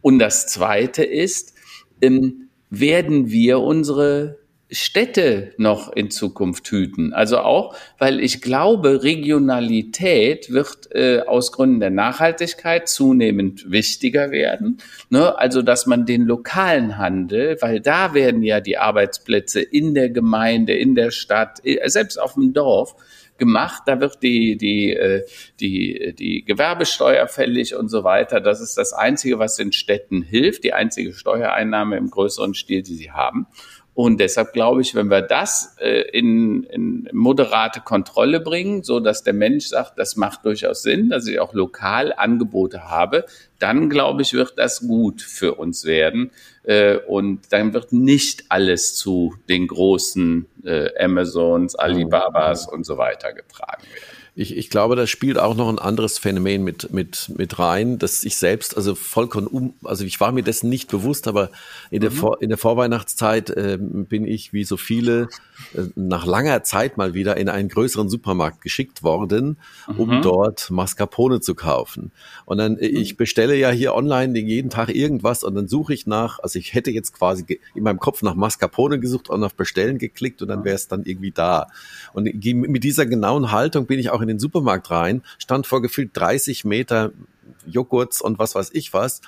Und 0.00 0.18
das 0.18 0.46
Zweite 0.46 1.04
ist, 1.04 1.54
ähm, 2.00 2.48
werden 2.70 3.30
wir 3.30 3.60
unsere 3.60 4.38
Städte 4.70 5.52
noch 5.56 5.92
in 5.92 6.10
Zukunft 6.10 6.68
hüten. 6.68 7.14
Also 7.14 7.38
auch, 7.38 7.74
weil 7.98 8.20
ich 8.20 8.42
glaube, 8.42 9.02
Regionalität 9.02 10.52
wird 10.52 10.90
äh, 10.92 11.20
aus 11.20 11.52
Gründen 11.52 11.80
der 11.80 11.90
Nachhaltigkeit 11.90 12.88
zunehmend 12.88 13.70
wichtiger 13.70 14.30
werden. 14.30 14.78
Ne? 15.08 15.38
Also, 15.38 15.62
dass 15.62 15.86
man 15.86 16.04
den 16.04 16.26
lokalen 16.26 16.98
Handel, 16.98 17.56
weil 17.60 17.80
da 17.80 18.12
werden 18.12 18.42
ja 18.42 18.60
die 18.60 18.76
Arbeitsplätze 18.76 19.62
in 19.62 19.94
der 19.94 20.10
Gemeinde, 20.10 20.74
in 20.74 20.94
der 20.94 21.12
Stadt, 21.12 21.64
äh, 21.64 21.88
selbst 21.88 22.20
auf 22.20 22.34
dem 22.34 22.52
Dorf, 22.52 22.94
gemacht. 23.38 23.84
Da 23.86 24.00
wird 24.00 24.22
die, 24.22 24.56
die, 24.56 24.92
äh, 24.92 25.24
die, 25.60 26.14
die 26.18 26.44
Gewerbesteuer 26.44 27.26
fällig 27.28 27.74
und 27.74 27.88
so 27.88 28.04
weiter. 28.04 28.40
Das 28.40 28.60
ist 28.60 28.76
das 28.76 28.92
Einzige, 28.92 29.38
was 29.38 29.56
den 29.56 29.72
Städten 29.72 30.22
hilft, 30.22 30.64
die 30.64 30.74
einzige 30.74 31.14
Steuereinnahme 31.14 31.96
im 31.96 32.10
größeren 32.10 32.54
Stil, 32.54 32.82
die 32.82 32.96
sie 32.96 33.12
haben. 33.12 33.46
Und 33.98 34.20
deshalb 34.20 34.52
glaube 34.52 34.80
ich, 34.80 34.94
wenn 34.94 35.08
wir 35.08 35.22
das 35.22 35.74
äh, 35.80 36.02
in, 36.16 36.62
in 36.62 37.08
moderate 37.10 37.80
Kontrolle 37.80 38.38
bringen, 38.38 38.84
so 38.84 39.00
dass 39.00 39.24
der 39.24 39.32
Mensch 39.32 39.66
sagt, 39.66 39.98
das 39.98 40.14
macht 40.14 40.44
durchaus 40.44 40.84
Sinn, 40.84 41.10
dass 41.10 41.26
ich 41.26 41.40
auch 41.40 41.52
lokal 41.52 42.14
Angebote 42.16 42.88
habe, 42.88 43.26
dann 43.58 43.90
glaube 43.90 44.22
ich, 44.22 44.34
wird 44.34 44.52
das 44.56 44.86
gut 44.86 45.20
für 45.20 45.56
uns 45.56 45.84
werden. 45.84 46.30
Äh, 46.62 46.98
und 47.08 47.52
dann 47.52 47.74
wird 47.74 47.92
nicht 47.92 48.44
alles 48.50 48.94
zu 48.94 49.34
den 49.48 49.66
großen 49.66 50.46
äh, 50.62 50.90
Amazons, 51.02 51.74
Alibabas 51.74 52.68
und 52.68 52.86
so 52.86 52.98
weiter 52.98 53.32
getragen 53.32 53.82
werden. 53.82 54.17
Ich, 54.40 54.56
ich 54.56 54.70
glaube, 54.70 54.94
da 54.94 55.08
spielt 55.08 55.36
auch 55.36 55.56
noch 55.56 55.68
ein 55.68 55.80
anderes 55.80 56.16
Phänomen 56.16 56.62
mit, 56.62 56.92
mit, 56.92 57.28
mit 57.36 57.58
rein, 57.58 57.98
dass 57.98 58.22
ich 58.22 58.36
selbst, 58.36 58.76
also 58.76 58.94
vollkommen 58.94 59.48
um, 59.48 59.74
also 59.82 60.04
ich 60.04 60.20
war 60.20 60.30
mir 60.30 60.44
dessen 60.44 60.68
nicht 60.68 60.88
bewusst, 60.88 61.26
aber 61.26 61.50
in 61.90 62.00
der, 62.00 62.10
mhm. 62.10 62.14
Vor, 62.14 62.40
in 62.40 62.48
der 62.48 62.56
Vorweihnachtszeit 62.56 63.50
äh, 63.50 63.78
bin 63.80 64.24
ich, 64.24 64.52
wie 64.52 64.62
so 64.62 64.76
viele, 64.76 65.28
äh, 65.74 65.86
nach 65.96 66.24
langer 66.24 66.62
Zeit 66.62 66.96
mal 66.96 67.14
wieder 67.14 67.36
in 67.36 67.48
einen 67.48 67.68
größeren 67.68 68.08
Supermarkt 68.08 68.60
geschickt 68.60 69.02
worden, 69.02 69.56
um 69.96 70.18
mhm. 70.18 70.22
dort 70.22 70.70
Mascarpone 70.70 71.40
zu 71.40 71.56
kaufen. 71.56 72.12
Und 72.44 72.58
dann, 72.58 72.78
äh, 72.78 72.90
mhm. 72.90 72.96
ich 72.96 73.16
bestelle 73.16 73.56
ja 73.56 73.70
hier 73.70 73.92
online 73.92 74.38
jeden 74.38 74.70
Tag 74.70 74.94
irgendwas 74.94 75.42
und 75.42 75.56
dann 75.56 75.66
suche 75.66 75.94
ich 75.94 76.06
nach, 76.06 76.38
also 76.38 76.60
ich 76.60 76.74
hätte 76.74 76.92
jetzt 76.92 77.12
quasi 77.12 77.58
in 77.74 77.82
meinem 77.82 77.98
Kopf 77.98 78.22
nach 78.22 78.36
Mascarpone 78.36 79.00
gesucht 79.00 79.30
und 79.30 79.42
auf 79.42 79.54
Bestellen 79.54 79.98
geklickt 79.98 80.42
und 80.42 80.48
dann 80.48 80.62
wäre 80.62 80.76
es 80.76 80.86
dann 80.86 81.02
irgendwie 81.02 81.32
da. 81.32 81.66
Und 82.12 82.22
mit 82.32 82.84
dieser 82.84 83.04
genauen 83.04 83.50
Haltung 83.50 83.86
bin 83.86 83.98
ich 83.98 84.10
auch 84.10 84.20
in 84.20 84.27
den 84.28 84.38
Supermarkt 84.38 84.90
rein, 84.90 85.22
stand 85.38 85.66
vor 85.66 85.82
gefühlt 85.82 86.10
30 86.14 86.64
Meter 86.64 87.12
Joghurts 87.66 88.20
und 88.20 88.38
was 88.38 88.54
weiß 88.54 88.70
ich 88.72 88.92
was 88.92 89.20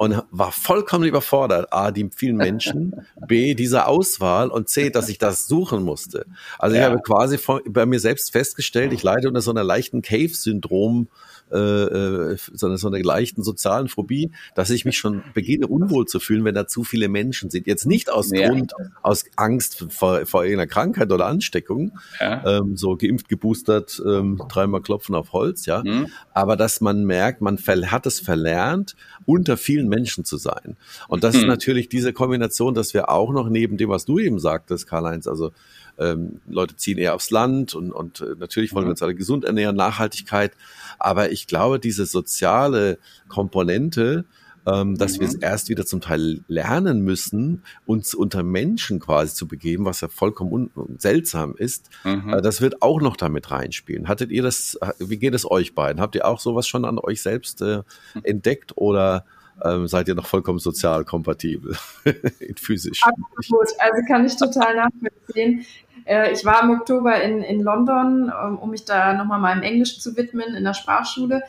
und 0.00 0.22
war 0.30 0.50
vollkommen 0.50 1.04
überfordert. 1.04 1.74
A, 1.74 1.90
die 1.90 2.08
vielen 2.16 2.36
Menschen, 2.36 3.06
B, 3.26 3.52
diese 3.52 3.84
Auswahl 3.84 4.48
und 4.48 4.70
C, 4.70 4.88
dass 4.88 5.10
ich 5.10 5.18
das 5.18 5.46
suchen 5.46 5.82
musste. 5.82 6.24
Also 6.58 6.74
ja. 6.74 6.80
ich 6.80 6.88
habe 6.90 7.02
quasi 7.02 7.38
bei 7.68 7.84
mir 7.84 8.00
selbst 8.00 8.32
festgestellt, 8.32 8.94
ich 8.94 9.02
leide 9.02 9.28
unter 9.28 9.42
so 9.42 9.50
einer 9.50 9.62
leichten 9.62 10.00
Cave-Syndrom 10.00 11.08
äh, 11.52 11.56
äh, 11.56 12.36
so, 12.52 12.66
eine, 12.66 12.78
so 12.78 12.88
einer 12.88 12.98
leichten 13.00 13.42
sozialen 13.42 13.88
Phobie, 13.88 14.30
dass 14.54 14.70
ich 14.70 14.84
mich 14.84 14.98
schon 14.98 15.22
beginne 15.34 15.66
unwohl 15.66 16.06
zu 16.06 16.20
fühlen, 16.20 16.44
wenn 16.44 16.54
da 16.54 16.66
zu 16.66 16.84
viele 16.84 17.08
Menschen 17.08 17.50
sind. 17.50 17.66
Jetzt 17.66 17.86
nicht 17.86 18.10
aus 18.10 18.30
ja. 18.30 18.48
Grund, 18.48 18.72
aus 19.02 19.24
Angst 19.36 19.86
vor, 19.90 20.26
vor 20.26 20.44
irgendeiner 20.44 20.68
Krankheit 20.68 21.12
oder 21.12 21.26
Ansteckung, 21.26 21.98
ja. 22.20 22.58
ähm, 22.58 22.76
so 22.76 22.96
geimpft, 22.96 23.28
geboostert, 23.28 24.02
ähm, 24.06 24.40
dreimal 24.48 24.82
klopfen 24.82 25.14
auf 25.14 25.32
Holz, 25.32 25.66
ja. 25.66 25.82
Mhm. 25.84 26.08
Aber 26.34 26.56
dass 26.56 26.80
man 26.80 27.04
merkt, 27.04 27.40
man 27.40 27.58
hat 27.58 28.06
es 28.06 28.20
verlernt, 28.20 28.96
unter 29.26 29.56
vielen 29.56 29.88
Menschen 29.88 30.24
zu 30.24 30.36
sein. 30.36 30.76
Und 31.08 31.24
das 31.24 31.34
mhm. 31.34 31.40
ist 31.40 31.46
natürlich 31.46 31.88
diese 31.88 32.12
Kombination, 32.12 32.74
dass 32.74 32.94
wir 32.94 33.08
auch 33.10 33.32
noch 33.32 33.48
neben 33.48 33.76
dem, 33.76 33.90
was 33.90 34.04
du 34.04 34.18
eben 34.18 34.38
sagtest, 34.38 34.86
Karl-Heinz, 34.86 35.26
also 35.26 35.52
ähm, 36.00 36.40
Leute 36.48 36.76
ziehen 36.76 36.98
eher 36.98 37.14
aufs 37.14 37.30
Land 37.30 37.74
und, 37.74 37.92
und 37.92 38.20
äh, 38.20 38.34
natürlich 38.38 38.72
wollen 38.72 38.84
wir 38.84 38.88
mhm. 38.88 38.92
uns 38.92 39.02
alle 39.02 39.14
gesund 39.14 39.44
ernähren, 39.44 39.76
Nachhaltigkeit. 39.76 40.52
Aber 40.98 41.30
ich 41.30 41.46
glaube, 41.46 41.78
diese 41.78 42.06
soziale 42.06 42.98
Komponente, 43.28 44.24
ähm, 44.66 44.96
dass 44.96 45.16
mhm. 45.16 45.20
wir 45.20 45.28
es 45.28 45.34
mhm. 45.36 45.42
erst 45.42 45.68
wieder 45.68 45.86
zum 45.86 46.00
Teil 46.00 46.40
lernen 46.48 47.02
müssen, 47.02 47.62
uns 47.86 48.14
unter 48.14 48.42
Menschen 48.42 49.00
quasi 49.00 49.34
zu 49.34 49.46
begeben, 49.46 49.84
was 49.84 50.00
ja 50.00 50.08
vollkommen 50.08 50.70
seltsam 50.98 51.54
ist. 51.56 51.90
Mhm. 52.04 52.34
Äh, 52.34 52.42
das 52.42 52.60
wird 52.60 52.82
auch 52.82 53.00
noch 53.00 53.16
damit 53.16 53.50
reinspielen. 53.50 54.08
Hattet 54.08 54.30
ihr 54.30 54.42
das, 54.42 54.78
wie 54.98 55.18
geht 55.18 55.34
es 55.34 55.50
euch 55.50 55.74
beiden? 55.74 56.00
Habt 56.00 56.14
ihr 56.14 56.26
auch 56.26 56.40
sowas 56.40 56.66
schon 56.66 56.84
an 56.84 56.98
euch 56.98 57.22
selbst 57.22 57.62
äh, 57.62 57.82
entdeckt 58.22 58.76
oder 58.76 59.24
ähm, 59.62 59.86
seid 59.86 60.08
ihr 60.08 60.14
noch 60.14 60.26
vollkommen 60.26 60.58
sozial 60.58 61.04
kompatibel, 61.04 61.76
physisch? 62.56 63.02
Absolut, 63.02 63.68
also 63.78 64.06
kann 64.06 64.24
ich 64.24 64.36
total 64.36 64.76
nachvollziehen. 64.76 65.64
Äh, 66.04 66.32
ich 66.32 66.44
war 66.44 66.62
im 66.62 66.70
Oktober 66.70 67.20
in, 67.22 67.42
in 67.42 67.62
London, 67.62 68.32
ähm, 68.42 68.58
um 68.58 68.70
mich 68.70 68.84
da 68.84 69.14
nochmal 69.14 69.40
meinem 69.40 69.62
Englisch 69.62 70.00
zu 70.00 70.16
widmen 70.16 70.54
in 70.54 70.64
der 70.64 70.74
Sprachschule 70.74 71.42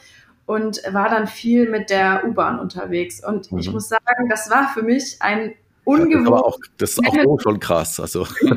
und 0.46 0.82
war 0.92 1.10
dann 1.10 1.28
viel 1.28 1.70
mit 1.70 1.90
der 1.90 2.24
U-Bahn 2.26 2.60
unterwegs. 2.60 3.24
Und 3.24 3.52
mhm. 3.52 3.60
ich 3.60 3.72
muss 3.72 3.90
sagen, 3.90 4.30
das 4.30 4.50
war 4.50 4.70
für 4.74 4.84
mich 4.84 5.18
ein 5.20 5.54
ungewohnt. 5.84 6.30
Ja, 6.30 6.36
auch, 6.36 6.60
das 6.78 6.92
ist 6.92 7.08
auch 7.08 7.16
so 7.24 7.40
schon 7.40 7.60
krass. 7.60 8.00
Also. 8.00 8.26
ja, 8.42 8.56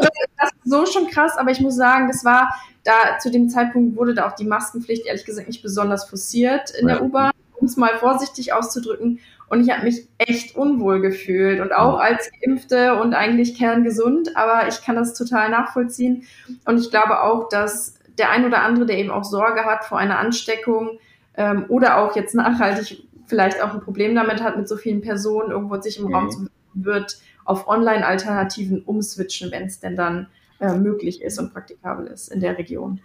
das, 0.00 0.10
das, 0.38 0.50
ist 0.52 0.70
so 0.70 0.86
schon 0.86 1.08
krass, 1.08 1.36
aber 1.36 1.50
ich 1.50 1.60
muss 1.60 1.76
sagen, 1.76 2.08
das 2.08 2.24
war 2.24 2.54
da 2.84 3.18
zu 3.18 3.30
dem 3.30 3.48
Zeitpunkt 3.48 3.96
wurde 3.96 4.14
da 4.14 4.28
auch 4.28 4.34
die 4.36 4.44
Maskenpflicht 4.44 5.06
ehrlich 5.06 5.24
gesagt 5.24 5.48
nicht 5.48 5.62
besonders 5.62 6.08
forciert 6.08 6.70
in 6.70 6.88
ja. 6.88 6.94
der 6.94 7.04
U-Bahn, 7.04 7.32
um 7.56 7.66
es 7.66 7.76
mal 7.76 7.98
vorsichtig 7.98 8.52
auszudrücken. 8.52 9.20
Und 9.48 9.62
ich 9.62 9.70
habe 9.70 9.84
mich 9.84 10.08
echt 10.18 10.56
unwohl 10.56 11.00
gefühlt 11.00 11.60
und 11.60 11.72
auch 11.72 11.98
als 11.98 12.30
Geimpfte 12.40 13.00
und 13.00 13.14
eigentlich 13.14 13.56
kerngesund, 13.56 14.36
aber 14.36 14.66
ich 14.68 14.82
kann 14.82 14.96
das 14.96 15.14
total 15.14 15.50
nachvollziehen. 15.50 16.24
Und 16.64 16.78
ich 16.80 16.90
glaube 16.90 17.22
auch, 17.22 17.48
dass 17.48 17.94
der 18.18 18.30
ein 18.30 18.44
oder 18.44 18.62
andere, 18.62 18.86
der 18.86 18.98
eben 18.98 19.10
auch 19.10 19.24
Sorge 19.24 19.64
hat 19.64 19.84
vor 19.84 19.98
einer 19.98 20.18
Ansteckung 20.18 20.98
ähm, 21.36 21.66
oder 21.68 21.98
auch 21.98 22.16
jetzt 22.16 22.34
nachhaltig 22.34 23.06
vielleicht 23.26 23.62
auch 23.62 23.74
ein 23.74 23.80
Problem 23.80 24.14
damit 24.14 24.42
hat, 24.42 24.56
mit 24.56 24.68
so 24.68 24.76
vielen 24.76 25.00
Personen 25.00 25.50
irgendwo 25.50 25.80
sich 25.80 25.98
im 25.98 26.06
mhm. 26.06 26.14
Raum 26.14 26.30
zu 26.30 26.46
wird, 26.74 27.18
auf 27.44 27.68
Online-Alternativen 27.68 28.82
umswitchen, 28.82 29.50
wenn 29.50 29.64
es 29.64 29.80
denn 29.80 29.96
dann 29.96 30.28
äh, 30.60 30.74
möglich 30.74 31.22
ist 31.22 31.38
und 31.38 31.52
praktikabel 31.52 32.06
ist 32.06 32.28
in 32.28 32.40
der 32.40 32.58
Region. 32.58 33.00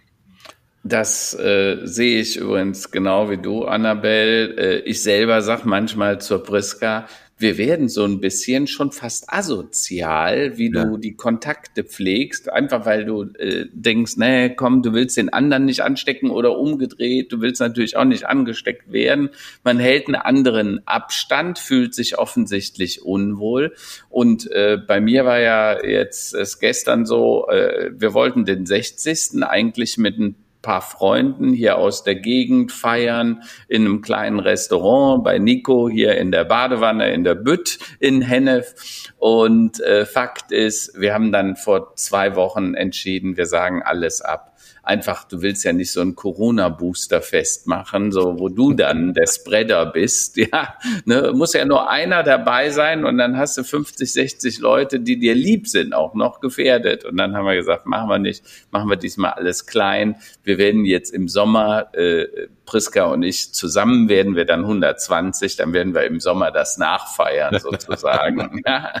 Das 0.84 1.32
äh, 1.34 1.78
sehe 1.84 2.20
ich 2.20 2.36
übrigens 2.36 2.90
genau 2.90 3.30
wie 3.30 3.36
du, 3.36 3.64
Annabelle. 3.64 4.56
Äh, 4.56 4.78
ich 4.80 5.02
selber 5.02 5.40
sag 5.40 5.64
manchmal 5.64 6.20
zur 6.20 6.42
Priska, 6.42 7.06
wir 7.42 7.58
werden 7.58 7.88
so 7.88 8.04
ein 8.04 8.20
bisschen 8.20 8.66
schon 8.66 8.92
fast 8.92 9.32
asozial, 9.32 10.56
wie 10.58 10.72
ja. 10.72 10.84
du 10.84 10.96
die 10.96 11.14
Kontakte 11.14 11.84
pflegst, 11.84 12.48
einfach 12.50 12.86
weil 12.86 13.04
du 13.04 13.24
äh, 13.38 13.66
denkst, 13.72 14.16
nee, 14.16 14.50
komm, 14.50 14.82
du 14.82 14.92
willst 14.92 15.16
den 15.16 15.28
anderen 15.28 15.64
nicht 15.64 15.82
anstecken 15.82 16.30
oder 16.30 16.56
umgedreht, 16.56 17.32
du 17.32 17.40
willst 17.40 17.60
natürlich 17.60 17.96
auch 17.96 18.04
nicht 18.04 18.26
angesteckt 18.26 18.92
werden. 18.92 19.30
Man 19.64 19.78
hält 19.78 20.06
einen 20.06 20.14
anderen 20.14 20.86
Abstand, 20.86 21.58
fühlt 21.58 21.94
sich 21.94 22.18
offensichtlich 22.18 23.02
unwohl. 23.02 23.74
Und 24.08 24.50
äh, 24.50 24.78
bei 24.84 25.00
mir 25.00 25.24
war 25.24 25.40
ja 25.40 25.84
jetzt 25.84 26.34
es 26.34 26.60
gestern 26.60 27.06
so, 27.06 27.48
äh, 27.48 27.90
wir 27.92 28.14
wollten 28.14 28.44
den 28.44 28.66
60. 28.66 29.42
eigentlich 29.42 29.98
mit 29.98 30.18
ein 30.18 30.36
paar 30.62 30.80
Freunden 30.80 31.52
hier 31.52 31.76
aus 31.76 32.04
der 32.04 32.14
Gegend 32.14 32.72
feiern 32.72 33.42
in 33.68 33.84
einem 33.84 34.00
kleinen 34.00 34.38
Restaurant 34.38 35.24
bei 35.24 35.38
Nico 35.38 35.88
hier 35.88 36.16
in 36.16 36.30
der 36.30 36.44
Badewanne 36.44 37.12
in 37.12 37.24
der 37.24 37.34
Bütt 37.34 37.78
in 37.98 38.22
Hennef. 38.22 38.74
Und 39.18 39.80
äh, 39.80 40.06
Fakt 40.06 40.52
ist, 40.52 40.98
wir 40.98 41.12
haben 41.12 41.32
dann 41.32 41.56
vor 41.56 41.94
zwei 41.96 42.34
Wochen 42.36 42.74
entschieden, 42.74 43.36
wir 43.36 43.46
sagen 43.46 43.82
alles 43.82 44.22
ab 44.22 44.51
einfach, 44.82 45.24
du 45.24 45.42
willst 45.42 45.64
ja 45.64 45.72
nicht 45.72 45.92
so 45.92 46.00
ein 46.00 46.14
Corona-Booster 46.16 47.22
festmachen, 47.22 48.10
so 48.10 48.38
wo 48.38 48.48
du 48.48 48.72
dann 48.72 49.14
der 49.14 49.26
Spreader 49.26 49.86
bist. 49.86 50.36
Ja, 50.52 50.76
ne, 51.04 51.32
muss 51.34 51.52
ja 51.52 51.64
nur 51.64 51.88
einer 51.88 52.24
dabei 52.24 52.70
sein 52.70 53.04
und 53.04 53.16
dann 53.16 53.36
hast 53.36 53.56
du 53.56 53.64
50, 53.64 54.12
60 54.12 54.58
Leute, 54.58 54.98
die 54.98 55.18
dir 55.18 55.34
lieb 55.34 55.68
sind, 55.68 55.94
auch 55.94 56.14
noch 56.14 56.40
gefährdet. 56.40 57.04
Und 57.04 57.16
dann 57.16 57.36
haben 57.36 57.46
wir 57.46 57.54
gesagt, 57.54 57.86
machen 57.86 58.08
wir 58.08 58.18
nicht, 58.18 58.44
machen 58.70 58.90
wir 58.90 58.96
diesmal 58.96 59.32
alles 59.32 59.66
klein. 59.66 60.16
Wir 60.42 60.58
werden 60.58 60.84
jetzt 60.84 61.14
im 61.14 61.28
Sommer, 61.28 61.94
äh, 61.94 62.26
Priska 62.72 63.04
und 63.04 63.22
ich 63.22 63.52
zusammen 63.52 64.08
werden 64.08 64.34
wir 64.36 64.44
dann 64.44 64.60
120, 64.60 65.56
dann 65.56 65.72
werden 65.72 65.94
wir 65.94 66.04
im 66.04 66.20
Sommer 66.20 66.50
das 66.50 66.78
nachfeiern 66.78 67.58
sozusagen. 67.58 68.62
ja. 68.66 68.94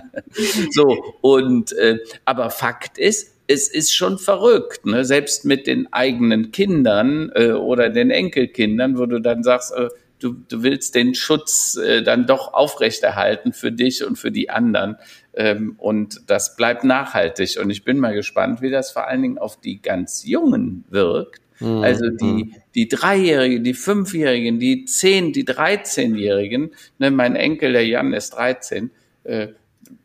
So 0.72 1.02
und 1.20 1.72
äh, 1.72 1.98
aber 2.24 2.50
Fakt 2.50 2.98
ist, 2.98 3.31
es 3.52 3.68
ist 3.68 3.94
schon 3.94 4.18
verrückt, 4.18 4.86
ne? 4.86 5.04
selbst 5.04 5.44
mit 5.44 5.66
den 5.66 5.92
eigenen 5.92 6.50
Kindern 6.50 7.30
äh, 7.34 7.52
oder 7.52 7.90
den 7.90 8.10
Enkelkindern, 8.10 8.98
wo 8.98 9.06
du 9.06 9.20
dann 9.20 9.42
sagst, 9.42 9.72
äh, 9.74 9.88
du, 10.18 10.36
du 10.48 10.62
willst 10.62 10.94
den 10.94 11.14
Schutz 11.14 11.76
äh, 11.76 12.02
dann 12.02 12.26
doch 12.26 12.54
aufrechterhalten 12.54 13.52
für 13.52 13.72
dich 13.72 14.04
und 14.04 14.16
für 14.16 14.30
die 14.30 14.50
anderen. 14.50 14.96
Ähm, 15.34 15.74
und 15.78 16.22
das 16.26 16.56
bleibt 16.56 16.84
nachhaltig. 16.84 17.58
Und 17.60 17.70
ich 17.70 17.84
bin 17.84 17.98
mal 17.98 18.14
gespannt, 18.14 18.62
wie 18.62 18.70
das 18.70 18.92
vor 18.92 19.06
allen 19.06 19.22
Dingen 19.22 19.38
auf 19.38 19.60
die 19.60 19.80
ganz 19.80 20.24
Jungen 20.24 20.84
wirkt. 20.88 21.42
Mhm. 21.60 21.82
Also 21.82 22.08
die, 22.08 22.24
mhm. 22.24 22.54
die 22.74 22.88
Dreijährigen, 22.88 23.64
die 23.64 23.74
Fünfjährigen, 23.74 24.58
die 24.58 24.84
Zehn, 24.84 25.32
die 25.32 25.44
Dreizehnjährigen, 25.44 26.72
ne, 26.98 27.10
mein 27.10 27.36
Enkel, 27.36 27.72
der 27.72 27.86
Jan, 27.86 28.12
ist 28.12 28.30
13, 28.34 28.90
äh, 29.24 29.48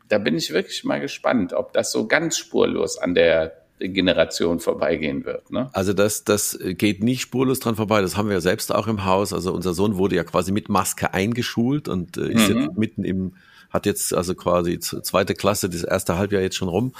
da 0.08 0.18
bin 0.18 0.36
ich 0.36 0.52
wirklich 0.52 0.84
mal 0.84 1.00
gespannt, 1.00 1.52
ob 1.52 1.72
das 1.72 1.92
so 1.92 2.06
ganz 2.06 2.36
spurlos 2.36 2.98
an 2.98 3.14
der 3.14 3.52
Generation 3.78 4.58
vorbeigehen 4.58 5.24
wird. 5.24 5.50
Ne? 5.52 5.70
Also 5.72 5.92
das, 5.92 6.24
das 6.24 6.58
geht 6.62 7.02
nicht 7.02 7.20
spurlos 7.20 7.60
dran 7.60 7.76
vorbei. 7.76 8.00
Das 8.00 8.16
haben 8.16 8.28
wir 8.28 8.34
ja 8.34 8.40
selbst 8.40 8.74
auch 8.74 8.88
im 8.88 9.04
Haus. 9.04 9.32
Also 9.32 9.52
unser 9.52 9.74
Sohn 9.74 9.96
wurde 9.96 10.16
ja 10.16 10.24
quasi 10.24 10.50
mit 10.50 10.68
Maske 10.68 11.14
eingeschult 11.14 11.88
und 11.88 12.16
äh, 12.16 12.32
ist 12.32 12.48
mhm. 12.48 12.62
jetzt 12.62 12.78
mitten 12.78 13.04
im 13.04 13.32
hat 13.70 13.84
jetzt 13.84 14.14
also 14.14 14.34
quasi 14.34 14.78
zweite 14.78 15.34
Klasse, 15.34 15.68
das 15.68 15.84
erste 15.84 16.16
Halbjahr 16.16 16.40
jetzt 16.40 16.56
schon 16.56 16.68
rum. 16.68 16.94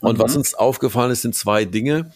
Und 0.00 0.18
mhm. 0.18 0.22
was 0.22 0.36
uns 0.36 0.54
aufgefallen 0.54 1.12
ist, 1.12 1.22
sind 1.22 1.36
zwei 1.36 1.64
Dinge. 1.64 2.10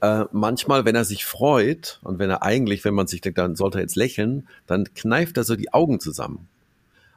Äh, 0.00 0.26
manchmal, 0.30 0.84
wenn 0.84 0.94
er 0.94 1.04
sich 1.04 1.24
freut 1.24 1.98
und 2.02 2.20
wenn 2.20 2.30
er 2.30 2.44
eigentlich, 2.44 2.84
wenn 2.84 2.94
man 2.94 3.08
sich 3.08 3.20
denkt, 3.20 3.38
dann 3.38 3.56
sollte 3.56 3.78
er 3.78 3.82
jetzt 3.82 3.96
lächeln, 3.96 4.46
dann 4.68 4.94
kneift 4.94 5.36
er 5.36 5.42
so 5.42 5.56
die 5.56 5.72
Augen 5.72 5.98
zusammen. 5.98 6.48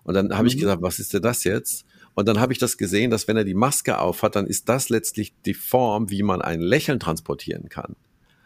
Und 0.03 0.15
dann 0.15 0.33
habe 0.33 0.43
mhm. 0.43 0.47
ich 0.47 0.57
gesagt, 0.57 0.81
was 0.81 0.99
ist 0.99 1.13
denn 1.13 1.21
das 1.21 1.43
jetzt? 1.43 1.85
Und 2.15 2.27
dann 2.27 2.39
habe 2.39 2.53
ich 2.53 2.59
das 2.59 2.77
gesehen, 2.77 3.11
dass 3.11 3.27
wenn 3.27 3.37
er 3.37 3.43
die 3.43 3.53
Maske 3.53 3.99
aufhat, 3.99 4.35
dann 4.35 4.47
ist 4.47 4.69
das 4.69 4.89
letztlich 4.89 5.33
die 5.45 5.53
Form, 5.53 6.09
wie 6.09 6.23
man 6.23 6.41
ein 6.41 6.61
Lächeln 6.61 6.99
transportieren 6.99 7.69
kann. 7.69 7.95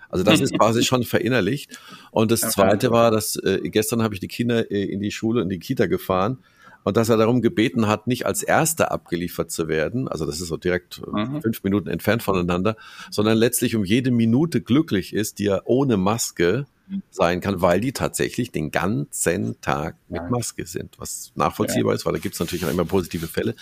Also 0.10 0.24
das 0.24 0.40
ist 0.40 0.58
quasi 0.58 0.84
schon 0.84 1.04
verinnerlicht. 1.04 1.78
Und 2.12 2.32
das 2.32 2.42
Zweite 2.42 2.92
war, 2.92 3.12
dass 3.12 3.36
äh, 3.36 3.60
gestern 3.64 4.02
habe 4.02 4.14
ich 4.14 4.22
die 4.22 4.30
Kinder 4.30 4.72
äh, 4.72 4.84
in 4.84 5.02
die 5.02 5.12
Schule, 5.12 5.42
in 5.42 5.50
die 5.50 5.60
Kita 5.60 5.88
gefahren 5.88 6.38
und 6.84 6.96
dass 6.96 7.10
er 7.10 7.18
darum 7.18 7.42
gebeten 7.42 7.88
hat, 7.88 8.08
nicht 8.08 8.26
als 8.26 8.44
Erster 8.44 8.92
abgeliefert 8.92 9.52
zu 9.52 9.68
werden, 9.68 10.08
also 10.08 10.26
das 10.26 10.40
ist 10.40 10.48
so 10.48 10.56
direkt 10.56 11.02
äh, 11.06 11.26
mhm. 11.26 11.42
fünf 11.42 11.62
Minuten 11.64 11.90
entfernt 11.90 12.24
voneinander, 12.24 12.78
sondern 13.12 13.38
letztlich 13.38 13.76
um 13.76 13.84
jede 13.84 14.12
Minute 14.12 14.62
glücklich 14.62 15.14
ist, 15.14 15.40
die 15.40 15.48
er 15.48 15.64
ohne 15.66 15.98
Maske 15.98 16.66
sein 17.10 17.42
kann, 17.42 17.62
weil 17.62 17.82
die 17.82 17.92
tatsächlich 17.92 18.52
den 18.52 18.72
ganzen 18.72 19.60
Tag 19.62 19.96
mit 20.08 20.30
Maske 20.30 20.66
sind, 20.66 20.98
was 21.00 21.32
nachvollziehbar 21.36 21.92
ja. 21.92 21.96
ist, 21.96 22.06
weil 22.06 22.14
da 22.14 22.20
gibt 22.20 22.36
es 22.36 22.40
natürlich 22.40 22.66
auch 22.66 22.70
immer 22.70 22.86
positive 22.86 23.28
Fälle. 23.28 23.56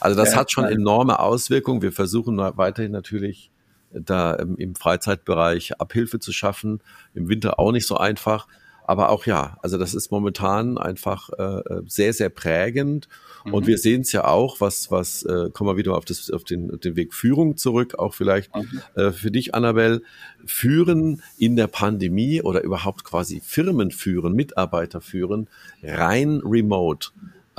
Also 0.00 0.16
das 0.18 0.32
ja, 0.32 0.38
hat 0.38 0.50
schon 0.50 0.64
enorme 0.64 1.18
Auswirkungen. 1.20 1.82
Wir 1.82 1.92
versuchen 1.92 2.38
weiterhin 2.38 2.92
natürlich 2.92 3.50
da 3.92 4.34
im 4.34 4.74
Freizeitbereich 4.74 5.80
Abhilfe 5.80 6.18
zu 6.18 6.32
schaffen, 6.32 6.80
im 7.14 7.28
Winter 7.28 7.58
auch 7.58 7.72
nicht 7.72 7.86
so 7.86 7.96
einfach. 7.96 8.48
Aber 8.84 9.10
auch 9.10 9.26
ja, 9.26 9.56
also 9.62 9.78
das 9.78 9.94
ist 9.94 10.10
momentan 10.10 10.76
einfach 10.76 11.30
äh, 11.38 11.62
sehr, 11.86 12.12
sehr 12.12 12.28
prägend. 12.28 13.08
Mhm. 13.44 13.54
Und 13.54 13.66
wir 13.66 13.78
sehen 13.78 14.02
es 14.02 14.12
ja 14.12 14.24
auch, 14.24 14.60
was, 14.60 14.90
was, 14.90 15.22
äh, 15.22 15.50
kommen 15.50 15.70
wir 15.70 15.76
wieder 15.76 15.96
auf, 15.96 16.04
das, 16.04 16.30
auf, 16.30 16.44
den, 16.44 16.72
auf 16.72 16.80
den 16.80 16.96
Weg 16.96 17.14
Führung 17.14 17.56
zurück, 17.56 17.98
auch 17.98 18.14
vielleicht 18.14 18.54
mhm. 18.54 18.82
äh, 18.94 19.12
für 19.12 19.30
dich, 19.30 19.54
Annabelle. 19.54 20.02
Führen 20.44 21.22
in 21.38 21.54
der 21.54 21.68
Pandemie 21.68 22.42
oder 22.42 22.62
überhaupt 22.62 23.04
quasi 23.04 23.40
Firmen 23.44 23.92
führen, 23.92 24.34
Mitarbeiter 24.34 25.00
führen, 25.00 25.48
rein 25.82 26.40
remote. 26.44 27.10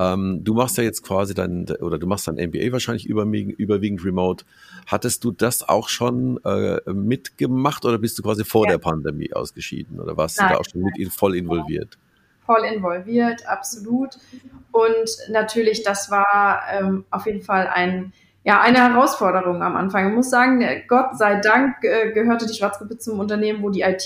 Ähm, 0.04 0.44
du 0.44 0.54
machst 0.54 0.78
ja 0.78 0.84
jetzt 0.84 1.04
quasi 1.04 1.34
dein, 1.34 1.66
oder 1.82 1.98
du 1.98 2.08
machst 2.08 2.28
dein 2.28 2.36
MBA 2.36 2.72
wahrscheinlich 2.72 3.06
überwiegend, 3.06 3.58
überwiegend 3.60 4.04
remote. 4.04 4.46
Hattest 4.88 5.24
du 5.24 5.32
das 5.32 5.68
auch 5.68 5.90
schon 5.90 6.40
äh, 6.44 6.80
mitgemacht 6.92 7.86
oder 7.86 7.98
bist 7.98 8.18
du 8.20 8.24
quasi 8.24 8.44
vor 8.44 8.66
ja. 8.66 8.72
der 8.72 8.78
Pandemie 8.80 9.34
ausgeschieden 9.34 10.00
oder 10.00 10.18
warst 10.18 10.40
Nein. 10.40 10.50
du 10.50 10.54
da 10.54 10.60
auch 10.60 10.66
schon 10.66 10.82
mit 10.82 11.14
voll 11.14 11.36
involviert? 11.36 11.98
Voll 12.46 12.66
involviert, 12.66 13.48
absolut. 13.48 14.18
Und 14.72 15.18
natürlich, 15.30 15.84
das 15.84 16.12
war 16.12 16.64
ähm, 16.72 17.06
auf 17.10 17.26
jeden 17.26 17.42
Fall 17.42 17.68
ein, 17.68 18.12
ja, 18.46 18.60
eine 18.60 18.80
Herausforderung 18.80 19.64
am 19.64 19.76
Anfang. 19.76 20.10
Ich 20.10 20.16
muss 20.16 20.30
sagen, 20.30 20.66
Gott 20.88 21.18
sei 21.18 21.40
Dank 21.40 21.78
äh, 21.84 22.12
gehörte 22.12 22.46
die 22.46 22.54
Schwarzgruppe 22.54 22.98
zum 22.98 23.20
Unternehmen, 23.20 23.64
wo 23.64 23.70
die 23.70 23.82
IT 23.82 24.04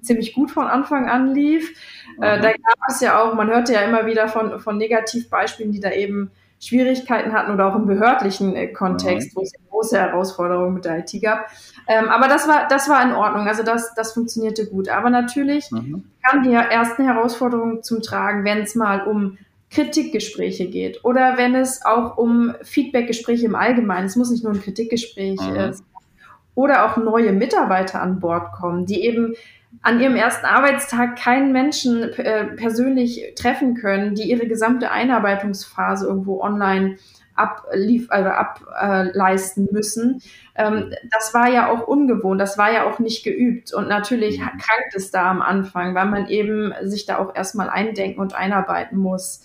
ziemlich 0.00 0.32
gut 0.32 0.52
von 0.52 0.66
Anfang 0.66 1.08
an 1.08 1.34
lief. 1.34 1.76
Äh, 2.20 2.40
da 2.40 2.50
gab 2.52 2.88
es 2.88 3.00
ja 3.00 3.20
auch, 3.20 3.34
man 3.34 3.48
hörte 3.48 3.72
ja 3.72 3.80
immer 3.80 4.06
wieder 4.06 4.28
von, 4.28 4.60
von 4.60 4.78
Negativbeispielen, 4.78 5.72
die 5.72 5.80
da 5.80 5.90
eben 5.90 6.30
Schwierigkeiten 6.60 7.32
hatten 7.32 7.52
oder 7.52 7.66
auch 7.66 7.74
im 7.74 7.86
behördlichen 7.86 8.54
äh, 8.54 8.68
Kontext, 8.68 9.34
mhm. 9.34 9.40
wo 9.40 9.42
es 9.42 9.52
große 9.70 9.98
Herausforderungen 9.98 10.74
mit 10.74 10.84
der 10.84 10.98
IT 10.98 11.20
gab. 11.20 11.48
Ähm, 11.88 12.08
aber 12.08 12.28
das 12.28 12.46
war, 12.48 12.68
das 12.68 12.88
war 12.88 13.02
in 13.02 13.12
Ordnung. 13.12 13.48
Also 13.48 13.62
das, 13.64 13.92
das 13.94 14.12
funktionierte 14.12 14.66
gut. 14.66 14.88
Aber 14.88 15.10
natürlich 15.10 15.70
mhm. 15.72 16.04
kamen 16.22 16.44
die 16.44 16.52
ersten 16.52 17.04
Herausforderungen 17.04 17.82
zum 17.82 18.02
Tragen, 18.02 18.44
wenn 18.44 18.62
es 18.62 18.74
mal 18.74 19.02
um 19.02 19.36
Kritikgespräche 19.74 20.68
geht 20.68 21.04
oder 21.04 21.36
wenn 21.36 21.54
es 21.54 21.84
auch 21.84 22.16
um 22.16 22.54
Feedbackgespräche 22.62 23.46
im 23.46 23.54
Allgemeinen, 23.54 24.06
es 24.06 24.16
muss 24.16 24.30
nicht 24.30 24.44
nur 24.44 24.52
ein 24.52 24.62
Kritikgespräch 24.62 25.40
mhm. 25.40 25.56
äh, 25.56 25.72
sein, 25.72 25.86
oder 26.54 26.86
auch 26.86 26.96
neue 26.96 27.32
Mitarbeiter 27.32 28.00
an 28.00 28.20
Bord 28.20 28.52
kommen, 28.52 28.86
die 28.86 29.04
eben 29.04 29.34
an 29.82 30.00
ihrem 30.00 30.14
ersten 30.14 30.46
Arbeitstag 30.46 31.16
keinen 31.16 31.52
Menschen 31.52 32.04
äh, 32.14 32.44
persönlich 32.44 33.34
treffen 33.36 33.74
können, 33.74 34.14
die 34.14 34.30
ihre 34.30 34.46
gesamte 34.46 34.90
Einarbeitungsphase 34.90 36.06
irgendwo 36.06 36.40
online 36.40 36.96
ablief, 37.34 38.06
also 38.10 38.30
ableisten 38.30 39.68
müssen. 39.72 40.22
Ähm, 40.54 40.92
das 41.10 41.34
war 41.34 41.48
ja 41.48 41.70
auch 41.70 41.86
ungewohnt, 41.86 42.40
das 42.40 42.56
war 42.58 42.72
ja 42.72 42.88
auch 42.88 43.00
nicht 43.00 43.24
geübt. 43.24 43.74
Und 43.74 43.88
natürlich 43.88 44.38
mhm. 44.38 44.44
krankt 44.44 44.94
es 44.94 45.10
da 45.10 45.30
am 45.30 45.42
Anfang, 45.42 45.94
weil 45.94 46.06
man 46.06 46.28
eben 46.28 46.72
sich 46.82 47.06
da 47.06 47.18
auch 47.18 47.34
erstmal 47.34 47.68
eindenken 47.68 48.20
und 48.20 48.34
einarbeiten 48.34 48.98
muss. 48.98 49.42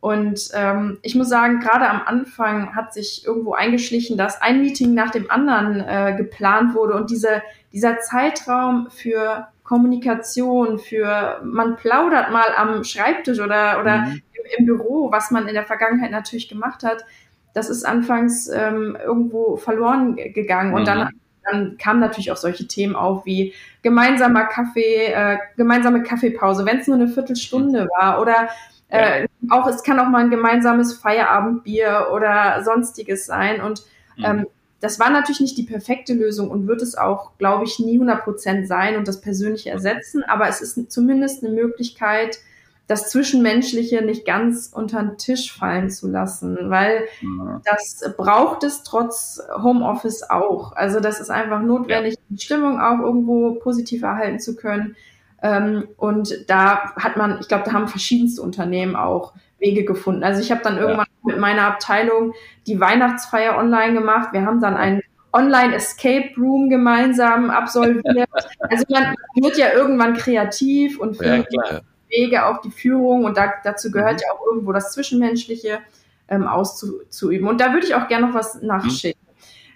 Und 0.00 0.50
ähm, 0.54 0.98
ich 1.02 1.16
muss 1.16 1.28
sagen, 1.28 1.58
gerade 1.58 1.88
am 1.88 2.02
Anfang 2.04 2.76
hat 2.76 2.94
sich 2.94 3.26
irgendwo 3.26 3.54
eingeschlichen, 3.54 4.16
dass 4.16 4.40
ein 4.40 4.60
Meeting 4.60 4.94
nach 4.94 5.10
dem 5.10 5.28
anderen 5.30 5.80
äh, 5.80 6.14
geplant 6.16 6.74
wurde 6.74 6.94
und 6.94 7.10
diese, 7.10 7.42
dieser 7.72 7.98
Zeitraum 7.98 8.88
für 8.90 9.48
Kommunikation, 9.64 10.78
für 10.78 11.40
man 11.44 11.76
plaudert 11.76 12.30
mal 12.30 12.46
am 12.56 12.84
Schreibtisch 12.84 13.40
oder, 13.40 13.80
oder 13.80 13.98
mhm. 14.02 14.22
im, 14.32 14.58
im, 14.58 14.66
Büro, 14.66 15.10
was 15.10 15.32
man 15.32 15.48
in 15.48 15.54
der 15.54 15.66
Vergangenheit 15.66 16.12
natürlich 16.12 16.48
gemacht 16.48 16.84
hat, 16.84 17.04
das 17.52 17.68
ist 17.68 17.84
anfangs 17.84 18.48
ähm, 18.48 18.96
irgendwo 19.04 19.56
verloren 19.56 20.14
gegangen. 20.14 20.74
Und 20.74 20.82
mhm. 20.82 20.86
dann, 20.86 21.08
dann 21.44 21.76
kamen 21.76 21.98
natürlich 21.98 22.30
auch 22.30 22.36
solche 22.36 22.68
Themen 22.68 22.94
auf 22.94 23.26
wie 23.26 23.52
gemeinsamer 23.82 24.44
Kaffee, 24.44 25.12
äh, 25.12 25.38
gemeinsame 25.56 26.04
Kaffeepause, 26.04 26.64
wenn 26.64 26.78
es 26.78 26.86
nur 26.86 26.96
eine 26.96 27.08
Viertelstunde 27.08 27.88
war 27.98 28.20
oder 28.22 28.48
äh, 28.88 29.28
auch 29.50 29.66
es 29.66 29.82
kann 29.82 30.00
auch 30.00 30.08
mal 30.08 30.24
ein 30.24 30.30
gemeinsames 30.30 30.94
Feierabendbier 30.94 32.08
oder 32.12 32.62
sonstiges 32.64 33.26
sein. 33.26 33.60
Und 33.60 33.82
mhm. 34.16 34.24
ähm, 34.24 34.46
das 34.80 35.00
war 35.00 35.10
natürlich 35.10 35.40
nicht 35.40 35.58
die 35.58 35.64
perfekte 35.64 36.14
Lösung 36.14 36.50
und 36.50 36.66
wird 36.66 36.82
es 36.82 36.96
auch, 36.96 37.36
glaube 37.38 37.64
ich, 37.64 37.78
nie 37.78 37.94
100 37.94 38.24
Prozent 38.24 38.68
sein 38.68 38.96
und 38.96 39.08
das 39.08 39.20
Persönliche 39.20 39.70
ersetzen. 39.70 40.22
Aber 40.24 40.48
es 40.48 40.60
ist 40.60 40.90
zumindest 40.90 41.44
eine 41.44 41.52
Möglichkeit, 41.52 42.38
das 42.86 43.10
Zwischenmenschliche 43.10 44.02
nicht 44.02 44.24
ganz 44.24 44.70
unter 44.72 45.02
den 45.02 45.18
Tisch 45.18 45.52
fallen 45.52 45.90
zu 45.90 46.08
lassen, 46.08 46.70
weil 46.70 47.04
ja. 47.20 47.60
das 47.64 48.14
braucht 48.16 48.64
es 48.64 48.82
trotz 48.82 49.42
Homeoffice 49.62 50.22
auch. 50.30 50.72
Also 50.72 50.98
das 50.98 51.20
ist 51.20 51.28
einfach 51.28 51.60
notwendig, 51.60 52.14
ja. 52.14 52.20
die 52.30 52.42
Stimmung 52.42 52.80
auch 52.80 52.98
irgendwo 53.00 53.56
positiv 53.56 54.02
erhalten 54.02 54.40
zu 54.40 54.56
können. 54.56 54.96
Ähm, 55.42 55.88
und 55.96 56.48
da 56.48 56.94
hat 56.96 57.16
man, 57.16 57.38
ich 57.40 57.48
glaube, 57.48 57.64
da 57.64 57.72
haben 57.72 57.88
verschiedenste 57.88 58.42
Unternehmen 58.42 58.96
auch 58.96 59.34
Wege 59.58 59.84
gefunden. 59.84 60.24
Also 60.24 60.40
ich 60.40 60.50
habe 60.50 60.62
dann 60.62 60.78
irgendwann 60.78 61.06
ja. 61.06 61.32
mit 61.32 61.38
meiner 61.38 61.66
Abteilung 61.66 62.34
die 62.66 62.80
Weihnachtsfeier 62.80 63.56
online 63.56 63.94
gemacht. 63.94 64.32
Wir 64.32 64.44
haben 64.44 64.60
dann 64.60 64.76
einen 64.76 65.02
Online 65.32 65.74
Escape 65.74 66.30
Room 66.36 66.70
gemeinsam 66.70 67.50
absolviert. 67.50 68.28
also 68.60 68.84
man 68.88 69.14
wird 69.36 69.58
ja 69.58 69.72
irgendwann 69.72 70.14
kreativ 70.14 70.98
und 70.98 71.16
findet 71.16 71.48
ja, 71.50 71.80
Wege 72.08 72.46
auf 72.46 72.60
die 72.60 72.70
Führung 72.70 73.24
und 73.24 73.36
da, 73.36 73.52
dazu 73.62 73.90
gehört 73.90 74.14
mhm. 74.14 74.20
ja 74.26 74.34
auch 74.34 74.46
irgendwo 74.46 74.72
das 74.72 74.92
Zwischenmenschliche 74.92 75.80
ähm, 76.28 76.46
auszuüben. 76.46 77.48
Und 77.48 77.60
da 77.60 77.72
würde 77.72 77.86
ich 77.86 77.94
auch 77.94 78.08
gerne 78.08 78.28
noch 78.28 78.34
was 78.34 78.62
nachschicken. 78.62 79.20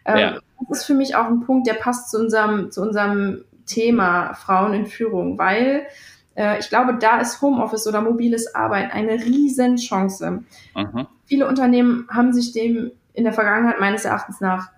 Mhm. 0.06 0.16
Ähm, 0.16 0.40
das 0.68 0.80
ist 0.80 0.84
für 0.84 0.94
mich 0.94 1.16
auch 1.16 1.26
ein 1.26 1.40
Punkt, 1.40 1.66
der 1.66 1.74
passt 1.74 2.10
zu 2.10 2.18
unserem, 2.18 2.70
zu 2.70 2.82
unserem 2.82 3.44
Thema 3.66 4.34
Frauen 4.34 4.74
in 4.74 4.86
Führung, 4.86 5.38
weil 5.38 5.86
äh, 6.34 6.58
ich 6.58 6.68
glaube, 6.68 6.94
da 6.98 7.20
ist 7.20 7.40
Homeoffice 7.42 7.86
oder 7.86 8.00
mobiles 8.00 8.54
Arbeiten 8.54 8.90
eine 8.90 9.12
Riesenchance. 9.12 10.44
Mhm. 10.74 11.06
Viele 11.24 11.48
Unternehmen 11.48 12.08
haben 12.10 12.32
sich 12.32 12.52
dem 12.52 12.92
in 13.14 13.24
der 13.24 13.32
Vergangenheit 13.32 13.80
meines 13.80 14.04
Erachtens 14.04 14.40
nach 14.40 14.70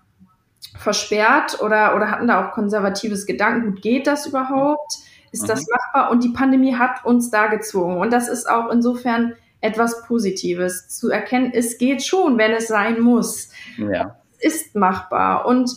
versperrt 0.76 1.60
oder, 1.60 1.94
oder 1.94 2.10
hatten 2.10 2.26
da 2.26 2.44
auch 2.44 2.52
konservatives 2.52 3.26
Gedanken. 3.26 3.72
Gut, 3.72 3.82
geht 3.82 4.06
das 4.06 4.26
überhaupt? 4.26 4.98
Ist 5.30 5.42
mhm. 5.42 5.48
das 5.48 5.66
machbar? 5.68 6.10
Und 6.10 6.24
die 6.24 6.30
Pandemie 6.30 6.74
hat 6.74 7.04
uns 7.04 7.30
da 7.30 7.46
gezwungen. 7.46 7.98
Und 7.98 8.12
das 8.12 8.28
ist 8.28 8.48
auch 8.48 8.70
insofern 8.70 9.34
etwas 9.60 10.04
Positives 10.06 10.88
zu 10.88 11.10
erkennen. 11.10 11.52
Es 11.54 11.78
geht 11.78 12.04
schon, 12.04 12.36
wenn 12.38 12.52
es 12.52 12.68
sein 12.68 13.00
muss. 13.00 13.50
Ja. 13.78 14.16
Es 14.38 14.56
ist 14.56 14.74
machbar. 14.74 15.46
Und 15.46 15.76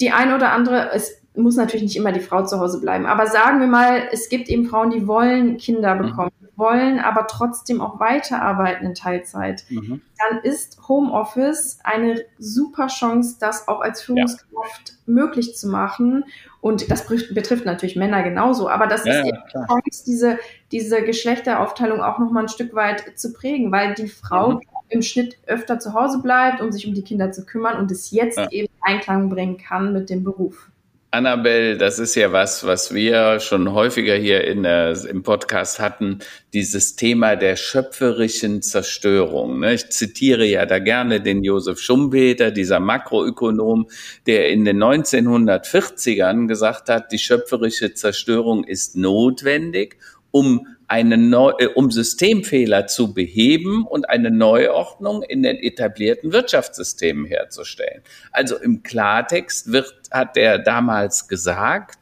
die 0.00 0.12
eine 0.12 0.34
oder 0.36 0.52
andere, 0.52 0.92
es 0.92 1.22
muss 1.36 1.56
natürlich 1.56 1.82
nicht 1.82 1.96
immer 1.96 2.12
die 2.12 2.20
Frau 2.20 2.44
zu 2.44 2.58
Hause 2.58 2.80
bleiben. 2.80 3.06
Aber 3.06 3.26
sagen 3.26 3.60
wir 3.60 3.66
mal, 3.66 4.08
es 4.10 4.28
gibt 4.28 4.48
eben 4.48 4.66
Frauen, 4.66 4.90
die 4.90 5.06
wollen 5.06 5.58
Kinder 5.58 5.94
mhm. 5.94 6.02
bekommen, 6.02 6.32
mhm. 6.40 6.48
wollen 6.56 6.98
aber 6.98 7.26
trotzdem 7.26 7.80
auch 7.80 8.00
weiterarbeiten 8.00 8.86
in 8.86 8.94
Teilzeit. 8.94 9.64
Mhm. 9.68 10.00
Dann 10.18 10.38
ist 10.42 10.88
Homeoffice 10.88 11.78
eine 11.84 12.24
super 12.38 12.86
Chance, 12.86 13.36
das 13.38 13.68
auch 13.68 13.80
als 13.80 14.02
Führungskraft 14.02 14.88
ja. 14.88 14.94
möglich 15.06 15.56
zu 15.56 15.68
machen. 15.68 16.24
Und 16.60 16.90
das 16.90 17.06
betrifft 17.06 17.66
natürlich 17.66 17.96
Männer 17.96 18.22
genauso. 18.22 18.68
Aber 18.68 18.86
das 18.86 19.04
ja, 19.04 19.20
ist 19.20 19.26
eben 19.26 19.38
ja, 19.54 19.66
Chance, 19.66 20.04
diese, 20.06 20.38
diese 20.72 21.02
Geschlechteraufteilung 21.02 22.00
auch 22.00 22.18
nochmal 22.18 22.44
ein 22.44 22.48
Stück 22.48 22.74
weit 22.74 23.18
zu 23.18 23.32
prägen, 23.32 23.70
weil 23.70 23.94
die 23.94 24.08
Frau 24.08 24.52
mhm. 24.52 24.60
im 24.88 25.02
Schnitt 25.02 25.36
öfter 25.46 25.78
zu 25.78 25.92
Hause 25.92 26.22
bleibt, 26.22 26.60
um 26.60 26.72
sich 26.72 26.86
um 26.86 26.94
die 26.94 27.02
Kinder 27.02 27.30
zu 27.30 27.44
kümmern 27.44 27.78
und 27.78 27.90
es 27.90 28.10
jetzt 28.10 28.40
eben 28.50 28.72
Einklang 28.80 29.28
bringen 29.28 29.58
kann 29.58 29.92
mit 29.92 30.08
dem 30.08 30.24
Beruf. 30.24 30.70
Annabelle, 31.16 31.78
das 31.78 31.98
ist 31.98 32.14
ja 32.14 32.30
was, 32.30 32.66
was 32.66 32.92
wir 32.92 33.40
schon 33.40 33.72
häufiger 33.72 34.14
hier 34.14 34.44
in 34.44 34.64
der, 34.64 34.94
im 35.06 35.22
Podcast 35.22 35.80
hatten, 35.80 36.18
dieses 36.52 36.94
Thema 36.94 37.36
der 37.36 37.56
schöpferischen 37.56 38.60
Zerstörung. 38.60 39.60
Ne? 39.60 39.74
Ich 39.74 39.88
zitiere 39.88 40.44
ja 40.44 40.66
da 40.66 40.78
gerne 40.78 41.22
den 41.22 41.42
Josef 41.42 41.80
Schumpeter, 41.80 42.50
dieser 42.50 42.80
Makroökonom, 42.80 43.88
der 44.26 44.50
in 44.50 44.66
den 44.66 44.82
1940ern 44.82 46.48
gesagt 46.48 46.90
hat, 46.90 47.10
die 47.12 47.18
schöpferische 47.18 47.94
Zerstörung 47.94 48.64
ist 48.64 48.94
notwendig, 48.96 49.96
um 50.30 50.66
eine 50.88 51.16
Neu 51.16 51.52
äh, 51.58 51.66
um 51.66 51.90
Systemfehler 51.90 52.86
zu 52.86 53.12
beheben 53.12 53.86
und 53.86 54.08
eine 54.08 54.30
Neuordnung 54.30 55.22
in 55.22 55.42
den 55.42 55.56
etablierten 55.56 56.32
Wirtschaftssystemen 56.32 57.26
herzustellen. 57.26 58.02
Also 58.32 58.56
im 58.56 58.82
Klartext 58.82 59.72
wird, 59.72 59.92
hat 60.10 60.36
er 60.36 60.58
damals 60.58 61.28
gesagt, 61.28 61.98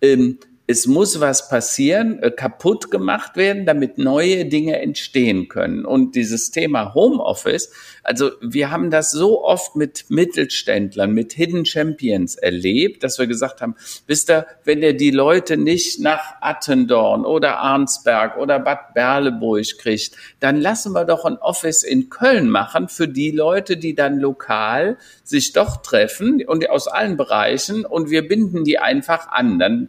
ähm, 0.00 0.38
es 0.70 0.86
muss 0.86 1.18
was 1.18 1.48
passieren, 1.48 2.22
äh, 2.22 2.30
kaputt 2.30 2.90
gemacht 2.90 3.38
werden, 3.38 3.64
damit 3.64 3.96
neue 3.96 4.44
Dinge 4.44 4.78
entstehen 4.82 5.48
können. 5.48 5.86
Und 5.86 6.14
dieses 6.14 6.50
Thema 6.50 6.92
Homeoffice, 6.92 7.72
also 8.02 8.32
wir 8.42 8.70
haben 8.70 8.90
das 8.90 9.10
so 9.10 9.42
oft 9.42 9.76
mit 9.76 10.04
Mittelständlern, 10.10 11.10
mit 11.10 11.32
Hidden 11.32 11.64
Champions 11.64 12.36
erlebt, 12.36 13.02
dass 13.02 13.18
wir 13.18 13.26
gesagt 13.26 13.62
haben, 13.62 13.76
wisst 14.06 14.28
ihr, 14.30 14.46
wenn 14.64 14.82
ihr 14.82 14.94
die 14.94 15.10
Leute 15.10 15.56
nicht 15.56 16.00
nach 16.00 16.34
Attendorn 16.42 17.24
oder 17.24 17.60
Arnsberg 17.60 18.36
oder 18.36 18.58
Bad 18.58 18.92
Berleburg 18.92 19.78
kriegt, 19.78 20.16
dann 20.38 20.60
lassen 20.60 20.92
wir 20.92 21.06
doch 21.06 21.24
ein 21.24 21.38
Office 21.38 21.82
in 21.82 22.10
Köln 22.10 22.50
machen 22.50 22.88
für 22.88 23.08
die 23.08 23.30
Leute, 23.30 23.78
die 23.78 23.94
dann 23.94 24.18
lokal 24.18 24.98
sich 25.24 25.54
doch 25.54 25.78
treffen 25.78 26.44
und 26.46 26.68
aus 26.68 26.88
allen 26.88 27.16
Bereichen 27.16 27.86
und 27.86 28.10
wir 28.10 28.28
binden 28.28 28.64
die 28.64 28.78
einfach 28.78 29.28
an. 29.28 29.58
Dann 29.58 29.88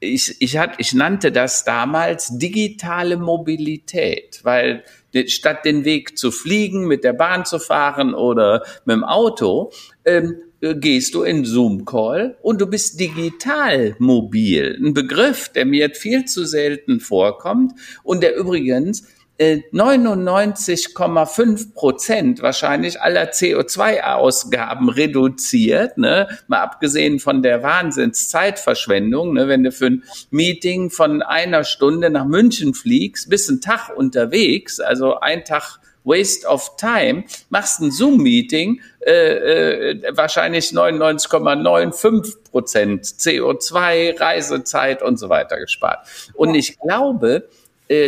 ich, 0.00 0.36
ich, 0.40 0.56
hat, 0.56 0.74
ich 0.78 0.94
nannte 0.94 1.32
das 1.32 1.64
damals 1.64 2.38
digitale 2.38 3.16
Mobilität, 3.16 4.40
weil 4.44 4.84
statt 5.26 5.64
den 5.64 5.84
Weg 5.84 6.18
zu 6.18 6.30
fliegen, 6.30 6.86
mit 6.86 7.04
der 7.04 7.14
Bahn 7.14 7.44
zu 7.44 7.58
fahren 7.58 8.14
oder 8.14 8.62
mit 8.84 8.94
dem 8.94 9.04
Auto, 9.04 9.72
ähm, 10.04 10.36
gehst 10.60 11.14
du 11.14 11.22
in 11.22 11.44
Zoom-Call 11.44 12.36
und 12.42 12.60
du 12.60 12.66
bist 12.66 12.98
digital 12.98 13.94
mobil. 13.98 14.76
Ein 14.80 14.92
Begriff, 14.92 15.48
der 15.50 15.64
mir 15.64 15.90
viel 15.90 16.24
zu 16.24 16.44
selten 16.44 17.00
vorkommt 17.00 17.72
und 18.02 18.22
der 18.22 18.36
übrigens 18.36 19.06
99,5 19.38 21.74
Prozent 21.74 22.42
wahrscheinlich 22.42 23.00
aller 23.00 23.30
CO2-Ausgaben 23.30 24.88
reduziert, 24.88 25.96
ne? 25.96 26.26
mal 26.48 26.60
abgesehen 26.60 27.20
von 27.20 27.40
der 27.42 27.62
Wahnsinnszeitverschwendung, 27.62 29.34
ne? 29.34 29.46
wenn 29.46 29.62
du 29.62 29.70
für 29.70 29.86
ein 29.86 30.02
Meeting 30.30 30.90
von 30.90 31.22
einer 31.22 31.62
Stunde 31.62 32.10
nach 32.10 32.24
München 32.24 32.74
fliegst, 32.74 33.30
bist 33.30 33.48
einen 33.48 33.60
Tag 33.60 33.96
unterwegs, 33.96 34.80
also 34.80 35.20
ein 35.20 35.44
Tag 35.44 35.78
Waste 36.02 36.48
of 36.48 36.76
Time, 36.76 37.22
machst 37.50 37.80
ein 37.80 37.92
Zoom-Meeting, 37.92 38.80
äh, 39.06 39.90
äh, 39.90 40.16
wahrscheinlich 40.16 40.72
99,95 40.72 42.50
Prozent 42.50 43.04
CO2, 43.04 44.18
Reisezeit 44.18 45.02
und 45.02 45.18
so 45.18 45.28
weiter 45.28 45.58
gespart. 45.58 46.08
Und 46.34 46.54
ich 46.54 46.78
glaube, 46.78 47.36
äh, 47.36 47.42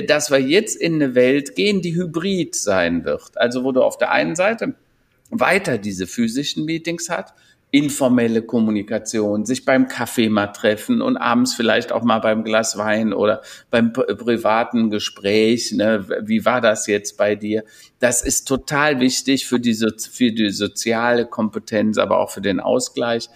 dass 0.06 0.30
wir 0.30 0.38
jetzt 0.38 0.76
in 0.76 0.94
eine 0.94 1.14
Welt 1.14 1.54
gehen, 1.54 1.80
die 1.80 1.94
hybrid 1.94 2.54
sein 2.54 3.04
wird. 3.04 3.36
Also 3.36 3.64
wo 3.64 3.72
du 3.72 3.82
auf 3.82 3.96
der 3.96 4.10
einen 4.12 4.36
Seite 4.36 4.74
weiter 5.30 5.78
diese 5.78 6.06
physischen 6.06 6.64
Meetings 6.64 7.08
hat, 7.08 7.34
informelle 7.72 8.42
Kommunikation, 8.42 9.46
sich 9.46 9.64
beim 9.64 9.86
Kaffee 9.86 10.28
mal 10.28 10.48
treffen 10.48 11.00
und 11.00 11.16
abends 11.16 11.54
vielleicht 11.54 11.92
auch 11.92 12.02
mal 12.02 12.18
beim 12.18 12.42
Glas 12.42 12.76
Wein 12.76 13.12
oder 13.12 13.42
beim 13.70 13.92
privaten 13.92 14.90
Gespräch. 14.90 15.70
Ne? 15.72 16.04
Wie 16.22 16.44
war 16.44 16.60
das 16.60 16.88
jetzt 16.88 17.16
bei 17.16 17.36
dir? 17.36 17.62
Das 18.00 18.22
ist 18.22 18.48
total 18.48 18.98
wichtig 18.98 19.46
für 19.46 19.60
die, 19.60 19.74
für 19.74 20.32
die 20.32 20.50
soziale 20.50 21.26
Kompetenz, 21.26 21.98
aber 21.98 22.18
auch 22.18 22.30
für 22.30 22.40
den 22.40 22.58
Ausgleich. 22.58 23.28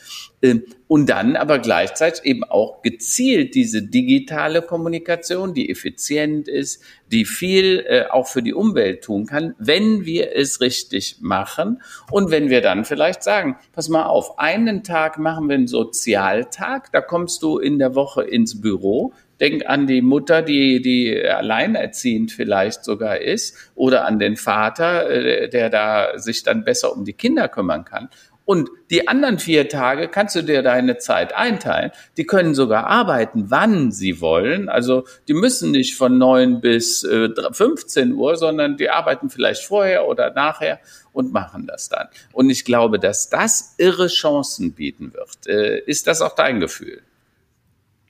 Ähm, 0.45 0.63
und 0.89 1.09
dann 1.09 1.35
aber 1.35 1.59
gleichzeitig 1.59 2.25
eben 2.27 2.45
auch 2.45 2.83
gezielt 2.83 3.55
diese 3.55 3.83
digitale 3.83 4.61
Kommunikation, 4.61 5.55
die 5.55 5.71
effizient 5.71 6.47
ist, 6.47 6.83
die 7.11 7.25
viel 7.25 7.85
äh, 7.89 8.05
auch 8.11 8.29
für 8.29 8.43
die 8.43 8.53
Umwelt 8.53 9.03
tun 9.03 9.25
kann, 9.25 9.55
wenn 9.59 10.05
wir 10.05 10.37
es 10.37 10.61
richtig 10.61 11.17
machen 11.21 11.83
und 12.11 12.31
wenn 12.31 12.51
wir 12.51 12.61
dann 12.61 12.85
vielleicht 12.85 13.23
sagen, 13.23 13.57
pass 13.73 13.89
mal 13.89 14.05
auf, 14.05 14.39
einen 14.39 14.85
Tag 14.85 15.19
machen 15.19 15.49
wir 15.49 15.55
einen 15.55 15.67
Sozialtag, 15.67 16.93
da 16.93 17.01
kommst 17.01 17.43
du 17.43 17.59
in 17.59 17.79
der 17.79 17.95
Woche 17.95 18.23
ins 18.23 18.61
Büro, 18.61 19.15
Denk 19.41 19.67
an 19.67 19.89
die 19.89 20.01
Mutter, 20.01 20.43
die, 20.43 20.81
die 20.81 21.21
alleinerziehend 21.27 22.31
vielleicht 22.31 22.85
sogar 22.85 23.21
ist, 23.21 23.73
oder 23.75 24.05
an 24.05 24.21
den 24.21 24.37
Vater, 24.37 25.11
äh, 25.11 25.49
der 25.49 25.71
da 25.71 26.19
sich 26.19 26.45
dann 26.45 26.65
besser 26.65 26.97
um 26.97 27.05
die 27.05 27.15
Kinder 27.15 27.49
kümmern 27.49 27.85
kann. 27.85 28.09
Und 28.45 28.69
die 28.91 29.09
anderen 29.09 29.39
vier 29.39 29.69
Tage 29.69 30.09
kannst 30.09 30.37
du 30.37 30.43
dir 30.43 30.63
deine 30.63 30.99
Zeit 30.99 31.35
einteilen. 31.35 31.93
Die 32.17 32.27
können 32.27 32.55
sogar 32.55 32.87
arbeiten, 32.87 33.47
wann 33.49 33.91
sie 33.91 34.21
wollen. 34.21 34.69
Also 34.69 35.05
die 35.29 35.35
müssen 35.35 35.71
nicht 35.71 35.97
von 35.97 36.19
neun 36.19 36.61
bis 36.61 37.05
äh, 37.05 37.31
15 37.53 38.13
Uhr, 38.13 38.37
sondern 38.37 38.77
die 38.77 38.91
arbeiten 38.91 39.31
vielleicht 39.31 39.65
vorher 39.65 40.07
oder 40.07 40.31
nachher 40.33 40.79
und 41.13 41.33
machen 41.33 41.67
das 41.67 41.89
dann. 41.89 42.09
Und 42.33 42.51
ich 42.51 42.65
glaube, 42.65 42.99
dass 42.99 43.31
das 43.31 43.75
irre 43.79 44.09
Chancen 44.09 44.73
bieten 44.73 45.15
wird. 45.15 45.47
Äh, 45.47 45.81
ist 45.87 46.07
das 46.07 46.21
auch 46.21 46.35
dein 46.35 46.61
Gefühl? 46.61 47.03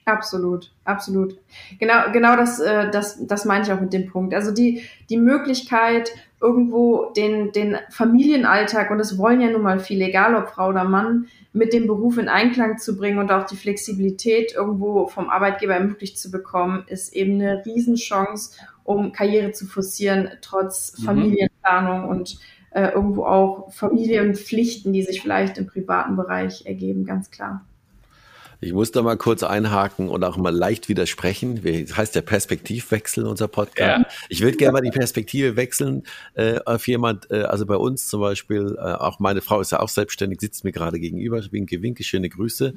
Absolut, 0.05 0.71
absolut. 0.83 1.35
Genau, 1.79 2.11
genau 2.13 2.35
das, 2.35 2.59
äh, 2.59 2.91
das, 2.91 3.25
das 3.25 3.43
meine 3.43 3.65
ich 3.65 3.71
auch 3.71 3.81
mit 3.81 3.91
dem 3.91 4.07
Punkt. 4.07 4.35
Also 4.35 4.51
die, 4.51 4.83
die 5.09 5.17
Möglichkeit, 5.17 6.11
irgendwo 6.39 7.11
den, 7.17 7.51
den 7.51 7.77
Familienalltag, 7.89 8.91
und 8.91 8.99
das 8.99 9.17
wollen 9.17 9.41
ja 9.41 9.49
nun 9.49 9.63
mal 9.63 9.79
viele, 9.79 10.05
egal 10.05 10.35
ob 10.35 10.49
Frau 10.49 10.69
oder 10.69 10.83
Mann, 10.83 11.25
mit 11.53 11.73
dem 11.73 11.87
Beruf 11.87 12.19
in 12.19 12.29
Einklang 12.29 12.77
zu 12.77 12.95
bringen 12.95 13.17
und 13.17 13.31
auch 13.31 13.47
die 13.47 13.55
Flexibilität 13.55 14.53
irgendwo 14.53 15.07
vom 15.07 15.27
Arbeitgeber 15.27 15.73
ermöglicht 15.73 16.19
zu 16.19 16.29
bekommen, 16.29 16.83
ist 16.87 17.15
eben 17.15 17.41
eine 17.41 17.65
Riesenchance, 17.65 18.57
um 18.83 19.11
Karriere 19.11 19.53
zu 19.53 19.65
forcieren, 19.65 20.29
trotz 20.41 20.99
mhm. 20.99 21.03
Familienplanung 21.05 22.09
und 22.09 22.37
äh, 22.69 22.89
irgendwo 22.89 23.25
auch 23.25 23.71
Familienpflichten, 23.73 24.93
die 24.93 25.01
sich 25.01 25.21
vielleicht 25.21 25.57
im 25.57 25.65
privaten 25.65 26.15
Bereich 26.15 26.67
ergeben, 26.67 27.05
ganz 27.05 27.31
klar. 27.31 27.65
Ich 28.61 28.73
muss 28.73 28.91
da 28.91 29.01
mal 29.01 29.17
kurz 29.17 29.43
einhaken 29.43 30.09
und 30.09 30.23
auch 30.23 30.37
mal 30.37 30.55
leicht 30.55 30.89
widersprechen. 30.89 31.61
Das 31.63 31.97
heißt 31.97 32.15
der 32.15 32.21
Perspektivwechsel, 32.21 33.25
unser 33.25 33.47
Podcast. 33.47 34.05
Ja. 34.05 34.05
Ich 34.29 34.41
würde 34.41 34.57
gerne 34.57 34.73
mal 34.73 34.81
die 34.81 34.91
Perspektive 34.91 35.55
wechseln 35.55 36.03
äh, 36.33 36.59
auf 36.65 36.87
jemand, 36.87 37.29
äh, 37.31 37.43
also 37.43 37.65
bei 37.65 37.75
uns 37.75 38.07
zum 38.07 38.21
Beispiel, 38.21 38.75
äh, 38.77 38.81
auch 38.81 39.19
meine 39.19 39.41
Frau 39.41 39.61
ist 39.61 39.71
ja 39.71 39.79
auch 39.79 39.89
selbstständig, 39.89 40.41
sitzt 40.41 40.63
mir 40.63 40.71
gerade 40.71 40.99
gegenüber, 40.99 41.41
winke, 41.51 41.81
winke, 41.81 42.03
schöne 42.03 42.29
Grüße. 42.29 42.73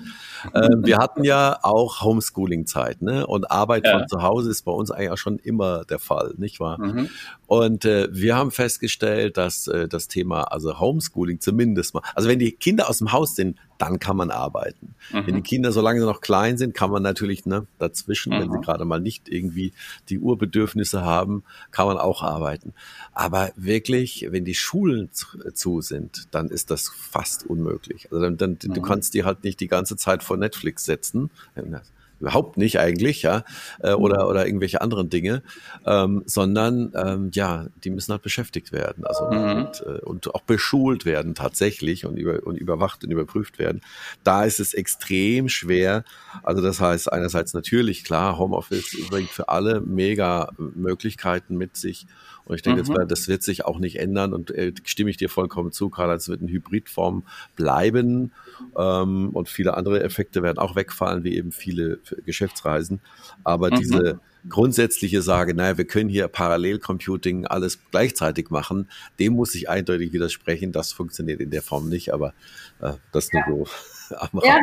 Äh, 0.52 0.68
wir 0.82 0.98
hatten 0.98 1.24
ja 1.24 1.58
auch 1.62 2.02
Homeschooling-Zeit, 2.02 3.02
ne? 3.02 3.26
Und 3.26 3.50
Arbeit 3.50 3.86
ja. 3.86 3.98
von 3.98 4.08
zu 4.08 4.22
Hause 4.22 4.50
ist 4.50 4.62
bei 4.62 4.72
uns 4.72 4.90
eigentlich 4.90 5.10
auch 5.10 5.18
schon 5.18 5.38
immer 5.38 5.84
der 5.84 5.98
Fall, 5.98 6.34
nicht 6.36 6.60
wahr? 6.60 6.80
Mhm. 6.80 7.10
Und 7.48 7.86
äh, 7.86 8.08
wir 8.12 8.36
haben 8.36 8.50
festgestellt, 8.50 9.38
dass 9.38 9.68
äh, 9.68 9.88
das 9.88 10.06
Thema, 10.06 10.42
also 10.42 10.78
Homeschooling 10.78 11.40
zumindest 11.40 11.94
mal, 11.94 12.02
also 12.14 12.28
wenn 12.28 12.38
die 12.38 12.52
Kinder 12.52 12.90
aus 12.90 12.98
dem 12.98 13.10
Haus 13.10 13.36
sind, 13.36 13.56
dann 13.78 13.98
kann 13.98 14.18
man 14.18 14.30
arbeiten. 14.30 14.94
Mhm. 15.10 15.26
Wenn 15.26 15.34
die 15.36 15.40
Kinder, 15.40 15.72
solange 15.72 15.98
sie 15.98 16.04
noch 16.04 16.20
klein 16.20 16.58
sind, 16.58 16.74
kann 16.74 16.90
man 16.90 17.02
natürlich 17.02 17.46
ne, 17.46 17.66
dazwischen, 17.78 18.34
mhm. 18.34 18.40
wenn 18.40 18.52
sie 18.52 18.58
mhm. 18.58 18.62
gerade 18.62 18.84
mal 18.84 19.00
nicht 19.00 19.30
irgendwie 19.30 19.72
die 20.10 20.18
Urbedürfnisse 20.18 21.06
haben, 21.06 21.42
kann 21.70 21.86
man 21.86 21.96
auch 21.96 22.22
arbeiten. 22.22 22.74
Aber 23.14 23.50
wirklich, 23.56 24.26
wenn 24.28 24.44
die 24.44 24.54
Schulen 24.54 25.10
zu, 25.12 25.26
zu 25.54 25.80
sind, 25.80 26.28
dann 26.32 26.50
ist 26.50 26.70
das 26.70 26.90
fast 26.90 27.46
unmöglich. 27.46 28.08
Also 28.12 28.24
dann, 28.24 28.36
dann 28.36 28.58
mhm. 28.62 28.74
du 28.74 28.82
kannst 28.82 29.14
die 29.14 29.24
halt 29.24 29.42
nicht 29.42 29.58
die 29.60 29.68
ganze 29.68 29.96
Zeit 29.96 30.22
vor 30.22 30.36
Netflix 30.36 30.84
setzen 30.84 31.30
überhaupt 32.20 32.56
nicht 32.56 32.78
eigentlich, 32.78 33.22
ja, 33.22 33.44
äh, 33.80 33.92
oder, 33.92 34.24
mhm. 34.24 34.30
oder 34.30 34.46
irgendwelche 34.46 34.80
anderen 34.80 35.10
Dinge, 35.10 35.42
ähm, 35.86 36.22
sondern 36.26 36.92
ähm, 36.94 37.30
ja, 37.32 37.66
die 37.84 37.90
müssen 37.90 38.12
halt 38.12 38.22
beschäftigt 38.22 38.72
werden, 38.72 39.04
also 39.04 39.26
mhm. 39.26 39.66
und, 39.66 39.84
äh, 39.86 40.04
und 40.04 40.34
auch 40.34 40.42
beschult 40.42 41.04
werden 41.04 41.34
tatsächlich 41.34 42.06
und, 42.06 42.16
über, 42.16 42.46
und 42.46 42.56
überwacht 42.56 43.04
und 43.04 43.10
überprüft 43.10 43.58
werden. 43.58 43.80
Da 44.24 44.44
ist 44.44 44.60
es 44.60 44.74
extrem 44.74 45.48
schwer. 45.48 46.04
Also 46.42 46.62
das 46.62 46.80
heißt, 46.80 47.12
einerseits 47.12 47.54
natürlich 47.54 48.04
klar, 48.04 48.38
Homeoffice 48.38 48.96
bringt 49.08 49.30
für 49.30 49.48
alle 49.48 49.80
mega 49.80 50.50
Möglichkeiten 50.56 51.56
mit 51.56 51.76
sich 51.76 52.06
und 52.48 52.56
ich 52.56 52.62
denke, 52.62 52.82
mhm. 52.82 52.94
das, 52.94 53.06
das, 53.08 53.28
wird 53.28 53.42
sich 53.42 53.64
auch 53.66 53.78
nicht 53.78 53.98
ändern 53.98 54.32
und 54.32 54.50
äh, 54.50 54.72
stimme 54.84 55.10
ich 55.10 55.18
dir 55.18 55.28
vollkommen 55.28 55.70
zu, 55.70 55.90
Karl, 55.90 56.16
es 56.16 56.28
wird 56.28 56.40
eine 56.40 56.50
Hybridform 56.50 57.24
bleiben 57.56 58.32
ähm, 58.76 59.30
und 59.34 59.48
viele 59.48 59.76
andere 59.76 60.02
Effekte 60.02 60.42
werden 60.42 60.58
auch 60.58 60.74
wegfallen, 60.74 61.24
wie 61.24 61.36
eben 61.36 61.52
viele 61.52 62.00
Geschäftsreisen. 62.24 63.00
Aber 63.44 63.70
mhm. 63.70 63.76
diese 63.76 64.20
grundsätzliche 64.48 65.20
Sage, 65.20 65.52
naja, 65.52 65.76
wir 65.76 65.84
können 65.84 66.08
hier 66.08 66.26
Parallelcomputing 66.28 67.46
alles 67.46 67.78
gleichzeitig 67.90 68.48
machen, 68.48 68.88
dem 69.18 69.34
muss 69.34 69.54
ich 69.54 69.68
eindeutig 69.68 70.12
widersprechen. 70.12 70.72
Das 70.72 70.92
funktioniert 70.92 71.40
in 71.40 71.50
der 71.50 71.62
Form 71.62 71.90
nicht, 71.90 72.14
aber 72.14 72.32
äh, 72.80 72.94
das 73.12 73.28
nur 73.32 73.66
so. 73.66 73.66
Ja, 74.42 74.58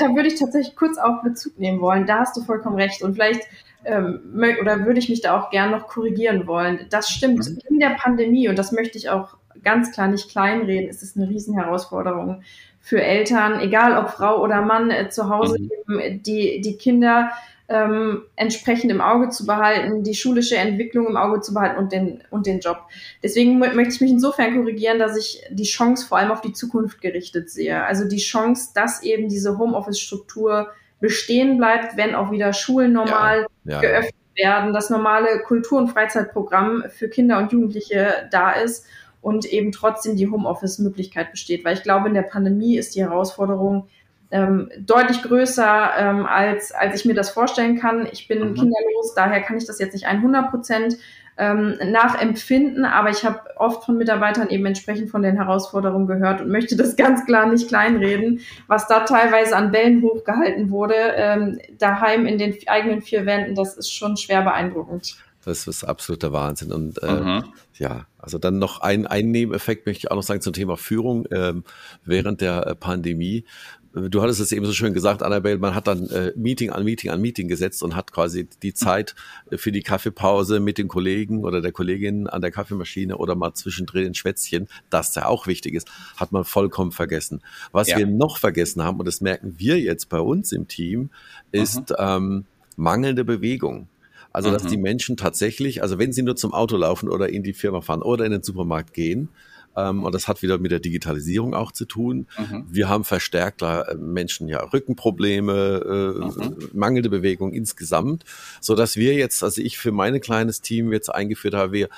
da 0.00 0.14
würde 0.14 0.28
ich 0.28 0.38
tatsächlich 0.38 0.74
kurz 0.74 0.98
auf 0.98 1.22
Bezug 1.22 1.58
nehmen 1.58 1.80
wollen. 1.80 2.06
Da 2.06 2.20
hast 2.20 2.36
du 2.36 2.42
vollkommen 2.42 2.76
recht. 2.76 3.02
Und 3.02 3.14
vielleicht 3.14 3.42
ähm, 3.84 4.20
oder 4.60 4.84
würde 4.84 4.98
ich 4.98 5.08
mich 5.08 5.20
da 5.20 5.38
auch 5.38 5.50
gern 5.50 5.70
noch 5.70 5.88
korrigieren 5.88 6.46
wollen. 6.46 6.86
Das 6.90 7.10
stimmt. 7.10 7.48
Mhm. 7.48 7.58
In 7.68 7.80
der 7.80 7.90
Pandemie, 7.90 8.48
und 8.48 8.58
das 8.58 8.72
möchte 8.72 8.98
ich 8.98 9.10
auch 9.10 9.36
ganz 9.62 9.92
klar 9.92 10.08
nicht 10.08 10.30
kleinreden, 10.30 10.88
ist 10.88 11.02
es 11.02 11.16
eine 11.16 11.28
Riesenherausforderung 11.28 12.42
für 12.80 13.02
Eltern, 13.02 13.60
egal 13.60 13.96
ob 13.96 14.10
Frau 14.10 14.42
oder 14.42 14.62
Mann, 14.62 14.90
äh, 14.90 15.08
zu 15.10 15.28
Hause 15.28 15.58
mhm. 15.86 16.22
die, 16.22 16.60
die 16.60 16.76
Kinder 16.76 17.30
ähm, 17.68 18.22
entsprechend 18.34 18.90
im 18.90 19.00
Auge 19.00 19.28
zu 19.28 19.46
behalten, 19.46 20.02
die 20.02 20.14
schulische 20.14 20.56
Entwicklung 20.56 21.06
im 21.06 21.16
Auge 21.16 21.40
zu 21.40 21.54
behalten 21.54 21.78
und 21.78 21.92
den, 21.92 22.22
und 22.30 22.46
den 22.46 22.58
Job. 22.58 22.78
Deswegen 23.22 23.58
möchte 23.58 23.94
ich 23.94 24.00
mich 24.00 24.10
insofern 24.10 24.56
korrigieren, 24.56 24.98
dass 24.98 25.16
ich 25.16 25.40
die 25.50 25.62
Chance 25.64 26.06
vor 26.06 26.18
allem 26.18 26.32
auf 26.32 26.40
die 26.40 26.52
Zukunft 26.52 27.00
gerichtet 27.00 27.48
sehe. 27.48 27.84
Also 27.84 28.08
die 28.08 28.18
Chance, 28.18 28.70
dass 28.74 29.04
eben 29.04 29.28
diese 29.28 29.56
Homeoffice-Struktur 29.56 30.68
bestehen 31.00 31.56
bleibt, 31.56 31.96
wenn 31.96 32.14
auch 32.14 32.30
wieder 32.30 32.52
Schulen 32.52 32.92
normal 32.92 33.46
ja, 33.64 33.74
ja, 33.74 33.80
geöffnet 33.80 34.14
werden, 34.36 34.72
das 34.72 34.90
normale 34.90 35.40
Kultur- 35.40 35.78
und 35.78 35.88
Freizeitprogramm 35.88 36.84
für 36.88 37.08
Kinder 37.08 37.38
und 37.38 37.52
Jugendliche 37.52 38.28
da 38.30 38.52
ist 38.52 38.86
und 39.22 39.44
eben 39.46 39.72
trotzdem 39.72 40.16
die 40.16 40.28
Homeoffice-Möglichkeit 40.28 41.30
besteht. 41.30 41.64
Weil 41.64 41.74
ich 41.74 41.82
glaube, 41.82 42.08
in 42.08 42.14
der 42.14 42.22
Pandemie 42.22 42.76
ist 42.76 42.94
die 42.94 43.02
Herausforderung 43.02 43.88
ähm, 44.30 44.70
deutlich 44.78 45.22
größer, 45.22 45.90
ähm, 45.98 46.26
als, 46.26 46.72
als 46.72 46.94
ich 46.94 47.04
mir 47.04 47.14
das 47.14 47.30
vorstellen 47.30 47.78
kann. 47.78 48.06
Ich 48.12 48.28
bin 48.28 48.38
mhm. 48.38 48.54
kinderlos, 48.54 49.14
daher 49.14 49.42
kann 49.42 49.56
ich 49.56 49.66
das 49.66 49.78
jetzt 49.78 49.92
nicht 49.92 50.06
100 50.06 50.50
Prozent 50.50 50.96
ähm, 51.40 51.78
nachempfinden, 51.90 52.84
aber 52.84 53.08
ich 53.10 53.24
habe 53.24 53.40
oft 53.56 53.84
von 53.84 53.96
Mitarbeitern 53.96 54.50
eben 54.50 54.66
entsprechend 54.66 55.10
von 55.10 55.22
den 55.22 55.36
Herausforderungen 55.36 56.06
gehört 56.06 56.42
und 56.42 56.50
möchte 56.50 56.76
das 56.76 56.96
ganz 56.96 57.24
klar 57.24 57.46
nicht 57.46 57.68
kleinreden, 57.68 58.40
was 58.66 58.86
da 58.86 59.00
teilweise 59.00 59.56
an 59.56 59.72
Bällen 59.72 60.02
hochgehalten 60.02 60.70
wurde, 60.70 60.94
ähm, 60.94 61.58
daheim 61.78 62.26
in 62.26 62.36
den 62.36 62.54
eigenen 62.66 63.00
vier 63.00 63.24
Wänden, 63.24 63.54
das 63.54 63.76
ist 63.76 63.90
schon 63.90 64.18
schwer 64.18 64.42
beeindruckend. 64.42 65.16
Das 65.44 65.66
ist 65.66 65.84
absoluter 65.84 66.32
Wahnsinn. 66.32 66.70
Und 66.70 67.02
äh, 67.02 67.10
mhm. 67.10 67.44
ja, 67.78 68.06
also 68.18 68.36
dann 68.36 68.58
noch 68.58 68.82
ein, 68.82 69.06
ein 69.06 69.30
Nebeneffekt 69.30 69.86
möchte 69.86 70.06
ich 70.06 70.10
auch 70.10 70.16
noch 70.16 70.22
sagen 70.22 70.42
zum 70.42 70.52
Thema 70.52 70.76
Führung 70.76 71.26
ähm, 71.30 71.64
während 72.04 72.42
der 72.42 72.66
äh, 72.66 72.74
Pandemie 72.74 73.46
du 73.92 74.22
hattest 74.22 74.40
es 74.40 74.52
eben 74.52 74.64
so 74.66 74.72
schön 74.72 74.94
gesagt, 74.94 75.22
Annabelle, 75.22 75.58
man 75.58 75.74
hat 75.74 75.86
dann 75.86 76.08
äh, 76.10 76.32
Meeting 76.36 76.70
an 76.70 76.84
Meeting 76.84 77.10
an 77.10 77.20
Meeting 77.20 77.48
gesetzt 77.48 77.82
und 77.82 77.96
hat 77.96 78.12
quasi 78.12 78.48
die 78.62 78.72
Zeit 78.74 79.14
für 79.52 79.72
die 79.72 79.82
Kaffeepause 79.82 80.60
mit 80.60 80.78
den 80.78 80.88
Kollegen 80.88 81.44
oder 81.44 81.60
der 81.60 81.72
Kollegin 81.72 82.26
an 82.26 82.40
der 82.40 82.50
Kaffeemaschine 82.50 83.16
oder 83.16 83.34
mal 83.34 83.54
zwischendrin 83.54 84.06
ein 84.06 84.14
Schwätzchen, 84.14 84.68
das 84.90 85.14
ja 85.14 85.26
auch 85.26 85.46
wichtig 85.46 85.74
ist, 85.74 85.88
hat 86.16 86.32
man 86.32 86.44
vollkommen 86.44 86.92
vergessen. 86.92 87.42
Was 87.72 87.88
ja. 87.88 87.98
wir 87.98 88.06
noch 88.06 88.38
vergessen 88.38 88.82
haben, 88.82 88.98
und 88.98 89.06
das 89.06 89.20
merken 89.20 89.54
wir 89.58 89.80
jetzt 89.80 90.08
bei 90.08 90.20
uns 90.20 90.52
im 90.52 90.68
Team, 90.68 91.10
ist 91.50 91.92
ähm, 91.98 92.44
mangelnde 92.76 93.24
Bewegung. 93.24 93.88
Also, 94.32 94.52
dass 94.52 94.62
mhm. 94.64 94.68
die 94.68 94.76
Menschen 94.76 95.16
tatsächlich, 95.16 95.82
also 95.82 95.98
wenn 95.98 96.12
sie 96.12 96.22
nur 96.22 96.36
zum 96.36 96.54
Auto 96.54 96.76
laufen 96.76 97.08
oder 97.08 97.30
in 97.30 97.42
die 97.42 97.52
Firma 97.52 97.80
fahren 97.80 98.02
oder 98.02 98.24
in 98.24 98.30
den 98.30 98.44
Supermarkt 98.44 98.94
gehen, 98.94 99.28
ähm, 99.76 100.02
und 100.04 100.14
das 100.14 100.28
hat 100.28 100.42
wieder 100.42 100.58
mit 100.58 100.72
der 100.72 100.80
Digitalisierung 100.80 101.54
auch 101.54 101.72
zu 101.72 101.84
tun. 101.84 102.26
Mhm. 102.38 102.64
Wir 102.68 102.88
haben 102.88 103.04
verstärkt 103.04 103.62
da 103.62 103.82
äh, 103.82 103.94
Menschen 103.96 104.48
ja 104.48 104.62
Rückenprobleme, 104.64 106.14
äh, 106.16 106.48
mhm. 106.48 106.70
mangelnde 106.72 107.10
Bewegung 107.10 107.52
insgesamt, 107.52 108.24
so 108.60 108.74
dass 108.74 108.96
wir 108.96 109.14
jetzt, 109.14 109.42
also 109.42 109.60
ich 109.60 109.78
für 109.78 109.92
mein 109.92 110.20
kleines 110.20 110.60
Team 110.60 110.92
jetzt 110.92 111.08
eingeführt 111.08 111.54
habe, 111.54 111.72
wir 111.72 111.88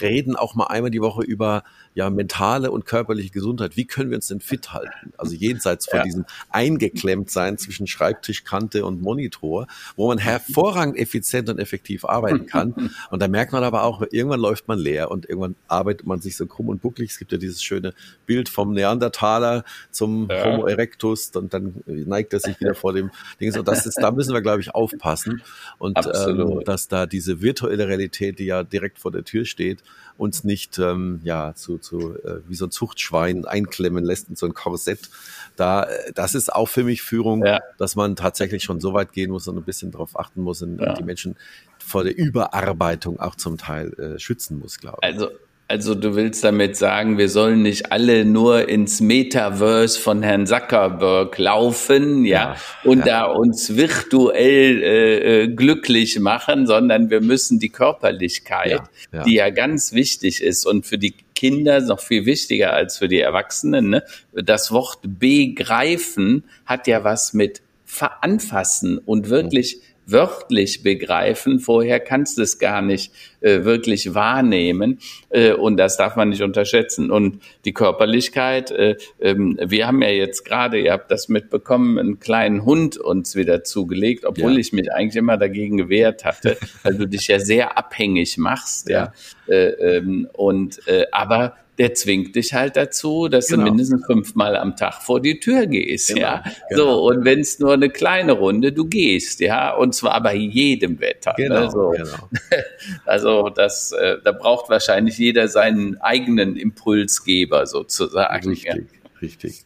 reden 0.00 0.36
auch 0.36 0.54
mal 0.54 0.66
einmal 0.66 0.90
die 0.90 1.00
Woche 1.00 1.22
über 1.22 1.62
ja 1.94 2.08
mentale 2.08 2.70
und 2.70 2.84
körperliche 2.86 3.30
Gesundheit. 3.30 3.76
Wie 3.76 3.84
können 3.84 4.10
wir 4.10 4.16
uns 4.16 4.28
denn 4.28 4.40
fit 4.40 4.72
halten? 4.72 5.12
Also 5.18 5.34
jenseits 5.34 5.88
von 5.88 5.98
ja. 5.98 6.04
diesem 6.04 6.24
Eingeklemmtsein 6.50 7.58
zwischen 7.58 7.86
Schreibtischkante 7.86 8.84
und 8.84 9.02
Monitor, 9.02 9.66
wo 9.96 10.08
man 10.08 10.18
hervorragend 10.18 10.96
effizient 10.96 11.48
und 11.48 11.58
effektiv 11.58 12.04
arbeiten 12.04 12.46
kann. 12.46 12.74
Und 13.10 13.20
da 13.20 13.28
merkt 13.28 13.52
man 13.52 13.64
aber 13.64 13.82
auch, 13.82 14.02
irgendwann 14.10 14.40
läuft 14.40 14.68
man 14.68 14.78
leer 14.78 15.10
und 15.10 15.28
irgendwann 15.28 15.56
arbeitet 15.68 16.06
man 16.06 16.20
sich 16.20 16.36
so 16.36 16.46
krumm 16.46 16.68
und 16.68 16.80
bucklig 16.80 17.14
gibt 17.20 17.30
ja 17.30 17.38
dieses 17.38 17.62
schöne 17.62 17.94
Bild 18.26 18.48
vom 18.48 18.72
Neandertaler 18.72 19.62
zum 19.92 20.28
ja. 20.28 20.44
Homo 20.44 20.66
erectus 20.66 21.30
und 21.36 21.54
dann 21.54 21.82
neigt 21.86 22.32
er 22.32 22.40
sich 22.40 22.58
wieder 22.58 22.74
vor 22.74 22.92
dem 22.92 23.10
Ding. 23.40 23.52
So, 23.52 23.62
das 23.62 23.86
ist, 23.86 23.98
da 24.02 24.10
müssen 24.10 24.34
wir, 24.34 24.40
glaube 24.40 24.60
ich, 24.60 24.74
aufpassen 24.74 25.42
und 25.78 25.96
ähm, 25.98 26.62
dass 26.64 26.88
da 26.88 27.06
diese 27.06 27.40
virtuelle 27.40 27.86
Realität, 27.86 28.38
die 28.40 28.46
ja 28.46 28.64
direkt 28.64 28.98
vor 28.98 29.12
der 29.12 29.22
Tür 29.22 29.44
steht, 29.44 29.84
uns 30.16 30.44
nicht 30.44 30.78
ähm, 30.78 31.20
ja 31.22 31.54
zu, 31.54 31.78
zu 31.78 32.16
äh, 32.24 32.40
wie 32.48 32.54
so 32.54 32.66
ein 32.66 32.70
Zuchtschwein 32.70 33.44
einklemmen 33.44 34.04
lässt 34.04 34.28
in 34.28 34.36
so 34.36 34.46
ein 34.46 34.54
Korsett. 34.54 35.10
Da, 35.56 35.84
äh, 35.84 36.12
das 36.14 36.34
ist 36.34 36.52
auch 36.52 36.68
für 36.68 36.84
mich 36.84 37.02
Führung, 37.02 37.44
ja. 37.44 37.60
dass 37.78 37.96
man 37.96 38.16
tatsächlich 38.16 38.64
schon 38.64 38.80
so 38.80 38.92
weit 38.94 39.12
gehen 39.12 39.30
muss 39.30 39.46
und 39.46 39.56
ein 39.56 39.64
bisschen 39.64 39.90
darauf 39.90 40.18
achten 40.18 40.42
muss 40.42 40.62
und 40.62 40.80
ja. 40.80 40.94
die 40.94 41.04
Menschen 41.04 41.36
vor 41.78 42.04
der 42.04 42.16
Überarbeitung 42.16 43.20
auch 43.20 43.34
zum 43.34 43.58
Teil 43.58 43.92
äh, 43.94 44.18
schützen 44.18 44.58
muss, 44.58 44.78
glaube 44.78 44.98
ich. 45.02 45.08
Also 45.08 45.30
also 45.70 45.94
du 45.94 46.16
willst 46.16 46.42
damit 46.42 46.76
sagen, 46.76 47.16
wir 47.16 47.28
sollen 47.28 47.62
nicht 47.62 47.92
alle 47.92 48.24
nur 48.24 48.68
ins 48.68 49.00
Metaverse 49.00 50.00
von 50.00 50.20
Herrn 50.20 50.44
Zuckerberg 50.44 51.38
laufen, 51.38 52.24
ja, 52.24 52.54
ja 52.54 52.56
und 52.82 52.98
ja. 52.98 53.04
da 53.04 53.24
uns 53.26 53.76
virtuell 53.76 54.82
äh, 54.82 55.42
äh, 55.42 55.48
glücklich 55.48 56.18
machen, 56.18 56.66
sondern 56.66 57.08
wir 57.08 57.20
müssen 57.20 57.60
die 57.60 57.68
Körperlichkeit, 57.68 58.82
ja, 59.12 59.22
die 59.22 59.34
ja 59.34 59.50
ganz 59.50 59.92
wichtig 59.92 60.42
ist 60.42 60.66
und 60.66 60.86
für 60.86 60.98
die 60.98 61.14
Kinder 61.36 61.80
noch 61.80 62.00
viel 62.00 62.26
wichtiger 62.26 62.72
als 62.72 62.98
für 62.98 63.06
die 63.06 63.20
Erwachsenen. 63.20 63.90
Ne? 63.90 64.02
Das 64.32 64.72
Wort 64.72 64.98
begreifen 65.04 66.42
hat 66.66 66.88
ja 66.88 67.04
was 67.04 67.32
mit 67.32 67.62
veranfassen 67.84 68.98
und 68.98 69.30
wirklich 69.30 69.76
mhm 69.76 69.89
wörtlich 70.10 70.82
begreifen. 70.82 71.60
Vorher 71.60 72.00
kannst 72.00 72.38
du 72.38 72.42
es 72.42 72.58
gar 72.58 72.82
nicht 72.82 73.12
äh, 73.40 73.64
wirklich 73.64 74.14
wahrnehmen 74.14 74.98
äh, 75.30 75.52
und 75.52 75.76
das 75.76 75.96
darf 75.96 76.16
man 76.16 76.30
nicht 76.30 76.42
unterschätzen. 76.42 77.10
Und 77.10 77.42
die 77.64 77.72
Körperlichkeit, 77.72 78.70
äh, 78.70 78.96
ähm, 79.20 79.58
wir 79.62 79.86
haben 79.86 80.02
ja 80.02 80.10
jetzt 80.10 80.44
gerade, 80.44 80.80
ihr 80.80 80.92
habt 80.92 81.10
das 81.10 81.28
mitbekommen, 81.28 81.98
einen 81.98 82.20
kleinen 82.20 82.64
Hund 82.64 82.96
uns 82.96 83.34
wieder 83.36 83.64
zugelegt, 83.64 84.24
obwohl 84.24 84.52
ja. 84.52 84.58
ich 84.58 84.72
mich 84.72 84.92
eigentlich 84.92 85.16
immer 85.16 85.36
dagegen 85.36 85.76
gewehrt 85.76 86.24
hatte, 86.24 86.56
weil 86.82 86.96
du 86.96 87.06
dich 87.06 87.28
ja 87.28 87.38
sehr 87.38 87.78
abhängig 87.78 88.38
machst. 88.38 88.88
Ja. 88.88 89.12
ja. 89.46 89.54
Äh, 89.54 89.96
ähm, 89.96 90.28
und 90.32 90.86
äh, 90.86 91.06
aber 91.12 91.54
der 91.80 91.94
zwingt 91.94 92.36
dich 92.36 92.52
halt 92.52 92.76
dazu, 92.76 93.28
dass 93.28 93.48
genau. 93.48 93.64
du 93.64 93.70
mindestens 93.70 94.04
fünfmal 94.04 94.54
am 94.54 94.76
Tag 94.76 95.02
vor 95.02 95.18
die 95.18 95.40
Tür 95.40 95.66
gehst, 95.66 96.08
genau. 96.08 96.20
ja. 96.20 96.44
Genau. 96.68 96.82
So, 96.82 97.06
und 97.06 97.24
wenn 97.24 97.40
es 97.40 97.58
nur 97.58 97.72
eine 97.72 97.88
kleine 97.88 98.32
Runde, 98.32 98.70
du 98.70 98.84
gehst, 98.84 99.40
ja, 99.40 99.74
und 99.74 99.94
zwar 99.94 100.22
bei 100.22 100.34
jedem 100.34 101.00
Wetter. 101.00 101.32
Genau, 101.38 101.60
ne? 101.60 101.70
so. 101.70 101.90
genau. 101.90 102.28
Also 103.06 103.48
das, 103.48 103.92
äh, 103.92 104.18
da 104.22 104.32
braucht 104.32 104.68
wahrscheinlich 104.68 105.16
jeder 105.16 105.48
seinen 105.48 105.98
eigenen 106.02 106.56
Impulsgeber 106.56 107.66
sozusagen. 107.66 108.50
Richtig, 108.50 108.66
ja. 108.66 109.10
richtig. 109.22 109.64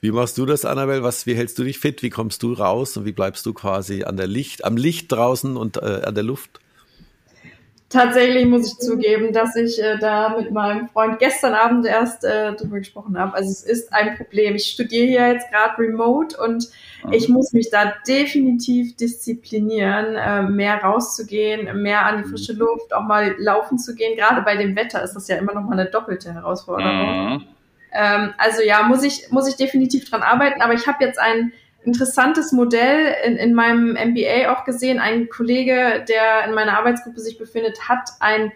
Wie 0.00 0.10
machst 0.10 0.38
du 0.38 0.46
das, 0.46 0.64
Annabelle? 0.64 1.02
Was, 1.02 1.26
wie 1.26 1.34
hältst 1.34 1.58
du 1.58 1.64
dich 1.64 1.78
fit? 1.78 2.02
Wie 2.02 2.10
kommst 2.10 2.42
du 2.42 2.54
raus 2.54 2.96
und 2.96 3.04
wie 3.04 3.12
bleibst 3.12 3.44
du 3.44 3.52
quasi 3.52 4.04
an 4.04 4.16
der 4.16 4.26
Licht, 4.26 4.64
am 4.64 4.78
Licht 4.78 5.12
draußen 5.12 5.58
und 5.58 5.76
äh, 5.76 6.00
an 6.04 6.14
der 6.14 6.24
Luft? 6.24 6.60
Tatsächlich 7.92 8.46
muss 8.46 8.72
ich 8.72 8.78
zugeben, 8.78 9.32
dass 9.32 9.54
ich 9.54 9.82
äh, 9.82 9.98
da 9.98 10.36
mit 10.36 10.50
meinem 10.50 10.88
Freund 10.88 11.18
gestern 11.18 11.54
Abend 11.54 11.86
erst 11.86 12.24
äh, 12.24 12.54
drüber 12.54 12.78
gesprochen 12.78 13.18
habe. 13.18 13.34
Also 13.34 13.50
es 13.50 13.62
ist 13.62 13.92
ein 13.92 14.16
Problem. 14.16 14.54
Ich 14.54 14.66
studiere 14.66 15.06
hier 15.06 15.32
jetzt 15.32 15.50
gerade 15.50 15.78
remote 15.78 16.36
und 16.38 16.68
mhm. 17.04 17.12
ich 17.12 17.28
muss 17.28 17.52
mich 17.52 17.70
da 17.70 17.92
definitiv 18.06 18.96
disziplinieren, 18.96 20.16
äh, 20.16 20.42
mehr 20.42 20.82
rauszugehen, 20.82 21.82
mehr 21.82 22.06
an 22.06 22.22
die 22.22 22.28
frische 22.28 22.54
Luft, 22.54 22.92
auch 22.94 23.04
mal 23.04 23.34
laufen 23.38 23.78
zu 23.78 23.94
gehen. 23.94 24.16
Gerade 24.16 24.42
bei 24.42 24.56
dem 24.56 24.74
Wetter 24.74 25.02
ist 25.02 25.14
das 25.14 25.28
ja 25.28 25.36
immer 25.36 25.54
noch 25.54 25.62
mal 25.62 25.78
eine 25.78 25.90
doppelte 25.90 26.32
Herausforderung. 26.32 27.34
Mhm. 27.34 27.44
Ähm, 27.92 28.34
also 28.38 28.62
ja, 28.62 28.82
muss 28.84 29.02
ich 29.02 29.30
muss 29.30 29.48
ich 29.48 29.56
definitiv 29.56 30.08
dran 30.08 30.22
arbeiten. 30.22 30.62
Aber 30.62 30.72
ich 30.72 30.86
habe 30.86 31.04
jetzt 31.04 31.18
ein 31.18 31.52
interessantes 31.84 32.52
Modell 32.52 33.14
in, 33.24 33.36
in 33.36 33.54
meinem 33.54 33.92
MBA 33.92 34.52
auch 34.52 34.64
gesehen. 34.64 34.98
Ein 34.98 35.28
Kollege, 35.28 36.04
der 36.08 36.46
in 36.46 36.54
meiner 36.54 36.78
Arbeitsgruppe 36.78 37.20
sich 37.20 37.38
befindet, 37.38 37.88
hat 37.88 38.10
ein 38.20 38.52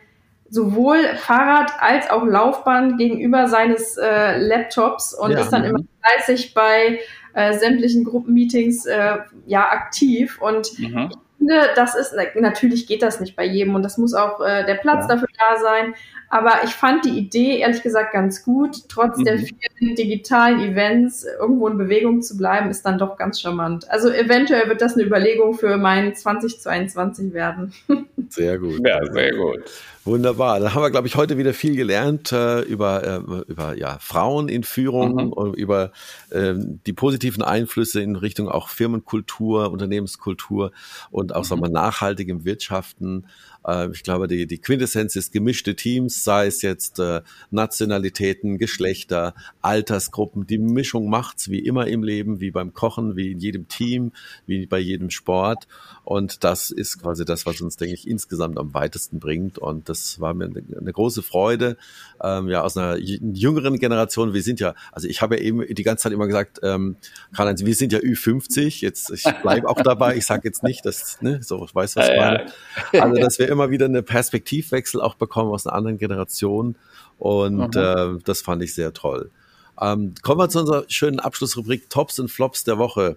sowohl 0.48 1.02
Fahrrad 1.16 1.72
als 1.80 2.08
auch 2.10 2.24
Laufband 2.24 2.98
gegenüber 2.98 3.48
seines 3.48 3.96
äh, 3.96 4.38
Laptops 4.38 5.14
und 5.14 5.32
ja. 5.32 5.40
ist 5.40 5.50
dann 5.50 5.64
immer 5.64 5.80
fleißig 6.00 6.54
bei 6.54 7.00
äh, 7.34 7.52
sämtlichen 7.54 8.04
Gruppenmeetings 8.04 8.86
äh, 8.86 9.18
ja 9.46 9.68
aktiv 9.70 10.40
und 10.40 10.78
mhm. 10.78 11.10
ich 11.10 11.18
finde, 11.38 11.68
das 11.74 11.96
ist 11.96 12.14
natürlich 12.36 12.86
geht 12.86 13.02
das 13.02 13.20
nicht 13.20 13.36
bei 13.36 13.44
jedem 13.44 13.74
und 13.74 13.82
das 13.82 13.98
muss 13.98 14.14
auch 14.14 14.40
äh, 14.40 14.64
der 14.64 14.76
Platz 14.76 15.06
ja. 15.08 15.14
dafür 15.14 15.28
da 15.36 15.60
sein, 15.60 15.94
aber 16.28 16.64
ich 16.64 16.70
fand 16.70 17.04
die 17.04 17.16
Idee 17.18 17.58
ehrlich 17.58 17.82
gesagt 17.82 18.12
ganz 18.12 18.42
gut. 18.44 18.88
Trotz 18.88 19.18
mhm. 19.18 19.24
der 19.24 19.38
vielen 19.38 19.94
digitalen 19.94 20.60
Events 20.60 21.24
irgendwo 21.40 21.68
in 21.68 21.78
Bewegung 21.78 22.22
zu 22.22 22.36
bleiben, 22.36 22.70
ist 22.70 22.82
dann 22.82 22.98
doch 22.98 23.16
ganz 23.16 23.40
charmant. 23.40 23.88
Also 23.90 24.10
eventuell 24.10 24.68
wird 24.68 24.80
das 24.80 24.94
eine 24.94 25.04
Überlegung 25.04 25.54
für 25.54 25.76
mein 25.76 26.14
2022 26.14 27.32
werden. 27.32 27.72
Sehr 28.28 28.58
gut. 28.58 28.80
Ja, 28.86 29.00
sehr 29.12 29.34
gut. 29.34 29.62
Wunderbar. 30.04 30.60
Da 30.60 30.72
haben 30.72 30.82
wir, 30.82 30.90
glaube 30.90 31.08
ich, 31.08 31.16
heute 31.16 31.36
wieder 31.36 31.52
viel 31.52 31.74
gelernt 31.74 32.30
äh, 32.30 32.60
über, 32.60 33.02
äh, 33.04 33.50
über 33.50 33.76
ja, 33.76 33.98
Frauen 34.00 34.48
in 34.48 34.62
Führung, 34.62 35.32
mhm. 35.36 35.54
über 35.54 35.90
äh, 36.30 36.54
die 36.54 36.92
positiven 36.92 37.42
Einflüsse 37.42 38.00
in 38.02 38.14
Richtung 38.14 38.48
auch 38.48 38.68
Firmenkultur, 38.68 39.70
Unternehmenskultur 39.72 40.70
und 41.10 41.34
auch 41.34 41.42
mhm. 41.42 41.44
sagen 41.44 41.62
wir, 41.62 41.70
nachhaltigem 41.70 42.44
Wirtschaften. 42.44 43.26
Äh, 43.66 43.90
ich 43.90 44.02
glaube, 44.02 44.28
die, 44.28 44.46
die 44.46 44.58
Quintessenz 44.58 45.16
ist 45.16 45.32
gemischte 45.32 45.74
Teams 45.74 46.24
sei 46.24 46.46
es 46.46 46.62
jetzt 46.62 46.98
äh, 46.98 47.22
Nationalitäten, 47.50 48.58
Geschlechter, 48.58 49.34
Altersgruppen. 49.60 50.46
Die 50.46 50.58
Mischung 50.58 51.10
macht's 51.10 51.50
wie 51.50 51.58
immer 51.58 51.86
im 51.86 52.02
Leben, 52.02 52.40
wie 52.40 52.50
beim 52.50 52.72
Kochen, 52.72 53.16
wie 53.16 53.32
in 53.32 53.40
jedem 53.40 53.68
Team, 53.68 54.12
wie 54.46 54.66
bei 54.66 54.78
jedem 54.78 55.10
Sport. 55.10 55.66
Und 56.06 56.44
das 56.44 56.70
ist 56.70 57.02
quasi 57.02 57.24
das, 57.24 57.46
was 57.46 57.60
uns, 57.60 57.78
denke 57.78 57.92
ich, 57.92 58.06
insgesamt 58.06 58.58
am 58.58 58.72
weitesten 58.74 59.18
bringt. 59.18 59.58
Und 59.58 59.88
das 59.88 60.20
war 60.20 60.34
mir 60.34 60.44
eine, 60.44 60.62
eine 60.80 60.92
große 60.92 61.20
Freude, 61.20 61.76
ähm, 62.22 62.48
ja, 62.48 62.62
aus 62.62 62.76
einer 62.76 62.96
jüngeren 62.96 63.80
Generation. 63.80 64.32
Wir 64.32 64.44
sind 64.44 64.60
ja, 64.60 64.76
also 64.92 65.08
ich 65.08 65.20
habe 65.20 65.36
ja 65.36 65.42
eben 65.42 65.66
die 65.68 65.82
ganze 65.82 66.04
Zeit 66.04 66.12
immer 66.12 66.28
gesagt, 66.28 66.60
ähm, 66.62 66.94
Karl-Heinz, 67.34 67.64
wir 67.64 67.74
sind 67.74 67.92
ja 67.92 67.98
Ü50. 67.98 68.82
Jetzt, 68.82 69.10
ich 69.10 69.24
bleibe 69.42 69.68
auch 69.68 69.82
dabei. 69.82 70.14
Ich 70.14 70.26
sage 70.26 70.42
jetzt 70.44 70.62
nicht, 70.62 70.86
dass, 70.86 71.20
ne, 71.22 71.40
so, 71.42 71.64
ich 71.64 71.74
weiß, 71.74 71.96
was 71.96 72.08
ich 72.08 72.16
meine. 72.16 72.52
Also, 72.92 73.20
dass 73.20 73.40
wir 73.40 73.48
immer 73.48 73.70
wieder 73.70 73.86
eine 73.86 74.04
Perspektivwechsel 74.04 75.00
auch 75.00 75.16
bekommen 75.16 75.50
aus 75.50 75.66
einer 75.66 75.74
anderen 75.74 75.98
Generation. 75.98 76.76
Und 77.18 77.74
mhm. 77.74 77.80
äh, 77.80 78.22
das 78.22 78.42
fand 78.42 78.62
ich 78.62 78.74
sehr 78.74 78.92
toll. 78.92 79.32
Ähm, 79.80 80.14
kommen 80.22 80.38
wir 80.38 80.48
zu 80.48 80.60
unserer 80.60 80.84
schönen 80.86 81.18
Abschlussrubrik 81.18 81.90
Tops 81.90 82.20
und 82.20 82.30
Flops 82.30 82.62
der 82.62 82.78
Woche. 82.78 83.16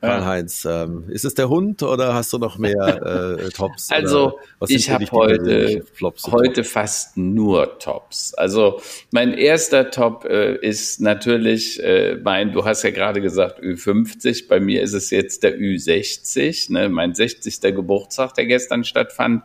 Karl-Heinz, 0.00 0.64
ähm, 0.64 1.04
ist 1.08 1.24
es 1.24 1.34
der 1.34 1.48
Hund 1.50 1.82
oder 1.82 2.14
hast 2.14 2.32
du 2.32 2.38
noch 2.38 2.56
mehr 2.56 3.36
äh, 3.38 3.50
Tops? 3.50 3.90
Also 3.90 4.38
ich 4.66 4.90
habe 4.90 5.04
heute, 5.10 5.84
heute 6.30 6.64
fast 6.64 7.18
nur 7.18 7.78
Tops. 7.78 8.32
Also 8.34 8.80
mein 9.10 9.34
erster 9.34 9.90
Top 9.90 10.24
äh, 10.24 10.56
ist 10.56 11.00
natürlich 11.00 11.82
äh, 11.82 12.16
mein, 12.22 12.52
du 12.52 12.64
hast 12.64 12.82
ja 12.82 12.90
gerade 12.90 13.20
gesagt 13.20 13.60
Ü50, 13.60 14.48
bei 14.48 14.58
mir 14.58 14.82
ist 14.82 14.94
es 14.94 15.10
jetzt 15.10 15.42
der 15.42 15.58
Ü60, 15.58 16.72
ne, 16.72 16.88
mein 16.88 17.14
60. 17.14 17.60
Geburtstag, 17.60 18.34
der 18.34 18.46
gestern 18.46 18.84
stattfand. 18.84 19.42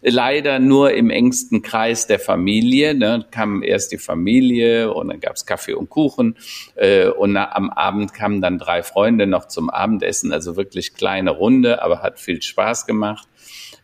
Leider 0.00 0.58
nur 0.58 0.92
im 0.92 1.10
engsten 1.10 1.60
Kreis 1.60 2.06
der 2.06 2.18
Familie. 2.18 2.94
Ne, 2.94 3.26
kam 3.30 3.62
erst 3.62 3.92
die 3.92 3.98
Familie 3.98 4.92
und 4.92 5.08
dann 5.08 5.20
gab's 5.20 5.44
Kaffee 5.44 5.74
und 5.74 5.90
Kuchen 5.90 6.36
äh, 6.76 7.08
und 7.08 7.32
na, 7.32 7.52
am 7.52 7.70
Abend 7.70 8.14
kamen 8.14 8.40
dann 8.40 8.58
drei 8.58 8.82
Freunde 8.82 9.26
noch 9.26 9.48
zum 9.48 9.68
Abend 9.68 9.97
Abendessen, 9.98 10.32
also 10.32 10.56
wirklich 10.56 10.94
kleine 10.94 11.30
Runde, 11.30 11.82
aber 11.82 12.02
hat 12.02 12.20
viel 12.20 12.40
Spaß 12.40 12.86
gemacht. 12.86 13.26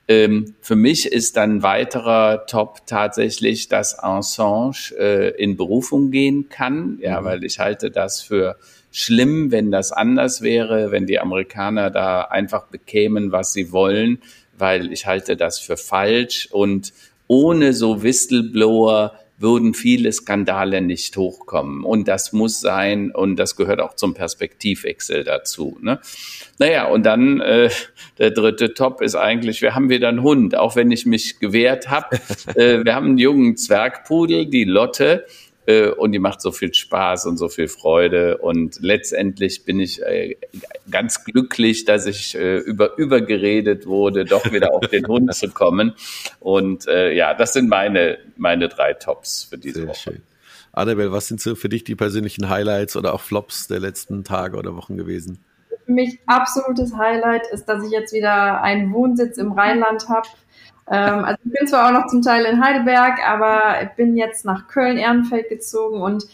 Ähm, 0.07 0.55
für 0.61 0.77
mich 0.77 1.11
ist 1.11 1.37
dann 1.37 1.63
weiterer 1.63 2.47
Top 2.47 2.87
tatsächlich, 2.87 3.69
dass 3.69 3.99
Assange 3.99 4.93
äh, 4.99 5.31
in 5.43 5.57
Berufung 5.57 6.11
gehen 6.11 6.49
kann, 6.49 6.99
ja, 7.01 7.21
mhm. 7.21 7.25
weil 7.25 7.45
ich 7.45 7.59
halte 7.59 7.91
das 7.91 8.21
für 8.21 8.57
schlimm, 8.93 9.51
wenn 9.51 9.71
das 9.71 9.93
anders 9.93 10.43
wäre, 10.43 10.93
wenn 10.93 11.07
die 11.07 11.19
Amerikaner 11.19 11.91
da 11.91 12.23
einfach 12.23 12.67
bekämen, 12.67 13.33
was 13.33 13.53
sie 13.53 13.73
wollen, 13.73 14.19
weil 14.57 14.93
ich 14.93 15.07
halte 15.07 15.37
das 15.37 15.59
für 15.59 15.77
falsch 15.77 16.49
und 16.53 16.93
ohne 17.27 17.73
so 17.73 18.03
Whistleblower 18.03 19.19
würden 19.37 19.75
viele 19.75 20.13
Skandale 20.13 20.81
nicht 20.81 21.17
hochkommen. 21.17 21.85
Und 21.85 22.09
das 22.09 22.33
muss 22.33 22.61
sein 22.61 23.11
und 23.11 23.37
das 23.37 23.57
gehört 23.57 23.81
auch 23.81 23.95
zum 23.95 24.15
Perspektivwechsel 24.15 25.25
dazu. 25.25 25.77
Ne? 25.81 26.01
Naja, 26.59 26.87
und 26.87 27.05
dann 27.05 27.41
äh, 27.41 27.71
der 28.19 28.31
dritte 28.31 28.75
Top 28.75 29.01
ist 29.01 29.17
eigentlich, 29.17 29.61
wir 29.61 29.75
haben 29.75 29.89
wieder 29.89 30.09
einen 30.09 30.23
Hund, 30.23 30.57
auch 30.57 30.77
wenn 30.77 30.91
ich 30.91 31.05
mich 31.05 31.41
gewehrt 31.41 31.91
habe. 31.91 32.17
äh, 32.55 32.85
wir 32.85 32.95
haben 32.95 33.07
einen 33.07 33.19
jungen 33.19 33.57
Zwergpudel, 33.57 34.47
die 34.47 34.65
Lotte. 34.65 35.27
Äh, 35.67 35.89
und 35.89 36.13
die 36.13 36.19
macht 36.19 36.41
so 36.41 36.53
viel 36.53 36.73
Spaß 36.73 37.27
und 37.27 37.37
so 37.37 37.49
viel 37.49 37.69
Freude. 37.69 38.39
Und 38.39 38.79
letztendlich 38.81 39.65
bin 39.65 39.81
ich 39.81 40.03
äh, 40.03 40.37
ganz 40.91 41.25
glücklich, 41.25 41.85
dass 41.85 42.07
ich 42.07 42.35
äh, 42.35 42.59
über 42.59 42.97
übergeredet 42.99 43.87
wurde, 43.87 44.25
doch 44.25 44.53
wieder 44.53 44.75
auf 44.75 44.87
den 44.89 45.07
Hund 45.07 45.35
zu 45.35 45.49
kommen. 45.51 45.95
Und 46.41 46.87
ja, 46.87 47.35
das 47.35 47.53
sind 47.53 47.69
meine, 47.69 48.19
meine 48.37 48.69
drei 48.69 48.95
Tops 48.95 49.45
für 49.45 49.59
diese 49.59 49.81
Sehr 49.81 49.89
Woche. 49.89 49.99
Schön. 49.99 50.23
Annabelle, 50.73 51.13
was 51.13 51.29
sind 51.29 51.41
so 51.41 51.55
für 51.55 51.69
dich 51.69 51.85
die 51.85 51.95
persönlichen 51.95 52.49
Highlights 52.49 52.97
oder 52.97 53.15
auch 53.15 53.21
Flops 53.21 53.69
der 53.69 53.81
letzten 53.81 54.25
Tage 54.25 54.57
oder 54.57 54.77
Wochen 54.77 54.97
gewesen? 54.97 55.39
Für 55.87 55.93
mich 55.93 56.19
absolutes 56.27 56.97
Highlight 56.97 57.47
ist, 57.53 57.67
dass 57.67 57.85
ich 57.85 57.91
jetzt 57.91 58.13
wieder 58.13 58.63
einen 58.63 58.93
Wohnsitz 58.93 59.39
im 59.39 59.53
Rheinland 59.53 60.09
habe 60.09 60.29
ähm, 60.91 61.25
also 61.25 61.39
ich 61.45 61.53
bin 61.53 61.67
zwar 61.67 61.89
auch 61.89 61.93
noch 61.93 62.07
zum 62.07 62.23
Teil 62.23 62.45
in 62.45 62.63
Heidelberg, 62.63 63.19
aber 63.27 63.91
bin 63.97 64.17
jetzt 64.17 64.45
nach 64.45 64.69
Köln-Ehrenfeld 64.69 65.49
gezogen 65.49 66.03
und 66.03 66.27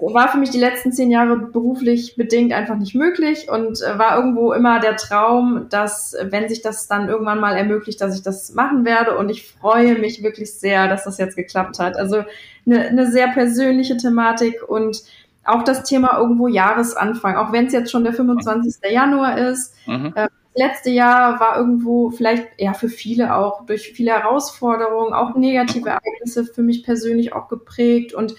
war 0.00 0.28
für 0.28 0.38
mich 0.38 0.50
die 0.50 0.58
letzten 0.58 0.92
zehn 0.92 1.10
Jahre 1.10 1.36
beruflich 1.36 2.16
bedingt 2.16 2.52
einfach 2.52 2.76
nicht 2.76 2.94
möglich 2.94 3.48
und 3.50 3.82
äh, 3.82 3.98
war 3.98 4.16
irgendwo 4.16 4.52
immer 4.52 4.80
der 4.80 4.96
Traum, 4.96 5.66
dass, 5.68 6.16
wenn 6.22 6.48
sich 6.48 6.62
das 6.62 6.88
dann 6.88 7.08
irgendwann 7.08 7.40
mal 7.40 7.56
ermöglicht, 7.56 8.00
dass 8.00 8.16
ich 8.16 8.22
das 8.22 8.54
machen 8.54 8.84
werde. 8.84 9.16
Und 9.16 9.28
ich 9.28 9.46
freue 9.46 9.98
mich 9.98 10.22
wirklich 10.22 10.54
sehr, 10.54 10.88
dass 10.88 11.04
das 11.04 11.18
jetzt 11.18 11.36
geklappt 11.36 11.78
hat. 11.78 11.96
Also 11.96 12.24
eine, 12.66 12.88
eine 12.88 13.10
sehr 13.10 13.28
persönliche 13.28 13.96
Thematik 13.96 14.62
und 14.66 15.02
auch 15.44 15.62
das 15.62 15.84
Thema 15.84 16.18
irgendwo 16.18 16.48
Jahresanfang, 16.48 17.36
auch 17.36 17.52
wenn 17.52 17.66
es 17.66 17.72
jetzt 17.72 17.90
schon 17.90 18.04
der 18.04 18.12
25. 18.14 18.90
Januar 18.90 19.38
ist. 19.38 19.74
Mhm. 19.86 20.12
Äh, 20.14 20.28
letzte 20.54 20.90
Jahr 20.90 21.40
war 21.40 21.56
irgendwo 21.56 22.10
vielleicht 22.10 22.48
ja 22.58 22.74
für 22.74 22.88
viele 22.88 23.34
auch 23.36 23.64
durch 23.66 23.92
viele 23.92 24.12
Herausforderungen, 24.12 25.14
auch 25.14 25.34
negative 25.34 25.90
Ereignisse 25.90 26.44
für 26.44 26.62
mich 26.62 26.82
persönlich 26.84 27.32
auch 27.32 27.48
geprägt 27.48 28.14
und 28.14 28.34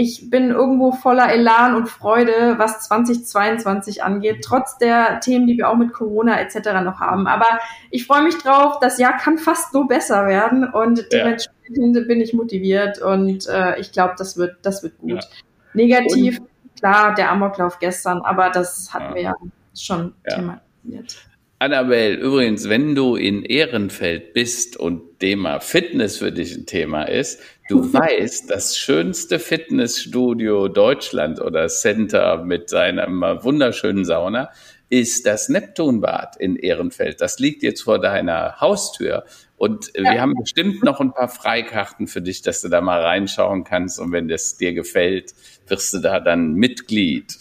ich 0.00 0.30
bin 0.30 0.50
irgendwo 0.50 0.92
voller 0.92 1.32
Elan 1.32 1.74
und 1.74 1.88
Freude, 1.88 2.54
was 2.56 2.82
2022 2.82 4.04
angeht, 4.04 4.44
trotz 4.44 4.78
der 4.78 5.18
Themen, 5.18 5.48
die 5.48 5.58
wir 5.58 5.68
auch 5.68 5.76
mit 5.76 5.92
Corona 5.92 6.38
etc. 6.40 6.84
noch 6.84 7.00
haben. 7.00 7.26
Aber 7.26 7.58
ich 7.90 8.06
freue 8.06 8.22
mich 8.22 8.38
drauf, 8.38 8.78
das 8.80 9.00
Jahr 9.00 9.16
kann 9.16 9.38
fast 9.38 9.74
nur 9.74 9.88
besser 9.88 10.26
werden 10.26 10.62
und 10.70 11.00
ja. 11.00 11.04
dementsprechend 11.10 12.06
bin 12.06 12.20
ich 12.20 12.32
motiviert 12.32 13.02
und 13.02 13.48
äh, 13.48 13.80
ich 13.80 13.90
glaube, 13.90 14.14
das 14.16 14.36
wird, 14.36 14.58
das 14.62 14.84
wird 14.84 14.98
gut. 14.98 15.24
Ja. 15.24 15.28
Negativ, 15.74 16.38
und, 16.38 16.48
klar, 16.78 17.16
der 17.16 17.32
Amoklauf 17.32 17.80
gestern, 17.80 18.20
aber 18.20 18.50
das 18.50 18.94
hatten 18.94 19.10
ja. 19.10 19.14
wir 19.16 19.22
ja 19.22 19.34
schon 19.74 20.14
thematisiert. 20.28 21.27
Annabelle, 21.60 22.14
übrigens, 22.14 22.68
wenn 22.68 22.94
du 22.94 23.16
in 23.16 23.42
Ehrenfeld 23.42 24.32
bist 24.32 24.76
und 24.76 25.18
Thema 25.18 25.58
Fitness 25.58 26.18
für 26.18 26.30
dich 26.30 26.56
ein 26.56 26.66
Thema 26.66 27.02
ist, 27.04 27.40
du 27.68 27.92
weißt, 27.92 28.48
das 28.48 28.78
schönste 28.78 29.40
Fitnessstudio 29.40 30.68
Deutschland 30.68 31.40
oder 31.40 31.66
Center 31.66 32.44
mit 32.44 32.68
seiner 32.68 33.08
wunderschönen 33.42 34.04
Sauna 34.04 34.50
ist 34.90 35.26
das 35.26 35.48
Neptunbad 35.48 36.36
in 36.36 36.56
Ehrenfeld. 36.56 37.20
Das 37.20 37.38
liegt 37.38 37.62
jetzt 37.62 37.82
vor 37.82 37.98
deiner 37.98 38.60
Haustür. 38.60 39.24
Und 39.56 39.90
ja. 39.94 40.12
wir 40.12 40.20
haben 40.20 40.34
bestimmt 40.34 40.84
noch 40.84 41.00
ein 41.00 41.12
paar 41.12 41.28
Freikarten 41.28 42.06
für 42.06 42.22
dich, 42.22 42.40
dass 42.42 42.62
du 42.62 42.68
da 42.68 42.80
mal 42.80 43.02
reinschauen 43.02 43.64
kannst. 43.64 43.98
Und 43.98 44.12
wenn 44.12 44.28
das 44.28 44.56
dir 44.56 44.72
gefällt, 44.72 45.34
wirst 45.66 45.92
du 45.92 45.98
da 45.98 46.20
dann 46.20 46.54
Mitglied 46.54 47.36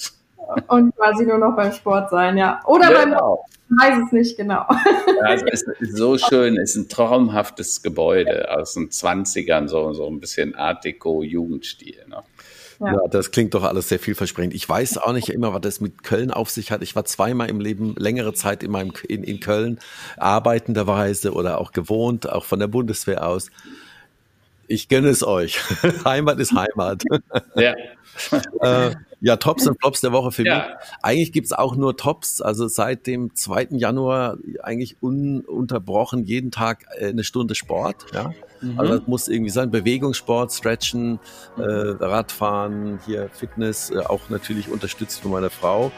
und 0.68 0.96
quasi 0.96 1.26
nur 1.26 1.38
noch 1.38 1.56
beim 1.56 1.72
Sport 1.72 2.10
sein, 2.10 2.38
ja. 2.38 2.62
Oder 2.66 3.06
genau. 3.06 3.46
beim, 3.70 3.80
weiß 3.80 4.06
es 4.06 4.12
nicht 4.12 4.38
genau. 4.38 4.66
Ja, 4.68 5.24
also 5.24 5.46
es 5.52 5.64
ist 5.64 5.98
so 5.98 6.18
schön, 6.18 6.58
es 6.58 6.72
ist 6.72 6.76
ein 6.76 6.90
traumhaftes 6.90 7.82
Gebäude 7.82 8.50
aus 8.56 8.74
den 8.74 8.90
20ern, 8.90 9.68
so, 9.68 9.94
so 9.94 10.08
ein 10.08 10.20
bisschen 10.20 10.56
Art 10.56 10.86
Deco 10.86 11.24
Jugendstil. 11.24 12.06
Ne? 12.08 12.24
Ja. 12.80 12.94
ja. 12.94 13.00
das 13.10 13.32
klingt 13.32 13.54
doch 13.54 13.64
alles 13.64 13.90
sehr 13.90 14.00
vielversprechend. 14.00 14.54
Ich 14.54 14.68
weiß 14.68 14.98
auch 15.00 15.14
nicht 15.14 15.30
immer, 15.30 15.54
was 15.54 15.62
das 15.62 15.82
mit 15.82 16.04
Köln 16.04 16.32
auf 16.32 16.50
sich 16.50 16.72
hat. 16.72 16.82
Ich 16.82 16.96
war 16.96 17.06
zweimal 17.06 17.50
im 17.50 17.60
Leben 17.60 17.96
längere 17.98 18.34
Zeit 18.34 18.64
in, 18.64 18.72
meinem, 18.72 18.94
in, 19.08 19.24
in 19.24 19.40
Köln, 19.40 19.80
arbeitenderweise 20.18 21.34
oder 21.34 21.60
auch 21.60 21.72
gewohnt, 21.72 22.30
auch 22.30 22.46
von 22.46 22.60
der 22.60 22.68
Bundeswehr 22.68 23.28
aus. 23.28 23.50
Ich 24.68 24.90
gönne 24.90 25.10
es 25.10 25.26
euch. 25.26 25.60
Heimat 26.06 26.40
ist 26.40 26.54
Heimat. 26.54 27.04
Ja. 27.56 27.74
äh, 28.62 28.96
ja, 29.20 29.36
Tops 29.38 29.68
und 29.68 29.80
Flops 29.80 30.02
der 30.02 30.12
Woche 30.12 30.32
für 30.32 30.46
ja. 30.46 30.56
mich. 30.58 30.66
Eigentlich 31.02 31.32
gibt's 31.32 31.52
auch 31.52 31.76
nur 31.76 31.98
Tops. 31.98 32.42
Also 32.42 32.68
seit 32.68 33.08
dem 33.08 33.36
2. 33.36 33.70
Januar 33.72 34.38
eigentlich 34.62 34.98
ununterbrochen 35.02 36.24
jeden 36.24 36.52
Tag 36.52 36.86
äh, 36.98 37.08
eine 37.08 37.24
Stunde 37.24 37.56
Sport. 37.56 38.06
Ja? 38.14 38.34
Mhm. 38.62 38.80
Also 38.80 38.98
das 38.98 39.08
muss 39.08 39.28
irgendwie 39.28 39.50
sein. 39.50 39.72
Bewegungssport, 39.72 40.54
Stretchen, 40.54 41.20
äh, 41.58 41.62
Radfahren, 41.64 43.00
hier 43.06 43.30
Fitness, 43.34 43.90
äh, 43.90 44.00
auch 44.00 44.30
natürlich 44.30 44.70
unterstützt 44.70 45.22
von 45.22 45.32
meiner 45.32 45.50
Frau. 45.50 45.92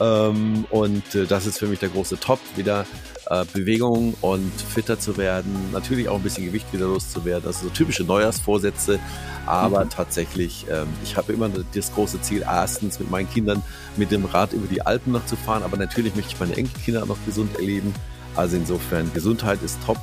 Ähm, 0.00 0.64
und 0.70 1.14
äh, 1.14 1.26
das 1.26 1.46
ist 1.46 1.58
für 1.58 1.66
mich 1.66 1.78
der 1.78 1.90
große 1.90 2.18
Top, 2.18 2.40
wieder 2.56 2.86
äh, 3.28 3.44
Bewegung 3.52 4.14
und 4.22 4.52
fitter 4.52 4.98
zu 4.98 5.18
werden, 5.18 5.70
natürlich 5.72 6.08
auch 6.08 6.16
ein 6.16 6.22
bisschen 6.22 6.46
Gewicht 6.46 6.72
wieder 6.72 6.86
loszuwerden. 6.86 7.46
Also 7.46 7.64
so 7.64 7.70
typische 7.70 8.04
Neujahrsvorsätze, 8.04 8.98
aber 9.46 9.84
mhm. 9.84 9.90
tatsächlich, 9.90 10.66
ähm, 10.70 10.88
ich 11.04 11.16
habe 11.16 11.32
immer 11.32 11.50
das 11.74 11.94
große 11.94 12.22
Ziel, 12.22 12.42
erstens 12.46 12.98
mit 12.98 13.10
meinen 13.10 13.28
Kindern 13.28 13.62
mit 13.96 14.10
dem 14.10 14.24
Rad 14.24 14.54
über 14.54 14.66
die 14.66 14.82
Alpen 14.82 15.12
noch 15.12 15.26
zu 15.26 15.36
fahren, 15.36 15.62
aber 15.62 15.76
natürlich 15.76 16.16
möchte 16.16 16.32
ich 16.32 16.40
meine 16.40 16.56
Enkelkinder 16.56 17.04
noch 17.04 17.18
gesund 17.26 17.54
erleben. 17.56 17.92
Also 18.36 18.56
insofern, 18.56 19.12
Gesundheit 19.12 19.62
ist 19.62 19.78
top 19.84 19.98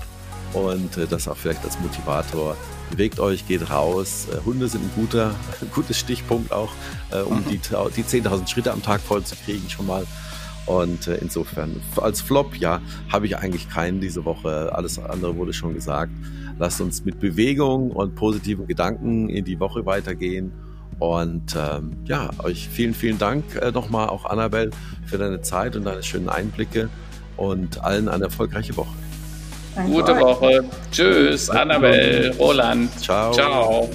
und 0.54 0.98
äh, 0.98 1.08
das 1.08 1.28
auch 1.28 1.38
vielleicht 1.38 1.64
als 1.64 1.80
Motivator 1.80 2.56
bewegt 2.92 3.20
euch, 3.20 3.48
geht 3.48 3.70
raus. 3.70 4.28
Äh, 4.32 4.46
Hunde 4.46 4.68
sind 4.68 4.84
ein 4.84 4.92
guter, 4.96 5.28
ein 5.62 5.72
gutes 5.74 6.00
Stichpunkt 6.00 6.52
auch, 6.52 6.72
äh, 7.12 7.22
um 7.22 7.44
die, 7.46 7.58
die 7.58 8.04
10.000 8.04 8.48
Schritte 8.48 8.72
am 8.72 8.82
Tag 8.82 9.02
voll 9.02 9.24
zu 9.24 9.36
kriegen 9.36 9.70
schon 9.70 9.88
mal. 9.88 10.06
Und 10.66 11.08
insofern, 11.08 11.82
als 11.96 12.20
Flop, 12.20 12.58
ja, 12.58 12.82
habe 13.10 13.26
ich 13.26 13.38
eigentlich 13.38 13.70
keinen 13.70 14.02
diese 14.02 14.26
Woche. 14.26 14.76
Alles 14.76 15.00
andere 15.00 15.38
wurde 15.38 15.54
schon 15.54 15.74
gesagt. 15.74 16.12
lasst 16.60 16.82
uns 16.82 17.06
mit 17.06 17.22
Bewegung 17.22 17.92
und 17.92 18.16
positiven 18.16 18.68
Gedanken 18.68 19.30
in 19.30 19.46
die 19.46 19.62
Woche 19.62 19.86
weitergehen. 19.86 20.52
Und 21.00 21.56
ähm, 21.56 21.96
ja, 22.04 22.32
euch 22.44 22.68
vielen, 22.68 22.94
vielen 22.94 23.18
Dank 23.18 23.46
nochmal 23.74 24.10
auch 24.10 24.26
Annabelle 24.26 24.72
für 25.06 25.18
deine 25.18 25.42
Zeit 25.42 25.78
und 25.78 25.86
deine 25.86 26.04
schönen 26.04 26.28
Einblicke 26.28 26.90
und 27.38 27.82
allen 27.82 28.10
eine 28.10 28.26
erfolgreiche 28.26 28.76
Woche. 28.76 29.07
Danke 29.78 29.92
Gute 29.92 30.14
euch. 30.14 30.22
Woche. 30.22 30.64
Tschüss, 30.92 31.50
Annabelle, 31.52 32.36
Roland. 32.40 32.90
Ciao. 33.00 33.32
Ciao. 33.32 33.90